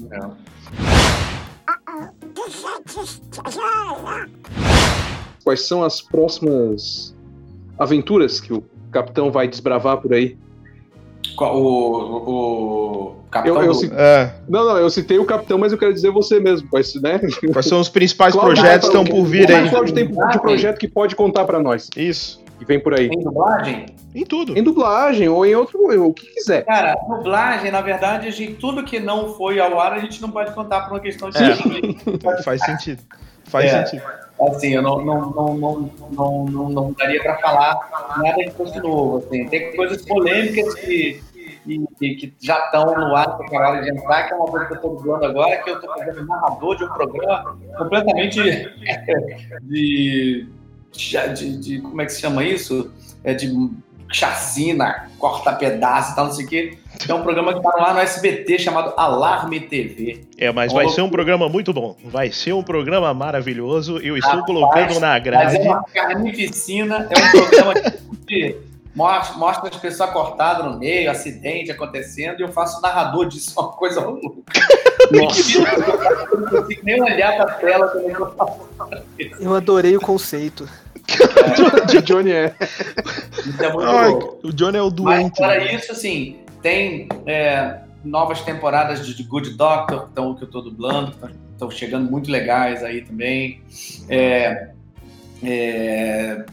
Quais 5.43 5.61
são 5.67 5.83
as 5.83 6.01
próximas 6.01 7.15
aventuras 7.77 8.39
que 8.39 8.53
o 8.53 8.63
capitão 8.91 9.31
vai 9.31 9.47
desbravar 9.47 9.97
por 9.97 10.13
aí? 10.13 10.37
Qual- 11.35 11.55
O, 11.57 12.29
o 12.29 13.15
capitão 13.29 13.61
Eu- 13.61 13.73
eu 13.73 13.73
do- 13.73 13.93
É, 13.95 14.35
Não, 14.47 14.63
não, 14.65 14.77
eu 14.77 14.89
citei 14.89 15.17
o 15.19 15.25
capitão, 15.25 15.57
mas 15.57 15.71
eu 15.71 15.77
quero 15.77 15.93
dizer 15.93 16.11
você 16.11 16.39
mesmo, 16.39 16.67
pois, 16.69 16.93
né? 17.01 17.19
quais 17.51 17.65
são 17.65 17.79
os 17.79 17.89
principais 17.89 18.33
Cláudio, 18.33 18.55
projetos 18.55 18.89
que 18.89 18.95
estão 18.95 19.03
por 19.03 19.19
o 19.21 19.25
vir 19.25 19.47
aí? 19.49 19.53
mais 19.57 19.69
Cláudio 19.69 19.93
tem 19.93 20.07
de 20.07 20.39
projeto 20.39 20.77
que 20.77 20.87
pode 20.87 21.15
contar 21.15 21.43
pra 21.45 21.59
nós, 21.59 21.89
Isso. 21.97 22.43
Que 22.57 22.65
vem 22.65 22.79
por 22.79 22.93
aí. 22.93 23.09
Tem 23.09 23.19
dublagem? 23.19 23.85
Em 24.13 24.25
tudo. 24.25 24.57
Em 24.57 24.63
dublagem 24.63 25.27
ou 25.27 25.45
em 25.45 25.55
outro, 25.55 25.79
o 26.07 26.13
que 26.13 26.25
quiser. 26.27 26.63
Cara, 26.65 26.95
dublagem, 27.07 27.69
na 27.71 27.81
verdade, 27.81 28.27
a 28.27 28.31
gente, 28.31 28.53
tudo 28.55 28.83
que 28.83 28.99
não 28.99 29.33
foi 29.33 29.59
ao 29.59 29.79
ar, 29.79 29.93
a 29.93 29.99
gente 29.99 30.21
não 30.21 30.31
pode 30.31 30.53
contar 30.53 30.81
por 30.81 30.93
uma 30.93 30.99
questão 30.99 31.29
de 31.29 31.37
É. 31.37 31.55
Faz 32.43 32.61
sentido. 32.63 33.01
Faz 33.45 33.65
É. 33.73 33.85
sentido. 33.85 34.03
Assim, 34.49 34.73
eu 34.73 34.81
não, 34.81 35.03
não, 35.03 35.29
não, 35.31 35.53
não, 35.55 35.91
não, 36.11 36.45
não, 36.45 36.69
não 36.69 36.91
daria 36.93 37.21
pra 37.21 37.37
falar 37.37 38.17
nada 38.21 38.43
que 38.43 38.51
fosse 38.51 38.77
novo. 38.79 39.17
Assim. 39.19 39.47
Tem 39.47 39.73
coisas 39.75 40.01
polêmicas 40.05 40.73
que, 40.75 41.21
que, 41.63 41.85
que- 41.99 42.15
que 42.15 42.33
já 42.41 42.57
estão 42.65 42.85
no 42.85 43.15
ar, 43.15 43.37
que 43.37 43.43
acabaram 43.45 43.81
de 43.81 43.89
entrar, 43.91 44.23
que 44.27 44.33
é 44.33 44.35
uma 44.35 44.45
coisa 44.47 44.65
que 44.65 44.73
eu 44.73 44.75
estou 44.75 44.95
dublando 44.97 45.25
agora, 45.25 45.57
que 45.63 45.69
eu 45.69 45.75
estou 45.75 45.89
fazendo 45.97 46.25
narrador 46.25 46.75
de 46.75 46.83
um 46.83 46.89
programa 46.89 47.57
completamente 47.77 48.41
de, 49.63 50.49
de, 50.97 51.57
de- 51.57 51.81
Como 51.81 52.01
é 52.01 52.05
que 52.05 52.11
se 52.13 52.21
chama 52.21 52.43
isso? 52.43 52.91
É 53.23 53.33
de 53.33 53.51
chacina, 54.11 55.09
corta 55.17 55.51
pedaço 55.53 56.11
e 56.13 56.15
tal, 56.15 56.25
não 56.25 56.31
sei 56.33 56.45
o 56.45 56.47
quê. 56.47 56.77
É 57.07 57.13
um 57.13 57.23
programa 57.23 57.51
que 57.51 57.59
está 57.59 57.83
ar 57.83 57.93
no 57.93 57.99
SBT 57.99 58.59
chamado 58.59 58.93
Alarme 58.95 59.59
TV. 59.59 60.25
É, 60.37 60.51
mas 60.51 60.71
vai 60.71 60.87
ser 60.89 61.01
um 61.01 61.09
programa 61.09 61.49
muito 61.49 61.73
bom. 61.73 61.97
Vai 62.05 62.31
ser 62.31 62.53
um 62.53 62.63
programa 62.63 63.13
maravilhoso. 63.13 63.97
Eu 63.97 64.15
estou 64.15 64.31
Rapaz, 64.31 64.45
colocando 64.45 64.99
na 64.99 65.09
Mas 65.13 65.23
grade. 65.23 65.57
é 65.57 65.61
uma 65.61 65.83
carnificina, 65.83 67.09
é 67.09 67.17
um 67.19 67.31
programa 67.31 67.73
que 68.25 68.55
mostra, 68.95 69.37
mostra 69.37 69.69
as 69.69 69.75
pessoas 69.75 70.09
cortadas 70.11 70.65
no 70.65 70.79
meio, 70.79 71.11
acidente 71.11 71.69
acontecendo, 71.71 72.39
e 72.39 72.43
eu 72.43 72.53
faço 72.53 72.81
narrador 72.81 73.27
disso, 73.27 73.59
uma 73.59 73.69
coisa 73.73 73.99
louca. 74.05 74.41
Nossa. 75.11 75.57
Eu 76.31 76.39
não 76.39 76.49
consigo 76.49 76.81
nem 76.83 77.01
olhar 77.01 77.35
pra 77.37 77.45
tela 77.55 77.87
quando 77.87 78.05
eu 79.39 79.55
adorei 79.55 79.95
o 79.97 80.01
conceito. 80.01 80.67
de 81.87 82.01
Johnny 82.01 82.31
é. 82.31 82.55
isso. 83.45 83.63
É 83.63 83.71
muito 83.71 83.87
Ai, 83.87 84.11
o 84.43 84.51
Johnny 84.53 84.77
é 84.77 84.81
o 84.81 84.85
Mas 84.85 84.93
doente. 84.93 85.37
fora 85.37 85.59
né? 85.63 85.75
isso, 85.75 85.91
assim, 85.91 86.37
tem 86.63 87.07
é, 87.27 87.79
novas 88.03 88.41
temporadas 88.41 89.05
de 89.05 89.23
Good 89.23 89.51
Doctor 89.51 90.07
que, 90.07 90.13
tão- 90.15 90.33
que 90.35 90.43
eu 90.43 90.49
tô 90.49 90.61
dublando, 90.61 91.11
que 91.11 91.27
estão 91.53 91.69
chegando 91.69 92.09
muito 92.09 92.31
legais 92.31 92.83
aí 92.83 93.01
também. 93.01 93.61
É, 94.09 94.69
é, 95.43 96.43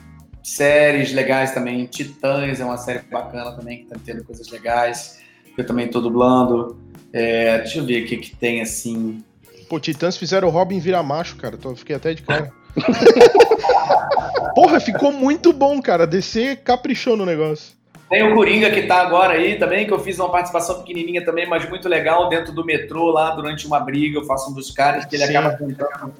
séries 0.42 1.12
legais 1.14 1.52
também. 1.52 1.86
Titãs 1.86 2.60
é 2.60 2.64
uma 2.64 2.76
série 2.76 3.00
bacana 3.10 3.52
também, 3.52 3.78
que 3.78 3.84
tá 3.86 3.96
tendo 4.04 4.22
coisas 4.24 4.50
legais. 4.50 5.18
que 5.54 5.60
Eu 5.60 5.66
também 5.66 5.88
tô 5.88 6.00
dublando. 6.00 6.76
É, 7.12 7.58
deixa 7.58 7.78
eu 7.78 7.84
ver 7.84 8.04
o 8.04 8.06
que, 8.06 8.16
que 8.16 8.36
tem 8.36 8.60
assim. 8.60 9.22
Pô, 9.68 9.78
Titãs 9.78 10.16
fizeram 10.16 10.48
o 10.48 10.50
Robin 10.50 10.78
virar 10.78 11.02
macho, 11.02 11.36
cara. 11.36 11.56
Tô, 11.56 11.74
fiquei 11.74 11.96
até 11.96 12.14
de 12.14 12.22
cara. 12.22 12.50
Porra, 14.54 14.80
ficou 14.80 15.12
muito 15.12 15.52
bom, 15.52 15.80
cara. 15.80 16.06
DC 16.06 16.56
caprichou 16.56 17.16
no 17.16 17.24
negócio. 17.24 17.74
Tem 18.12 18.30
o 18.30 18.34
Coringa 18.34 18.70
que 18.70 18.82
tá 18.82 19.00
agora 19.00 19.32
aí 19.32 19.58
também, 19.58 19.86
que 19.86 19.92
eu 19.92 19.98
fiz 19.98 20.18
uma 20.18 20.30
participação 20.30 20.80
pequenininha 20.80 21.24
também, 21.24 21.48
mas 21.48 21.66
muito 21.66 21.88
legal, 21.88 22.28
dentro 22.28 22.52
do 22.52 22.62
metrô 22.62 23.10
lá, 23.10 23.30
durante 23.30 23.66
uma 23.66 23.80
briga, 23.80 24.18
eu 24.18 24.24
faço 24.24 24.50
um 24.50 24.54
dos 24.54 24.70
caras 24.70 25.06
que 25.06 25.16
ele 25.16 25.26
Sim. 25.26 25.34
acaba 25.34 25.56
cantando 25.56 26.12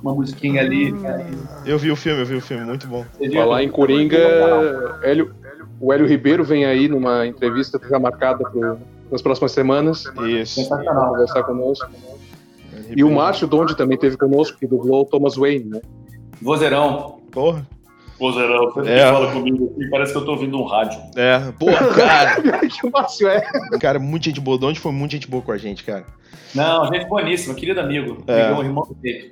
uma 0.00 0.14
musiquinha 0.14 0.60
ali. 0.62 0.92
cara, 0.92 1.26
Eu 1.66 1.76
vi 1.76 1.90
o 1.90 1.96
filme, 1.96 2.22
eu 2.22 2.26
vi 2.26 2.36
o 2.36 2.40
filme, 2.40 2.64
muito 2.64 2.86
bom. 2.86 3.04
Falar 3.34 3.64
em 3.64 3.68
Coringa, 3.68 4.16
Hélio, 5.02 5.34
o 5.80 5.92
Hélio 5.92 6.06
Ribeiro 6.06 6.44
vem 6.44 6.64
aí 6.64 6.86
numa 6.86 7.26
entrevista 7.26 7.80
já 7.90 7.98
marcada 7.98 8.48
pro, 8.48 8.78
nas 9.10 9.22
próximas 9.22 9.52
semanas. 9.52 10.04
Isso. 10.26 10.54
Sensacional. 10.56 11.10
conversar 11.10 11.42
conosco. 11.44 11.88
E 12.94 13.04
o 13.04 13.10
Márcio 13.10 13.46
Donde 13.46 13.76
também 13.76 13.96
teve 13.98 14.16
conosco, 14.16 14.58
que 14.58 14.66
dublou 14.66 15.02
o 15.02 15.04
Thomas 15.04 15.36
Wayne, 15.36 15.64
né? 15.64 15.80
Vozeirão. 16.40 17.20
Porra. 17.30 17.66
Vozeirão, 18.18 18.70
você 18.72 18.90
É. 18.90 19.06
fala 19.10 19.32
comigo 19.32 19.72
aqui, 19.74 19.88
parece 19.88 20.12
que 20.12 20.18
eu 20.18 20.24
tô 20.24 20.32
ouvindo 20.32 20.58
um 20.58 20.64
rádio. 20.64 21.00
É, 21.16 21.38
porra, 21.58 21.88
cara. 21.94 22.42
que 22.68 22.86
o 22.86 22.90
Márcio 22.90 23.28
é. 23.28 23.40
Cara, 23.80 23.98
muita 23.98 24.26
gente 24.26 24.40
boa. 24.40 24.58
Donde 24.58 24.78
foi 24.80 24.92
muita 24.92 25.12
gente 25.12 25.28
boa 25.28 25.42
com 25.42 25.52
a 25.52 25.58
gente, 25.58 25.84
cara. 25.84 26.04
Não, 26.54 26.86
gente 26.92 27.06
boníssima, 27.06 27.54
querido 27.54 27.80
amigo. 27.80 28.22
É. 28.26 28.42
Amigão, 28.46 28.64
irmão 28.64 28.88
dele. 29.00 29.30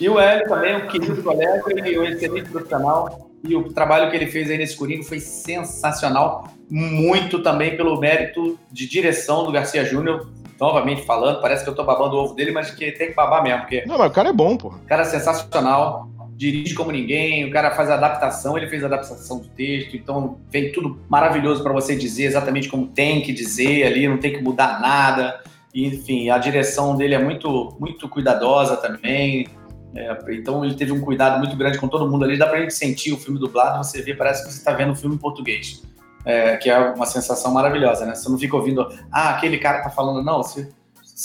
E 0.00 0.08
o 0.08 0.18
Hélio 0.18 0.48
também, 0.48 0.76
um 0.76 0.86
querido 0.86 1.22
colega 1.22 1.88
e 1.88 1.98
um 1.98 2.04
excelente 2.04 2.48
profissional. 2.50 3.30
E 3.44 3.56
o 3.56 3.72
trabalho 3.72 4.10
que 4.10 4.16
ele 4.16 4.26
fez 4.26 4.50
aí 4.50 4.58
nesse 4.58 4.76
Coringa 4.76 5.02
foi 5.02 5.18
sensacional. 5.20 6.48
Muito 6.70 7.42
também 7.42 7.76
pelo 7.76 7.98
mérito 7.98 8.58
de 8.70 8.88
direção 8.88 9.44
do 9.44 9.52
Garcia 9.52 9.84
Júnior. 9.84 10.30
Novamente 10.60 11.02
falando, 11.02 11.40
parece 11.40 11.64
que 11.64 11.70
eu 11.70 11.74
tô 11.74 11.82
babando 11.82 12.14
o 12.14 12.20
ovo 12.20 12.34
dele, 12.34 12.52
mas 12.52 12.70
que 12.70 12.92
tem 12.92 13.08
que 13.08 13.14
babar 13.14 13.42
mesmo, 13.42 13.60
porque 13.62 13.84
Não, 13.84 13.98
mas 13.98 14.10
o 14.10 14.14
cara 14.14 14.28
é 14.28 14.32
bom, 14.32 14.56
porra. 14.56 14.76
o 14.76 14.86
cara 14.86 15.02
é 15.02 15.06
sensacional, 15.06 16.08
dirige 16.36 16.74
como 16.74 16.92
ninguém, 16.92 17.44
o 17.44 17.50
cara 17.50 17.72
faz 17.72 17.90
a 17.90 17.94
adaptação, 17.94 18.56
ele 18.56 18.68
fez 18.68 18.84
a 18.84 18.86
adaptação 18.86 19.38
do 19.38 19.48
texto, 19.48 19.96
então 19.96 20.38
vem 20.50 20.70
tudo 20.70 21.00
maravilhoso 21.08 21.64
para 21.64 21.72
você 21.72 21.96
dizer 21.96 22.24
exatamente 22.24 22.68
como 22.68 22.86
tem 22.86 23.22
que 23.22 23.32
dizer 23.32 23.84
ali, 23.84 24.06
não 24.06 24.18
tem 24.18 24.32
que 24.32 24.42
mudar 24.42 24.80
nada. 24.80 25.40
Enfim, 25.74 26.30
a 26.30 26.38
direção 26.38 26.96
dele 26.96 27.14
é 27.14 27.18
muito, 27.18 27.76
muito 27.80 28.08
cuidadosa 28.08 28.76
também. 28.76 29.48
É, 29.94 30.16
então 30.30 30.64
ele 30.64 30.74
teve 30.74 30.92
um 30.92 31.00
cuidado 31.00 31.38
muito 31.38 31.56
grande 31.56 31.78
com 31.78 31.88
todo 31.88 32.08
mundo 32.08 32.24
ali. 32.24 32.38
Dá 32.38 32.46
pra 32.46 32.60
gente 32.60 32.74
sentir 32.74 33.12
o 33.12 33.18
filme 33.18 33.38
dublado, 33.38 33.84
você 33.84 34.02
vê, 34.02 34.14
parece 34.14 34.44
que 34.44 34.52
você 34.52 34.64
tá 34.64 34.72
vendo 34.72 34.92
o 34.92 34.96
filme 34.96 35.16
em 35.16 35.18
português. 35.18 35.82
É, 36.24 36.56
que 36.56 36.70
é 36.70 36.78
uma 36.78 37.04
sensação 37.04 37.52
maravilhosa, 37.52 38.06
né? 38.06 38.14
Você 38.14 38.28
não 38.28 38.38
fica 38.38 38.56
ouvindo, 38.56 38.88
ah, 39.10 39.30
aquele 39.30 39.58
cara 39.58 39.82
tá 39.82 39.90
falando, 39.90 40.24
não, 40.24 40.42
você 40.42 40.72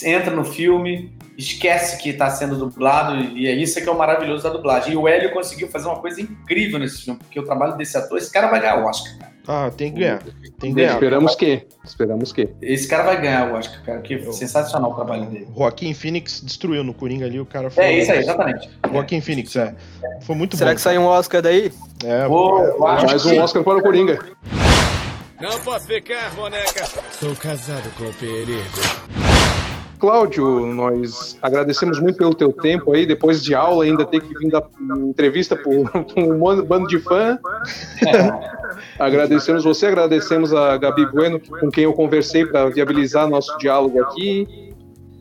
entra 0.04 0.36
no 0.36 0.44
filme, 0.44 1.12
esquece 1.38 1.98
que 1.98 2.10
está 2.10 2.30
sendo 2.30 2.56
dublado 2.56 3.16
e 3.16 3.48
é 3.48 3.52
isso 3.54 3.82
que 3.82 3.88
é 3.88 3.92
o 3.92 3.98
maravilhoso 3.98 4.44
da 4.44 4.50
dublagem. 4.50 4.94
E 4.94 4.98
o 4.98 5.08
Hélio 5.08 5.32
conseguiu 5.32 5.68
fazer 5.68 5.88
uma 5.88 6.00
coisa 6.00 6.22
incrível 6.22 6.80
nesse 6.80 7.04
filme, 7.04 7.20
porque 7.20 7.40
o 7.40 7.44
trabalho 7.44 7.78
desse 7.78 7.98
ator, 7.98 8.18
esse 8.18 8.32
cara 8.32 8.48
vai 8.48 8.60
ganhar 8.60 8.84
o 8.84 8.86
Oscar, 8.86 9.18
cara. 9.18 9.38
Ah, 9.50 9.72
tem 9.76 9.94
que 9.94 10.02
ganhar. 10.02 10.22
Tem 10.60 10.72
que 10.72 10.82
ganhar. 10.82 10.94
Esperamos 10.96 11.36
que. 11.36 11.66
Esperamos 11.82 12.34
que. 12.34 12.50
Esse 12.62 12.86
cara 12.86 13.04
vai 13.04 13.22
ganhar 13.22 13.50
o 13.50 13.56
Oscar, 13.56 13.82
cara, 13.82 14.02
que 14.02 14.16
é 14.16 14.32
sensacional 14.34 14.92
o 14.92 14.94
trabalho 14.94 15.26
dele. 15.28 15.48
Joaquim 15.56 15.94
Phoenix 15.94 16.42
destruiu 16.44 16.84
no 16.84 16.94
Coringa 16.94 17.26
ali, 17.26 17.40
o 17.40 17.46
cara 17.46 17.70
foi. 17.70 17.82
É 17.86 18.00
isso 18.00 18.12
aí, 18.12 18.20
exatamente. 18.20 18.70
Joaquim 18.92 19.22
Phoenix, 19.22 19.56
é. 19.56 19.74
Foi 20.24 20.36
muito 20.36 20.58
Será 20.58 20.72
bom. 20.72 20.76
que 20.76 20.82
sai 20.82 20.98
um 20.98 21.06
Oscar 21.06 21.42
daí? 21.42 21.72
É, 22.04 22.26
eu 22.26 22.88
acho 22.88 23.06
Mais 23.06 23.26
um 23.26 23.40
Oscar 23.40 23.64
para 23.64 23.78
o 23.78 23.82
Coringa. 23.82 24.20
Não 25.40 25.60
posso 25.60 25.88
ficar, 25.88 26.32
boneca. 26.32 26.86
Sou 27.12 27.34
casado 27.36 27.90
com 27.98 28.06
o 28.06 28.14
perigo. 28.16 29.27
Cláudio, 30.00 30.66
nós 30.68 31.38
agradecemos 31.42 32.00
muito 32.00 32.18
pelo 32.18 32.34
teu 32.34 32.54
tempo 32.54 32.94
aí. 32.94 33.06
Depois 33.06 33.44
de 33.44 33.56
aula, 33.56 33.84
ainda 33.84 34.06
ter 34.06 34.22
que 34.22 34.38
vir 34.38 34.52
dar 34.52 34.64
entrevista 34.88 35.56
para 35.56 35.72
um 35.72 35.84
bando 36.64 36.88
de 36.88 37.00
fã. 37.00 37.40
Agradecemos 39.00 39.64
você, 39.64 39.88
agradecemos 39.88 40.54
a 40.54 40.78
Gabi 40.78 41.06
Bueno, 41.08 41.40
com 41.40 41.70
quem 41.70 41.84
eu 41.84 41.94
conversei 41.94 42.46
para 42.46 42.70
viabilizar 42.70 43.28
nosso 43.28 43.56
diálogo 43.58 44.02
aqui. 44.02 44.74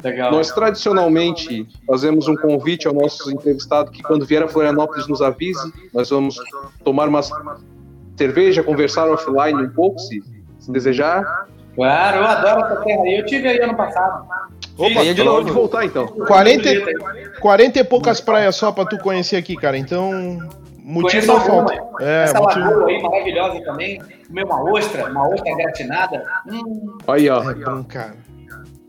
legal. 0.02 0.30
Nós 0.30 0.50
tradicionalmente 0.50 1.66
fazemos 1.86 2.28
um 2.28 2.36
convite 2.36 2.86
ao 2.86 2.94
nosso 2.94 3.30
entrevistado 3.30 3.90
que 3.90 4.02
quando 4.02 4.26
vier 4.26 4.42
a 4.42 4.48
Florianópolis 4.48 5.06
nos 5.08 5.22
avise. 5.22 5.72
Nós 5.92 6.10
vamos 6.10 6.36
tomar 6.84 7.08
uma 7.08 7.20
cerveja, 8.16 8.62
conversar 8.62 9.08
offline 9.08 9.62
um 9.62 9.70
pouco, 9.70 9.98
se, 9.98 10.22
se 10.58 10.70
desejar. 10.70 11.46
Claro, 11.74 12.16
eu 12.18 12.26
adoro 12.26 12.64
essa 12.64 12.76
terra 12.82 13.03
aí. 13.03 13.18
Eu 13.18 13.26
tive 13.26 13.48
aí 13.48 13.61
ano 13.61 13.76
passado. 13.76 14.26
Opa, 14.79 14.89
de 14.89 14.95
Pode 14.95 15.24
novo. 15.24 15.53
voltar 15.53 15.85
então. 15.85 16.07
40, 16.07 16.68
e- 16.68 17.39
40 17.41 17.79
e 17.81 17.85
poucas 17.85 18.20
praias 18.20 18.57
só 18.57 18.70
pra 18.72 18.85
tu 18.85 18.99
conhecer 18.99 19.37
aqui, 19.37 19.57
cara. 19.57 19.79
Então, 19.79 20.39
motivo 20.79 21.27
não 21.27 21.41
falta. 21.41 21.74
É, 22.01 22.24
Essa 22.24 22.39
motivo. 22.39 22.64
lagoa 22.70 22.89
aí 22.89 23.03
maravilhosa 23.03 23.61
também. 23.64 24.03
Comer 24.27 24.45
uma 24.45 24.72
ostra, 24.72 25.11
uma 25.11 25.29
ostra 25.29 25.57
gratinada. 25.57 26.22
Hum, 26.51 26.99
Aí, 27.09 27.29
ó. 27.31 27.51
É 27.51 27.55
bom, 27.55 27.85
cara. 27.85 28.14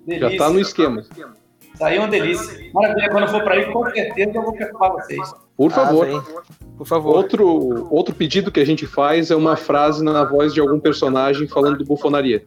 Já 0.07 0.15
delícia. 0.19 0.37
tá 0.37 0.49
no 0.49 0.59
esquema. 0.59 1.01
Isso 1.01 1.83
aí 1.85 1.95
é 1.95 1.99
uma 1.99 2.07
delícia. 2.07 2.71
Maravilha, 2.73 3.09
quando 3.09 3.23
eu 3.23 3.29
for 3.29 3.43
pra 3.43 3.53
aí, 3.53 3.65
com 3.71 3.89
certeza 3.91 4.31
eu 4.33 4.41
vou 4.41 4.53
preocupar 4.53 4.91
vocês. 4.93 5.33
Por 5.55 5.71
favor. 5.71 6.07
Ah. 6.09 6.41
Por 6.77 6.85
favor. 6.85 7.15
Outro, 7.15 7.87
outro 7.91 8.13
pedido 8.13 8.51
que 8.51 8.59
a 8.59 8.65
gente 8.65 8.85
faz 8.85 9.31
é 9.31 9.35
uma 9.35 9.55
frase 9.55 10.03
na 10.03 10.23
voz 10.23 10.53
de 10.53 10.59
algum 10.59 10.79
personagem 10.79 11.47
falando 11.47 11.77
do 11.79 11.85
bufonaria. 11.85 12.43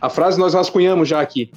A 0.00 0.08
frase 0.10 0.38
nós 0.38 0.54
rascunhamos 0.54 1.08
já 1.08 1.20
aqui. 1.20 1.50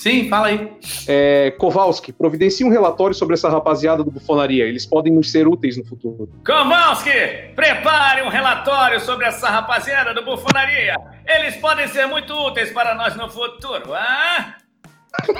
Sim, 0.00 0.30
fala 0.30 0.46
aí. 0.46 0.72
É, 1.06 1.50
Kowalski, 1.58 2.10
providencie 2.10 2.64
um 2.64 2.70
relatório 2.70 3.14
sobre 3.14 3.34
essa 3.34 3.50
rapaziada 3.50 4.02
do 4.02 4.10
bufonaria. 4.10 4.64
Eles 4.64 4.86
podem 4.86 5.12
nos 5.12 5.30
ser 5.30 5.46
úteis 5.46 5.76
no 5.76 5.84
futuro. 5.84 6.26
Kowalski, 6.42 7.10
prepare 7.54 8.22
um 8.22 8.30
relatório 8.30 8.98
sobre 8.98 9.26
essa 9.26 9.50
rapaziada 9.50 10.14
do 10.14 10.24
Bufonaria. 10.24 10.94
Eles 11.26 11.54
podem 11.56 11.86
ser 11.88 12.06
muito 12.06 12.32
úteis 12.32 12.70
para 12.70 12.94
nós 12.94 13.14
no 13.14 13.28
futuro, 13.28 13.92
ah? 13.92 14.56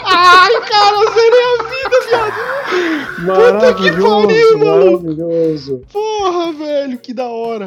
Ai, 0.04 0.60
cara, 0.62 1.12
zerei 1.12 1.40
a 1.44 1.62
vida, 1.62 1.96
viado. 2.08 2.50
Puta 3.20 3.74
que 3.74 3.90
pariu, 3.92 4.58
mano. 4.58 5.00
maravilhoso. 5.00 5.82
Porra, 5.92 6.52
velho, 6.52 6.98
que 6.98 7.14
da 7.14 7.28
hora. 7.28 7.66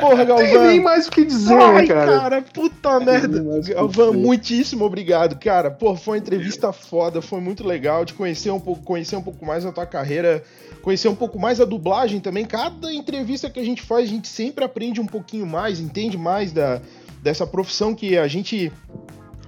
Porra, 0.00 0.24
Tem 0.26 0.36
nem 0.36 0.52
Galvão. 0.54 0.82
mais 0.82 1.06
o 1.06 1.10
que 1.10 1.24
dizer, 1.24 1.54
Ai, 1.54 1.86
cara. 1.86 2.18
cara, 2.20 2.42
puta 2.42 3.00
merda. 3.00 3.42
Galvão, 3.74 4.12
muitíssimo 4.12 4.84
obrigado, 4.84 5.36
cara. 5.38 5.70
Pô, 5.70 5.96
foi 5.96 6.14
uma 6.14 6.22
entrevista 6.22 6.72
foda, 6.72 7.20
foi 7.20 7.40
muito 7.40 7.66
legal 7.66 8.04
de 8.04 8.14
conhecer 8.14 8.50
um 8.50 8.60
pouco, 8.60 8.82
conhecer 8.82 9.16
um 9.16 9.22
pouco 9.22 9.44
mais 9.44 9.66
a 9.66 9.72
tua 9.72 9.86
carreira, 9.86 10.42
conhecer 10.82 11.08
um 11.08 11.16
pouco 11.16 11.38
mais 11.38 11.60
a 11.60 11.64
dublagem 11.64 12.20
também. 12.20 12.44
Cada 12.44 12.92
entrevista 12.92 13.50
que 13.50 13.58
a 13.58 13.64
gente 13.64 13.82
faz, 13.82 14.04
a 14.04 14.12
gente 14.12 14.28
sempre 14.28 14.64
aprende 14.64 15.00
um 15.00 15.06
pouquinho 15.06 15.46
mais, 15.46 15.80
entende 15.80 16.16
mais 16.16 16.52
da, 16.52 16.80
dessa 17.22 17.46
profissão 17.46 17.94
que 17.94 18.16
a 18.18 18.28
gente 18.28 18.70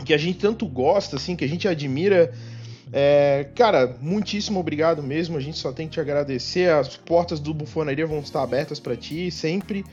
que 0.07 0.15
a 0.15 0.19
gente 0.19 0.39
tanto 0.39 0.67
gosta, 0.67 1.17
assim, 1.17 1.37
que 1.37 1.45
a 1.45 1.49
gente 1.49 1.67
admira. 1.67 2.33
É, 2.93 3.49
cara, 3.57 3.97
muitíssimo 4.01 4.61
obrigado 4.61 5.03
mesmo. 5.03 5.37
A 5.37 5.41
gente 5.41 5.59
só 5.59 5.73
tem 5.73 5.89
que 5.89 5.95
te 5.95 6.01
agradecer. 6.01 6.71
As 6.71 6.97
portas 6.97 7.41
do 7.41 7.53
Bufonaria 7.53 8.07
vão 8.07 8.21
estar 8.21 8.43
abertas 8.43 8.79
pra 8.79 8.97
ti 8.97 9.31
sempre. 9.31 9.85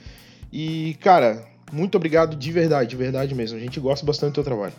E, 0.52 0.96
cara, 1.02 1.44
muito 1.72 1.96
obrigado 1.96 2.36
de 2.36 2.52
verdade, 2.52 2.92
de 2.92 2.96
verdade 2.96 3.34
mesmo. 3.34 3.58
A 3.58 3.62
gente 3.62 3.80
gosta 3.80 4.06
bastante 4.06 4.34
do 4.34 4.36
teu 4.36 4.44
trabalho. 4.44 4.74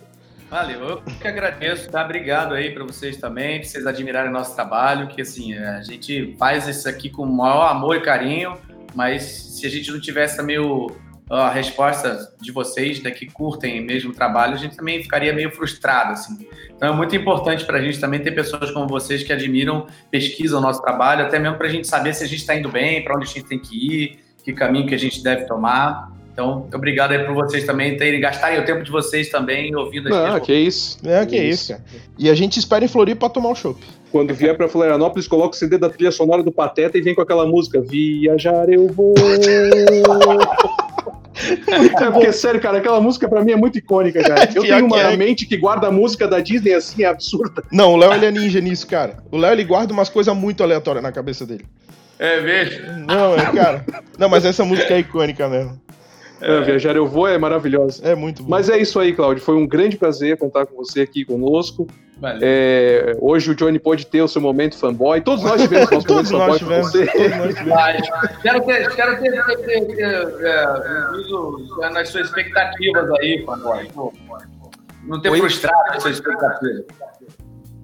Valeu, 0.48 0.88
eu 0.88 1.02
que 1.20 1.26
agradeço, 1.26 1.90
tá? 1.90 2.04
Obrigado 2.04 2.54
aí 2.54 2.70
pra 2.70 2.84
vocês 2.84 3.16
também, 3.16 3.58
pra 3.58 3.68
vocês 3.68 3.84
admirarem 3.84 4.30
o 4.30 4.32
nosso 4.32 4.54
trabalho, 4.54 5.08
que 5.08 5.20
assim, 5.20 5.54
a 5.54 5.82
gente 5.82 6.36
faz 6.38 6.68
isso 6.68 6.88
aqui 6.88 7.10
com 7.10 7.24
o 7.24 7.36
maior 7.36 7.66
amor 7.66 7.96
e 7.96 8.00
carinho, 8.00 8.56
mas 8.94 9.22
se 9.22 9.66
a 9.66 9.68
gente 9.68 9.90
não 9.90 10.00
tivesse 10.00 10.36
também 10.36 10.58
o, 10.60 10.92
a 11.28 11.50
resposta 11.50 12.32
de 12.40 12.52
vocês, 12.52 13.02
né, 13.02 13.10
que 13.10 13.26
curtem 13.26 13.80
mesmo 13.80 14.10
o 14.10 14.14
trabalho, 14.14 14.54
a 14.54 14.58
gente 14.58 14.76
também 14.76 15.02
ficaria 15.02 15.32
meio 15.32 15.50
frustrado, 15.50 16.12
assim. 16.12 16.46
Então 16.76 16.92
é 16.92 16.92
muito 16.92 17.16
importante 17.16 17.64
pra 17.64 17.80
gente 17.80 17.98
também 17.98 18.20
ter 18.20 18.32
pessoas 18.32 18.70
como 18.70 18.86
vocês 18.86 19.22
que 19.22 19.32
admiram, 19.32 19.86
pesquisam 20.10 20.58
o 20.58 20.62
nosso 20.62 20.82
trabalho, 20.82 21.24
até 21.24 21.38
mesmo 21.38 21.56
pra 21.56 21.68
gente 21.68 21.86
saber 21.86 22.14
se 22.14 22.24
a 22.24 22.26
gente 22.26 22.44
tá 22.44 22.54
indo 22.54 22.68
bem, 22.68 23.02
pra 23.02 23.16
onde 23.16 23.24
a 23.24 23.28
gente 23.28 23.44
tem 23.44 23.58
que 23.58 23.74
ir, 23.74 24.18
que 24.42 24.52
caminho 24.52 24.86
que 24.86 24.94
a 24.94 24.98
gente 24.98 25.22
deve 25.22 25.46
tomar. 25.46 26.12
Então, 26.30 26.68
obrigado 26.74 27.12
aí 27.12 27.24
por 27.24 27.32
vocês 27.32 27.64
também 27.64 27.96
terem 27.96 28.20
gastarem 28.20 28.58
o 28.58 28.64
tempo 28.64 28.82
de 28.82 28.90
vocês 28.90 29.30
também 29.30 29.74
ouvindo 29.74 30.08
as 30.08 30.14
Não, 30.14 30.26
minhas 30.26 30.42
que 30.42 30.52
isso. 30.52 30.98
É, 31.08 31.24
que 31.24 31.36
isso, 31.36 31.72
cara. 31.72 31.84
E 32.18 32.28
a 32.28 32.34
gente 32.34 32.58
espera 32.58 32.84
em 32.84 32.88
Floripa 32.88 33.20
pra 33.20 33.28
tomar 33.28 33.50
o 33.50 33.54
chopp. 33.54 33.80
Quando 34.10 34.34
vier 34.34 34.56
pra 34.56 34.68
Florianópolis, 34.68 35.28
coloca 35.28 35.54
o 35.54 35.58
CD 35.58 35.78
da 35.78 35.88
trilha 35.88 36.10
sonora 36.10 36.42
do 36.42 36.50
Pateta 36.50 36.98
e 36.98 37.00
vem 37.00 37.14
com 37.14 37.22
aquela 37.22 37.46
música 37.46 37.80
Viajar 37.80 38.68
eu 38.68 38.88
vou. 38.88 39.14
é 42.00 42.10
porque, 42.10 42.32
sério, 42.32 42.60
cara, 42.60 42.78
aquela 42.78 43.00
música 43.00 43.28
pra 43.28 43.42
mim 43.44 43.52
é 43.52 43.56
muito 43.56 43.78
icônica, 43.78 44.22
cara. 44.22 44.48
Eu 44.54 44.62
Pior 44.62 44.76
tenho 44.78 44.88
que 44.88 44.94
uma 44.94 45.12
é. 45.12 45.16
mente 45.16 45.46
que 45.46 45.56
guarda 45.56 45.88
a 45.88 45.90
música 45.90 46.26
da 46.26 46.40
Disney 46.40 46.74
assim, 46.74 47.02
é 47.02 47.06
absurda. 47.06 47.62
Não, 47.70 47.92
o 47.92 47.96
Léo 47.96 48.12
ele 48.12 48.26
é 48.26 48.30
ninja 48.30 48.60
nisso, 48.60 48.86
cara. 48.86 49.18
O 49.30 49.36
Léo 49.36 49.52
ele 49.52 49.64
guarda 49.64 49.92
umas 49.92 50.08
coisas 50.08 50.34
muito 50.36 50.62
aleatórias 50.62 51.02
na 51.02 51.12
cabeça 51.12 51.46
dele. 51.46 51.64
É 52.18 52.40
mesmo? 52.40 53.06
Não, 53.06 53.34
é, 53.34 53.52
cara. 53.52 53.84
Não, 54.18 54.28
mas 54.28 54.44
essa 54.44 54.64
música 54.64 54.94
é 54.94 55.00
icônica 55.00 55.48
mesmo. 55.48 55.80
É, 56.44 56.60
Viajar 56.62 56.94
eu 56.96 57.06
vou 57.06 57.26
é 57.26 57.38
maravilhosa. 57.38 58.06
É 58.06 58.14
muito 58.14 58.42
bom. 58.42 58.50
Mas 58.50 58.68
é 58.68 58.76
isso 58.78 58.98
aí, 59.00 59.12
Cláudio. 59.12 59.42
Foi 59.42 59.54
um 59.56 59.66
grande 59.66 59.96
prazer 59.96 60.36
contar 60.36 60.66
com 60.66 60.76
você 60.76 61.00
aqui 61.00 61.24
conosco. 61.24 61.86
É, 62.40 63.16
hoje 63.20 63.50
o 63.50 63.54
Johnny 63.54 63.78
pode 63.78 64.06
ter 64.06 64.22
o 64.22 64.28
seu 64.28 64.40
momento 64.40 64.78
fanboy. 64.78 65.20
Todos 65.20 65.44
nós 65.44 65.60
tivemos 65.62 65.90
nosso 65.90 66.06
todos 66.06 66.30
momento 66.30 66.48
nós 66.50 66.60
fanboy 66.60 66.82
com 66.82 66.90
tivemos. 66.90 66.92
você. 66.92 67.06
Todos 67.06 67.36
nós 67.38 67.54
tivemos. 67.54 67.74
Mas 67.74 68.42
quero 68.42 68.60
ter, 68.64 68.94
quero 68.94 69.20
ter, 69.20 69.30
ter, 69.32 69.56
ter, 69.56 69.96
ter, 69.96 70.46
é, 71.82 71.90
nas 71.90 72.08
suas 72.08 72.28
expectativas 72.28 73.10
aí, 73.20 73.42
Fanboy. 73.44 73.88
Pô, 73.92 74.12
Não 75.04 75.20
ter 75.20 75.30
Oi? 75.30 75.40
frustrado 75.40 75.76
as 75.90 76.02
suas 76.02 76.14
expectativas. 76.14 76.84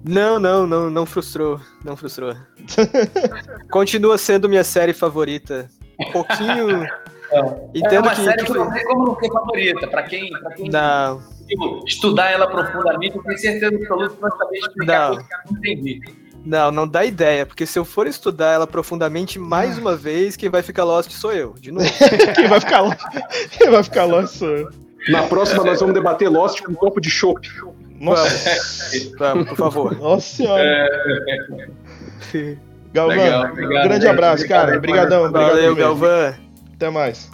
Não, 0.07 0.39
não, 0.39 0.65
não, 0.65 0.89
não 0.89 1.05
frustrou. 1.05 1.59
Não 1.85 1.95
frustrou. 1.95 2.33
Continua 3.69 4.17
sendo 4.17 4.49
minha 4.49 4.63
série 4.63 4.93
favorita. 4.93 5.69
Um 5.99 6.11
pouquinho. 6.11 6.87
É 7.31 7.79
Entendo 7.79 8.01
uma 8.03 8.15
que. 8.15 8.21
série 8.23 8.37
que 8.37 8.45
que 8.45 8.47
foi- 8.53 8.57
não 8.59 8.71
tem 8.71 8.83
como 8.85 9.05
não 9.05 9.15
ser 9.19 9.31
favorita. 9.31 9.87
Pra 9.87 10.03
quem, 10.03 10.29
pra 10.31 10.51
quem 10.51 10.69
Não, 10.69 11.21
tipo, 11.47 11.83
estudar 11.87 12.31
ela 12.31 12.47
profundamente, 12.47 13.15
eu 13.17 13.23
tenho 13.23 13.37
certeza 13.37 13.67
absoluta 13.75 14.15
que 14.15 14.21
vai 14.21 14.31
saber 14.31 14.57
explicar 14.57 15.09
Não. 15.09 15.17
que 15.17 15.21
eu 15.23 15.27
não 15.51 15.57
entendi. 15.59 16.01
não, 16.45 16.71
não 16.71 16.87
dá 16.87 17.05
ideia, 17.05 17.45
porque 17.45 17.65
se 17.65 17.77
eu 17.79 17.85
for 17.85 18.07
estudar 18.07 18.51
ela 18.53 18.67
profundamente 18.67 19.37
mais 19.39 19.77
uma 19.77 19.95
vez, 19.95 20.35
quem 20.35 20.49
vai 20.49 20.61
ficar 20.61 20.83
lost 20.83 21.11
sou 21.11 21.31
eu, 21.33 21.53
de 21.59 21.71
novo. 21.71 21.85
Quem 22.35 22.47
vai 22.47 22.59
ficar 22.59 22.81
lá? 22.81 22.97
Quem 23.51 23.69
vai 23.69 23.83
ficar 23.83 24.05
lá 24.05 24.25
sou 24.27 24.49
eu. 24.49 24.69
Na 25.09 25.23
próxima 25.23 25.63
nós 25.63 25.79
vamos 25.79 25.95
debater 25.95 26.29
Lost 26.29 26.61
com 26.61 26.71
um 26.73 26.75
copo 26.75 27.01
de 27.01 27.09
chopp. 27.09 27.47
Nossa, 27.99 28.51
Vamos, 29.17 29.47
por 29.49 29.57
favor. 29.57 29.97
nossa 29.97 30.35
senhora. 30.35 30.87
Galvão, 32.93 33.15
Legal, 33.17 33.45
obrigado, 33.51 33.83
grande 33.87 34.07
abraço, 34.07 34.47
cara. 34.47 34.77
Obrigadão, 34.77 35.25
obrigado. 35.25 35.49
Valeu. 35.49 35.75
Galvão. 35.75 36.33
Até 36.81 36.89
mais. 36.89 37.29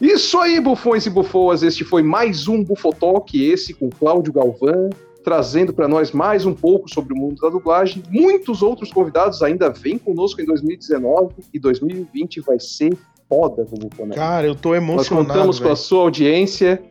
Isso 0.00 0.38
aí, 0.38 0.60
bufões 0.60 1.06
e 1.06 1.10
bufoas. 1.10 1.62
Este 1.62 1.84
foi 1.84 2.02
mais 2.02 2.48
um 2.48 2.64
Bufotalk, 2.64 3.40
esse 3.40 3.72
com 3.72 3.88
Cláudio 3.88 4.32
Galvão, 4.32 4.90
trazendo 5.22 5.72
para 5.72 5.86
nós 5.86 6.10
mais 6.10 6.44
um 6.44 6.52
pouco 6.52 6.92
sobre 6.92 7.14
o 7.14 7.16
mundo 7.16 7.40
da 7.40 7.48
dublagem. 7.48 8.02
Muitos 8.10 8.60
outros 8.60 8.92
convidados 8.92 9.40
ainda 9.40 9.70
vêm 9.70 9.98
conosco 9.98 10.40
em 10.40 10.44
2019 10.44 11.34
e 11.54 11.60
2020 11.60 12.40
vai 12.40 12.58
ser 12.58 12.90
foda 13.28 13.64
do 13.66 13.86
Bufonaria. 13.86 14.16
Cara, 14.16 14.48
eu 14.48 14.56
tô 14.56 14.70
Nós 14.70 14.78
emocionado. 14.78 15.28
contamos 15.28 15.60
com 15.60 15.68
a 15.68 15.76
sua 15.76 16.02
audiência 16.02 16.82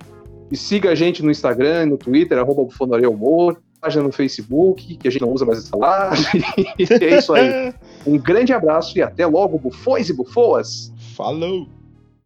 e 0.49 0.55
siga 0.55 0.91
a 0.91 0.95
gente 0.95 1.21
no 1.21 1.29
Instagram, 1.29 1.87
no 1.87 1.97
Twitter, 1.97 2.37
arroba 2.37 2.63
Bufonaria 2.63 3.09
Humor, 3.09 3.57
página 3.85 4.03
no 4.03 4.11
Facebook, 4.11 4.97
que 4.97 5.07
a 5.07 5.11
gente 5.11 5.21
não 5.21 5.31
usa 5.31 5.45
mais 5.45 5.59
essa 5.59 5.77
lá. 5.77 6.11
é 6.79 7.17
isso 7.17 7.33
aí. 7.33 7.73
Um 8.05 8.19
grande 8.19 8.53
abraço 8.53 8.95
e 8.95 9.01
até 9.01 9.25
logo, 9.25 9.57
bufões 9.57 10.09
e 10.09 10.13
bufoas! 10.13 10.93
Falou. 11.15 11.67